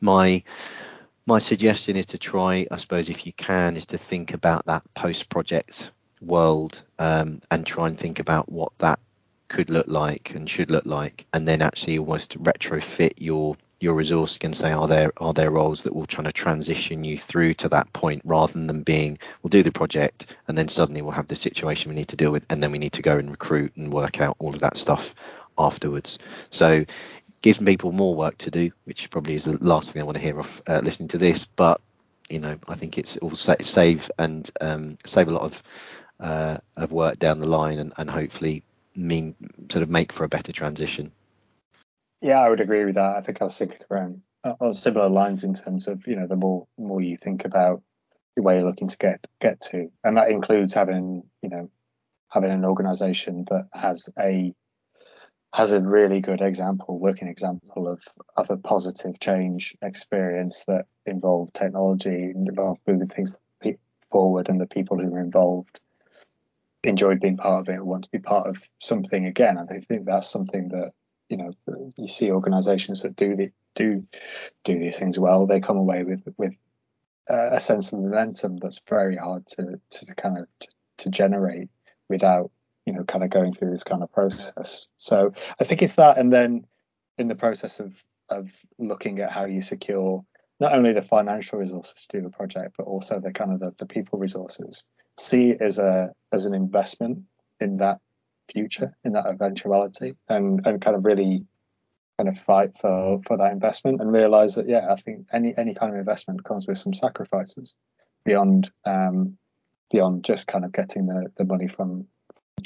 my 0.00 0.42
my 1.26 1.38
suggestion 1.38 1.96
is 1.96 2.06
to 2.06 2.18
try 2.18 2.66
i 2.70 2.76
suppose 2.76 3.08
if 3.08 3.26
you 3.26 3.32
can 3.32 3.76
is 3.76 3.86
to 3.86 3.98
think 3.98 4.34
about 4.34 4.64
that 4.66 4.82
post 4.94 5.28
project 5.28 5.90
world 6.20 6.82
um, 6.98 7.40
and 7.50 7.66
try 7.66 7.86
and 7.86 7.98
think 7.98 8.18
about 8.18 8.50
what 8.50 8.72
that 8.78 8.98
could 9.48 9.70
look 9.70 9.86
like 9.86 10.32
and 10.34 10.48
should 10.48 10.70
look 10.70 10.86
like 10.86 11.26
and 11.32 11.46
then 11.46 11.62
actually 11.62 11.98
almost 11.98 12.42
retrofit 12.42 13.12
your 13.18 13.56
your 13.78 13.94
resource 13.94 14.38
can 14.38 14.54
say 14.54 14.72
are 14.72 14.88
there 14.88 15.12
are 15.18 15.34
there 15.34 15.50
roles 15.50 15.82
that 15.82 15.94
will 15.94 16.06
try 16.06 16.24
to 16.24 16.32
transition 16.32 17.04
you 17.04 17.18
through 17.18 17.52
to 17.52 17.68
that 17.68 17.92
point 17.92 18.22
rather 18.24 18.54
than 18.54 18.82
being 18.82 19.18
we'll 19.42 19.50
do 19.50 19.62
the 19.62 19.70
project 19.70 20.36
and 20.48 20.56
then 20.56 20.66
suddenly 20.68 21.02
we'll 21.02 21.12
have 21.12 21.26
the 21.26 21.36
situation 21.36 21.90
we 21.90 21.94
need 21.94 22.08
to 22.08 22.16
deal 22.16 22.32
with 22.32 22.46
and 22.48 22.62
then 22.62 22.72
we 22.72 22.78
need 22.78 22.92
to 22.92 23.02
go 23.02 23.18
and 23.18 23.30
recruit 23.30 23.76
and 23.76 23.92
work 23.92 24.20
out 24.20 24.36
all 24.38 24.54
of 24.54 24.60
that 24.60 24.76
stuff 24.76 25.14
afterwards. 25.58 26.18
So 26.50 26.84
gives 27.42 27.58
people 27.58 27.92
more 27.92 28.14
work 28.14 28.36
to 28.38 28.50
do 28.50 28.70
which 28.84 29.10
probably 29.10 29.34
is 29.34 29.44
the 29.44 29.56
last 29.64 29.92
thing 29.92 30.02
i 30.02 30.04
want 30.04 30.16
to 30.16 30.22
hear 30.22 30.38
of 30.38 30.62
uh, 30.66 30.80
listening 30.82 31.08
to 31.08 31.18
this 31.18 31.44
but 31.44 31.80
you 32.28 32.38
know 32.38 32.58
i 32.68 32.74
think 32.74 32.98
it's 32.98 33.18
will 33.20 33.36
save 33.36 34.10
and 34.18 34.50
um, 34.60 34.96
save 35.04 35.28
a 35.28 35.32
lot 35.32 35.42
of 35.42 35.62
uh, 36.18 36.56
of 36.76 36.92
work 36.92 37.18
down 37.18 37.40
the 37.40 37.46
line 37.46 37.78
and, 37.78 37.92
and 37.98 38.10
hopefully 38.10 38.62
mean 38.94 39.34
sort 39.70 39.82
of 39.82 39.90
make 39.90 40.12
for 40.12 40.24
a 40.24 40.28
better 40.28 40.50
transition 40.50 41.12
yeah, 42.20 42.40
I 42.40 42.48
would 42.48 42.60
agree 42.60 42.84
with 42.84 42.94
that. 42.94 43.16
I 43.16 43.20
think 43.20 43.40
I 43.40 43.44
was 43.44 43.56
thinking 43.56 43.78
around 43.90 44.22
uh, 44.42 44.54
on 44.60 44.74
similar 44.74 45.08
lines 45.08 45.44
in 45.44 45.54
terms 45.54 45.86
of 45.86 46.06
you 46.06 46.16
know 46.16 46.26
the 46.26 46.36
more 46.36 46.66
more 46.78 47.00
you 47.00 47.16
think 47.16 47.44
about 47.44 47.82
the 48.34 48.42
way 48.42 48.56
you're 48.58 48.68
looking 48.68 48.88
to 48.88 48.96
get 48.96 49.26
get 49.40 49.60
to, 49.72 49.90
and 50.02 50.16
that 50.16 50.30
includes 50.30 50.74
having 50.74 51.24
you 51.42 51.48
know 51.48 51.70
having 52.28 52.50
an 52.50 52.64
organisation 52.64 53.44
that 53.50 53.68
has 53.72 54.08
a 54.18 54.54
has 55.56 55.72
a 55.72 55.80
really 55.80 56.20
good 56.20 56.42
example, 56.42 56.98
working 56.98 57.28
example 57.28 57.88
of 57.88 58.02
of 58.36 58.50
a 58.50 58.58
positive 58.58 59.18
change 59.20 59.74
experience 59.80 60.62
that 60.68 60.84
involved 61.06 61.54
technology, 61.54 62.30
involved 62.34 62.82
moving 62.86 63.08
things 63.08 63.30
forward, 64.10 64.50
and 64.50 64.60
the 64.60 64.66
people 64.66 64.98
who 64.98 65.08
were 65.08 65.20
involved 65.20 65.80
enjoyed 66.82 67.20
being 67.20 67.38
part 67.38 67.66
of 67.66 67.74
it, 67.74 67.82
want 67.82 68.04
to 68.04 68.10
be 68.10 68.18
part 68.18 68.46
of 68.46 68.58
something 68.80 69.24
again. 69.24 69.56
And 69.56 69.70
I 69.70 69.80
think 69.80 70.04
that's 70.04 70.28
something 70.28 70.68
that 70.68 70.92
you 71.30 71.38
know 71.38 71.52
you 71.96 72.06
see 72.06 72.30
organisations 72.30 73.00
that 73.00 73.16
do 73.16 73.34
the, 73.34 73.50
do 73.76 74.06
do 74.64 74.78
these 74.78 74.98
things 74.98 75.18
well. 75.18 75.46
They 75.46 75.60
come 75.60 75.78
away 75.78 76.04
with 76.04 76.22
with 76.36 76.52
a 77.28 77.60
sense 77.60 77.86
of 77.86 77.98
momentum 78.00 78.58
that's 78.58 78.82
very 78.86 79.16
hard 79.16 79.46
to 79.52 79.80
to 79.88 80.14
kind 80.16 80.36
of 80.36 80.48
to, 80.60 80.68
to 80.98 81.08
generate 81.08 81.70
without 82.10 82.50
you 82.86 82.92
know 82.92 83.04
kind 83.04 83.24
of 83.24 83.30
going 83.30 83.52
through 83.52 83.70
this 83.70 83.84
kind 83.84 84.02
of 84.02 84.12
process. 84.12 84.88
So 84.96 85.32
I 85.60 85.64
think 85.64 85.82
it's 85.82 85.96
that, 85.96 86.18
and 86.18 86.32
then 86.32 86.66
in 87.18 87.28
the 87.28 87.34
process 87.34 87.80
of 87.80 87.94
of 88.28 88.48
looking 88.78 89.20
at 89.20 89.30
how 89.30 89.44
you 89.44 89.62
secure 89.62 90.24
not 90.58 90.72
only 90.72 90.92
the 90.92 91.02
financial 91.02 91.58
resources 91.58 91.94
to 92.08 92.18
do 92.18 92.22
the 92.22 92.30
project, 92.30 92.76
but 92.78 92.86
also 92.86 93.20
the 93.20 93.32
kind 93.32 93.52
of 93.52 93.60
the, 93.60 93.74
the 93.78 93.86
people 93.86 94.18
resources. 94.18 94.84
See 95.18 95.50
it 95.50 95.60
as 95.60 95.78
a 95.78 96.12
as 96.32 96.46
an 96.46 96.54
investment 96.54 97.24
in 97.60 97.78
that 97.78 97.98
future 98.52 98.96
in 99.04 99.12
that 99.12 99.26
eventuality 99.26 100.14
and 100.28 100.64
and 100.66 100.80
kind 100.80 100.96
of 100.96 101.04
really 101.04 101.44
kind 102.18 102.28
of 102.28 102.38
fight 102.44 102.70
for 102.80 103.20
for 103.26 103.36
that 103.36 103.52
investment 103.52 104.00
and 104.00 104.12
realize 104.12 104.54
that 104.54 104.68
yeah 104.68 104.86
i 104.90 105.00
think 105.00 105.26
any 105.32 105.52
any 105.58 105.74
kind 105.74 105.92
of 105.92 105.98
investment 105.98 106.44
comes 106.44 106.66
with 106.66 106.78
some 106.78 106.94
sacrifices 106.94 107.74
beyond 108.24 108.70
um 108.84 109.36
beyond 109.90 110.24
just 110.24 110.46
kind 110.46 110.64
of 110.64 110.72
getting 110.72 111.06
the 111.06 111.26
the 111.36 111.44
money 111.44 111.68
from 111.68 112.06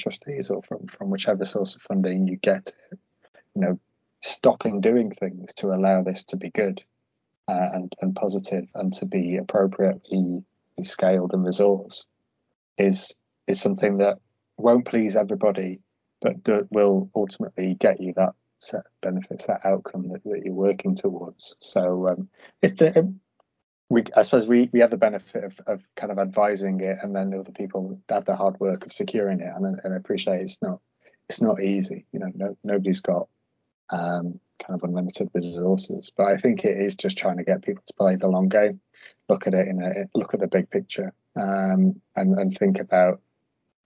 trustees 0.01 0.49
or 0.49 0.61
from 0.63 0.87
from 0.87 1.09
whichever 1.09 1.45
source 1.45 1.75
of 1.75 1.81
funding 1.81 2.27
you 2.27 2.37
get 2.37 2.73
it, 2.91 2.99
you 3.55 3.61
know 3.61 3.79
stopping 4.23 4.81
doing 4.81 5.11
things 5.11 5.53
to 5.55 5.67
allow 5.67 6.03
this 6.03 6.23
to 6.23 6.37
be 6.37 6.49
good 6.49 6.83
uh, 7.47 7.69
and 7.73 7.93
and 8.01 8.15
positive 8.15 8.67
and 8.75 8.93
to 8.93 9.05
be 9.05 9.37
appropriately 9.37 10.43
scaled 10.83 11.33
and 11.33 11.45
resourced 11.45 12.05
is 12.77 13.13
is 13.47 13.59
something 13.59 13.97
that 13.97 14.17
won't 14.57 14.85
please 14.85 15.15
everybody, 15.15 15.81
but 16.21 16.43
do, 16.43 16.67
will 16.71 17.09
ultimately 17.15 17.75
get 17.75 17.99
you 17.99 18.13
that 18.15 18.33
set 18.59 18.81
of 18.81 19.01
benefits, 19.01 19.47
that 19.47 19.65
outcome 19.65 20.09
that, 20.09 20.23
that 20.23 20.41
you're 20.45 20.53
working 20.53 20.95
towards. 20.95 21.55
So 21.59 22.07
um, 22.07 22.29
it's 22.61 22.81
a, 22.81 23.11
we, 23.91 24.05
I 24.15 24.21
suppose 24.21 24.47
we, 24.47 24.69
we 24.71 24.79
have 24.79 24.89
the 24.89 24.97
benefit 24.97 25.43
of, 25.43 25.59
of 25.67 25.81
kind 25.97 26.13
of 26.13 26.17
advising 26.17 26.79
it, 26.79 26.97
and 27.03 27.13
then 27.13 27.29
the 27.29 27.39
other 27.39 27.51
people 27.51 27.99
have 28.07 28.23
the 28.23 28.37
hard 28.37 28.57
work 28.61 28.85
of 28.85 28.93
securing 28.93 29.41
it. 29.41 29.49
And, 29.53 29.79
and 29.83 29.93
I 29.93 29.97
appreciate 29.97 30.41
it's 30.41 30.57
not 30.61 30.79
it's 31.27 31.41
not 31.41 31.61
easy. 31.61 32.05
You 32.13 32.19
know, 32.19 32.31
no, 32.33 32.57
nobody's 32.63 33.01
got 33.01 33.27
um, 33.89 34.39
kind 34.65 34.79
of 34.79 34.83
unlimited 34.83 35.29
resources, 35.33 36.09
but 36.15 36.27
I 36.27 36.37
think 36.37 36.63
it 36.63 36.77
is 36.77 36.95
just 36.95 37.17
trying 37.17 37.37
to 37.37 37.43
get 37.43 37.63
people 37.63 37.83
to 37.85 37.93
play 37.93 38.15
the 38.15 38.29
long 38.29 38.47
game, 38.47 38.79
look 39.27 39.45
at 39.45 39.53
it 39.53 39.67
in 39.67 39.81
a 39.81 40.17
look 40.17 40.33
at 40.33 40.39
the 40.39 40.47
big 40.47 40.69
picture, 40.69 41.13
um, 41.35 41.99
and 42.15 42.39
and 42.39 42.57
think 42.57 42.79
about 42.79 43.19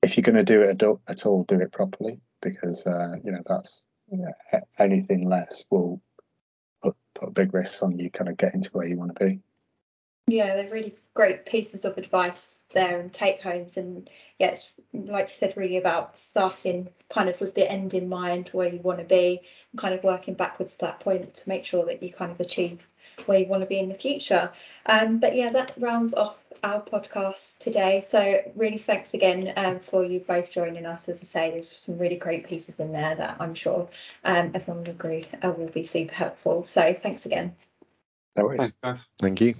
if 0.03 0.15
you're 0.15 0.23
going 0.23 0.35
to 0.35 0.43
do 0.43 0.61
it 0.61 0.83
at 1.07 1.25
all, 1.25 1.43
do 1.45 1.59
it 1.59 1.71
properly 1.71 2.19
because 2.43 2.85
uh, 2.85 3.15
you 3.23 3.31
know 3.31 3.41
that's 3.47 3.85
you 4.11 4.19
know, 4.19 4.59
anything 4.77 5.27
less 5.27 5.63
will 5.71 5.99
put, 6.83 6.95
put 7.15 7.33
big 7.33 7.55
risks 7.55 7.81
on 7.81 7.97
you 7.97 8.11
kind 8.11 8.29
of 8.29 8.37
getting 8.37 8.61
to 8.61 8.69
where 8.69 8.85
you 8.85 8.99
want 8.99 9.17
to 9.17 9.25
be. 9.25 9.39
Yeah, 10.28 10.55
they're 10.55 10.71
really 10.71 10.95
great 11.13 11.45
pieces 11.45 11.86
of 11.86 11.97
advice 11.97 12.59
there 12.73 12.99
and 12.99 13.13
take 13.13 13.41
homes 13.41 13.78
and 13.78 14.09
yeah 14.39 14.47
it's 14.47 14.71
like 14.91 15.30
you 15.30 15.36
said 15.36 15.53
really 15.55 15.78
about 15.78 16.19
starting 16.19 16.89
kind 17.09 17.30
of 17.30 17.39
with 17.39 17.53
the 17.53 17.71
end 17.71 17.93
in 17.93 18.09
mind 18.09 18.49
where 18.53 18.67
you 18.67 18.80
want 18.80 18.97
to 18.97 19.05
be 19.05 19.39
and 19.71 19.80
kind 19.80 19.93
of 19.93 20.03
working 20.03 20.34
backwards 20.34 20.76
to 20.76 20.86
that 20.86 20.99
point 20.99 21.32
to 21.36 21.47
make 21.47 21.63
sure 21.63 21.86
that 21.86 22.01
you 22.01 22.11
kind 22.11 22.32
of 22.32 22.39
achieve 22.39 22.86
where 23.28 23.39
you 23.39 23.45
want 23.45 23.61
to 23.61 23.67
be 23.67 23.78
in 23.78 23.88
the 23.88 23.95
future 23.95 24.51
um, 24.88 25.19
but 25.19 25.36
yeah 25.36 25.51
that 25.51 25.71
rounds 25.78 26.15
off 26.15 26.36
our 26.65 26.82
podcast 26.82 27.59
today. 27.59 28.01
So 28.01 28.41
really 28.55 28.78
thanks 28.78 29.13
again 29.13 29.53
um, 29.55 29.80
for 29.80 30.03
you 30.03 30.19
both 30.19 30.51
joining 30.51 30.86
us. 30.86 31.07
As 31.09 31.21
I 31.21 31.26
say, 31.26 31.51
there's 31.51 31.80
some 31.80 31.97
really 31.97 32.15
great 32.15 32.47
pieces 32.47 32.80
in 32.80 32.91
there 32.91 33.15
that 33.15 33.38
I'm 33.39 33.53
sure 33.53 33.88
um, 34.23 34.51
everyone 34.53 34.84
will 34.84 34.91
agree 34.91 35.26
uh, 35.43 35.51
will 35.51 35.67
be 35.67 35.86
super 35.86 36.13
helpful. 36.13 36.63
So 36.63 36.93
thanks 36.93 37.26
again. 37.26 37.55
No 38.36 38.45
worries. 38.45 38.73
Thank 39.19 39.41
you. 39.41 39.55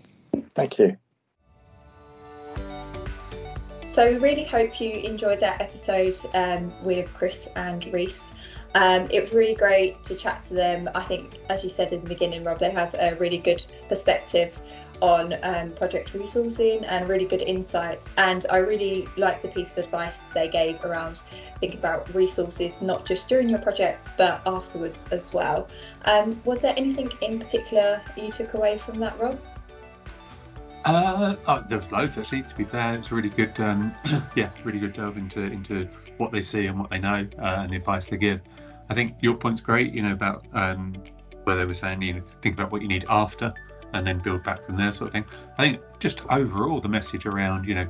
Thank 0.54 0.80
you. 0.80 0.98
So 3.88 4.12
we 4.12 4.18
really 4.18 4.44
hope 4.44 4.82
you 4.82 4.92
enjoyed 4.92 5.40
that 5.40 5.62
episode 5.62 6.18
um, 6.34 6.74
with 6.84 7.14
Chris 7.14 7.48
and 7.56 7.86
Rhys. 7.94 8.26
Um, 8.74 9.08
it 9.10 9.22
was 9.22 9.32
really 9.32 9.56
great 9.56 10.04
to 10.04 10.16
chat 10.16 10.44
to 10.48 10.54
them. 10.54 10.90
I 10.94 11.04
think, 11.06 11.38
as 11.50 11.64
you 11.64 11.70
said 11.70 11.94
in 11.94 12.02
the 12.02 12.10
beginning, 12.10 12.44
Rob, 12.44 12.60
they 12.60 12.72
have 12.72 12.94
a 12.96 13.16
really 13.16 13.38
good 13.38 13.66
perspective 13.88 14.60
on 15.02 15.36
um, 15.44 15.72
project 15.72 16.12
resourcing 16.14 16.84
and 16.88 17.08
really 17.08 17.26
good 17.26 17.42
insights. 17.42 18.10
And 18.18 18.46
I 18.50 18.58
really 18.58 19.08
like 19.16 19.42
the 19.42 19.48
piece 19.48 19.72
of 19.72 19.78
advice 19.78 20.20
they 20.34 20.50
gave 20.50 20.84
around 20.84 21.22
thinking 21.60 21.80
about 21.80 22.14
resources 22.14 22.82
not 22.82 23.06
just 23.06 23.30
during 23.30 23.48
your 23.48 23.60
projects 23.60 24.12
but 24.18 24.42
afterwards 24.46 25.06
as 25.12 25.34
well. 25.34 25.70
Um, 26.04 26.42
was 26.44 26.60
there 26.60 26.74
anything 26.76 27.10
in 27.22 27.40
particular 27.40 28.02
you 28.18 28.32
took 28.32 28.56
away 28.56 28.78
from 28.78 29.00
that, 29.00 29.18
Rob? 29.20 29.40
Uh, 30.86 31.36
oh, 31.48 31.64
there 31.68 31.80
was 31.80 31.92
loads 31.92 32.16
actually. 32.16 32.44
To 32.44 32.56
be 32.56 32.64
fair, 32.64 32.94
it's 32.94 33.12
really 33.12 33.30
good. 33.30 33.60
Um, 33.60 33.94
yeah, 34.36 34.52
really 34.64 34.80
good 34.80 34.94
delve 34.94 35.18
into 35.18 35.42
into 35.42 35.90
what 36.18 36.32
they 36.32 36.42
see 36.42 36.68
and 36.68 36.80
what 36.80 36.92
they 36.92 37.00
know 37.00 37.28
uh, 37.40 37.62
and 37.62 37.72
the 37.72 37.78
advice 37.78 38.06
they 38.06 38.18
give. 38.18 38.42
I 38.90 38.94
think 38.94 39.16
your 39.20 39.36
point's 39.36 39.62
great. 39.62 39.94
You 39.94 40.04
know 40.04 40.12
about 40.12 40.46
um, 40.54 40.94
where 41.44 41.56
they 41.56 41.66
were 41.66 41.74
saying 41.74 42.04
you 42.04 42.14
know 42.14 42.24
think 42.44 42.56
about 42.56 42.72
what 42.72 42.84
you 42.84 42.88
need 42.88 43.06
after 43.10 43.52
and 43.94 44.06
then 44.06 44.20
build 44.20 44.44
back 44.44 44.64
from 44.64 44.78
there, 44.78 44.92
sort 44.92 45.08
of 45.08 45.14
thing. 45.14 45.26
I 45.58 45.64
think 45.64 45.82
just 46.00 46.22
overall 46.30 46.80
the 46.80 46.90
message 46.90 47.26
around 47.26 47.66
you 47.66 47.74
know 47.74 47.90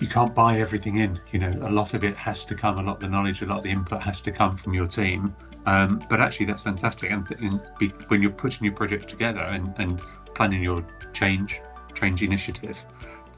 you 0.00 0.06
can't 0.06 0.34
buy 0.34 0.60
everything 0.60 0.98
in. 0.98 1.18
You 1.32 1.38
know, 1.38 1.66
a 1.66 1.70
lot 1.70 1.94
of 1.94 2.04
it 2.04 2.16
has 2.16 2.44
to 2.46 2.54
come, 2.54 2.78
a 2.78 2.82
lot 2.82 2.96
of 2.96 3.00
the 3.00 3.08
knowledge, 3.08 3.40
a 3.40 3.46
lot 3.46 3.58
of 3.58 3.64
the 3.64 3.70
input 3.70 4.02
has 4.02 4.20
to 4.22 4.32
come 4.32 4.58
from 4.58 4.74
your 4.74 4.86
team. 4.86 5.34
Um, 5.64 6.02
but 6.10 6.20
actually, 6.20 6.46
that's 6.46 6.62
fantastic. 6.62 7.10
And, 7.10 7.30
and 7.38 7.60
be, 7.78 7.88
when 8.08 8.22
you're 8.22 8.30
putting 8.30 8.64
your 8.64 8.74
project 8.74 9.08
together 9.08 9.40
and, 9.40 9.74
and 9.76 10.00
planning 10.34 10.62
your 10.62 10.82
change 11.12 11.60
change 11.94 12.22
initiative, 12.22 12.78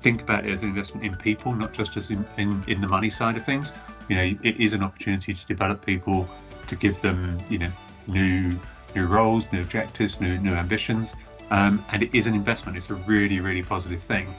think 0.02 0.22
about 0.22 0.44
it 0.44 0.52
as 0.52 0.62
an 0.62 0.68
investment 0.68 1.06
in 1.06 1.14
people, 1.16 1.54
not 1.54 1.72
just 1.72 1.96
as 1.96 2.10
in, 2.10 2.26
in, 2.36 2.62
in 2.66 2.80
the 2.80 2.88
money 2.88 3.10
side 3.10 3.36
of 3.36 3.44
things. 3.44 3.72
You 4.08 4.16
know, 4.16 4.38
it 4.42 4.60
is 4.60 4.72
an 4.72 4.82
opportunity 4.82 5.32
to 5.34 5.46
develop 5.46 5.84
people, 5.86 6.28
to 6.68 6.76
give 6.76 7.00
them, 7.00 7.40
you 7.48 7.58
know, 7.58 7.70
new 8.06 8.58
new 8.94 9.06
roles, 9.06 9.44
new 9.52 9.60
objectives, 9.60 10.20
new 10.20 10.38
new 10.38 10.52
ambitions. 10.52 11.14
Um, 11.50 11.84
and 11.92 12.02
it 12.02 12.14
is 12.14 12.26
an 12.26 12.34
investment. 12.34 12.76
It's 12.76 12.90
a 12.90 12.94
really, 12.94 13.40
really 13.40 13.62
positive 13.62 14.02
thing. 14.02 14.34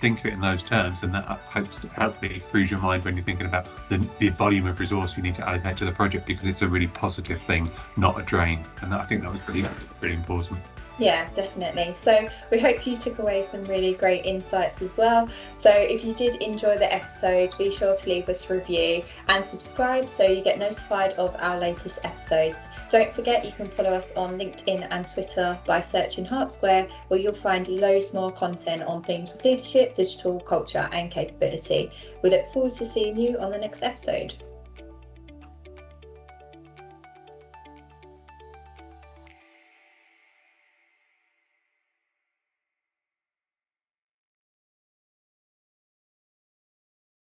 Think 0.00 0.20
of 0.20 0.26
it 0.26 0.32
in 0.34 0.40
those 0.40 0.62
terms, 0.62 1.02
and 1.02 1.14
that 1.14 1.24
hopes 1.24 1.76
hopefully 1.96 2.40
frees 2.50 2.70
your 2.70 2.80
mind 2.80 3.04
when 3.04 3.16
you're 3.16 3.24
thinking 3.24 3.46
about 3.46 3.66
the, 3.88 4.06
the 4.18 4.28
volume 4.28 4.66
of 4.66 4.78
resource 4.78 5.16
you 5.16 5.22
need 5.22 5.36
to 5.36 5.48
allocate 5.48 5.78
to 5.78 5.86
the 5.86 5.92
project 5.92 6.26
because 6.26 6.46
it's 6.46 6.62
a 6.62 6.68
really 6.68 6.88
positive 6.88 7.40
thing, 7.40 7.70
not 7.96 8.20
a 8.20 8.22
drain. 8.22 8.64
And 8.82 8.92
that, 8.92 9.00
I 9.00 9.04
think 9.04 9.22
that 9.22 9.32
was 9.32 9.40
really, 9.48 9.66
really 10.00 10.16
important. 10.16 10.60
Yeah, 10.98 11.28
definitely. 11.34 11.94
So 12.02 12.26
we 12.50 12.58
hope 12.58 12.86
you 12.86 12.96
took 12.96 13.18
away 13.18 13.42
some 13.42 13.64
really 13.64 13.92
great 13.92 14.24
insights 14.24 14.80
as 14.80 14.96
well. 14.96 15.28
So 15.58 15.70
if 15.70 16.04
you 16.04 16.14
did 16.14 16.36
enjoy 16.36 16.78
the 16.78 16.90
episode, 16.92 17.52
be 17.58 17.70
sure 17.70 17.94
to 17.94 18.08
leave 18.08 18.28
us 18.30 18.48
a 18.48 18.54
review 18.54 19.04
and 19.28 19.44
subscribe 19.44 20.08
so 20.08 20.24
you 20.24 20.42
get 20.42 20.58
notified 20.58 21.12
of 21.14 21.36
our 21.38 21.58
latest 21.58 21.98
episodes. 22.02 22.58
Don't 22.90 23.12
forget 23.12 23.44
you 23.44 23.52
can 23.52 23.68
follow 23.68 23.90
us 23.90 24.10
on 24.16 24.38
LinkedIn 24.38 24.88
and 24.90 25.06
Twitter 25.06 25.58
by 25.66 25.82
searching 25.82 26.24
Hart 26.24 26.50
Square, 26.50 26.88
where 27.08 27.20
you'll 27.20 27.34
find 27.34 27.68
loads 27.68 28.14
more 28.14 28.32
content 28.32 28.82
on 28.82 29.02
themes 29.02 29.32
of 29.32 29.44
leadership, 29.44 29.94
digital 29.94 30.40
culture, 30.40 30.88
and 30.92 31.10
capability. 31.10 31.90
We 32.22 32.30
look 32.30 32.50
forward 32.54 32.72
to 32.74 32.86
seeing 32.86 33.18
you 33.18 33.38
on 33.38 33.50
the 33.50 33.58
next 33.58 33.82
episode. 33.82 34.34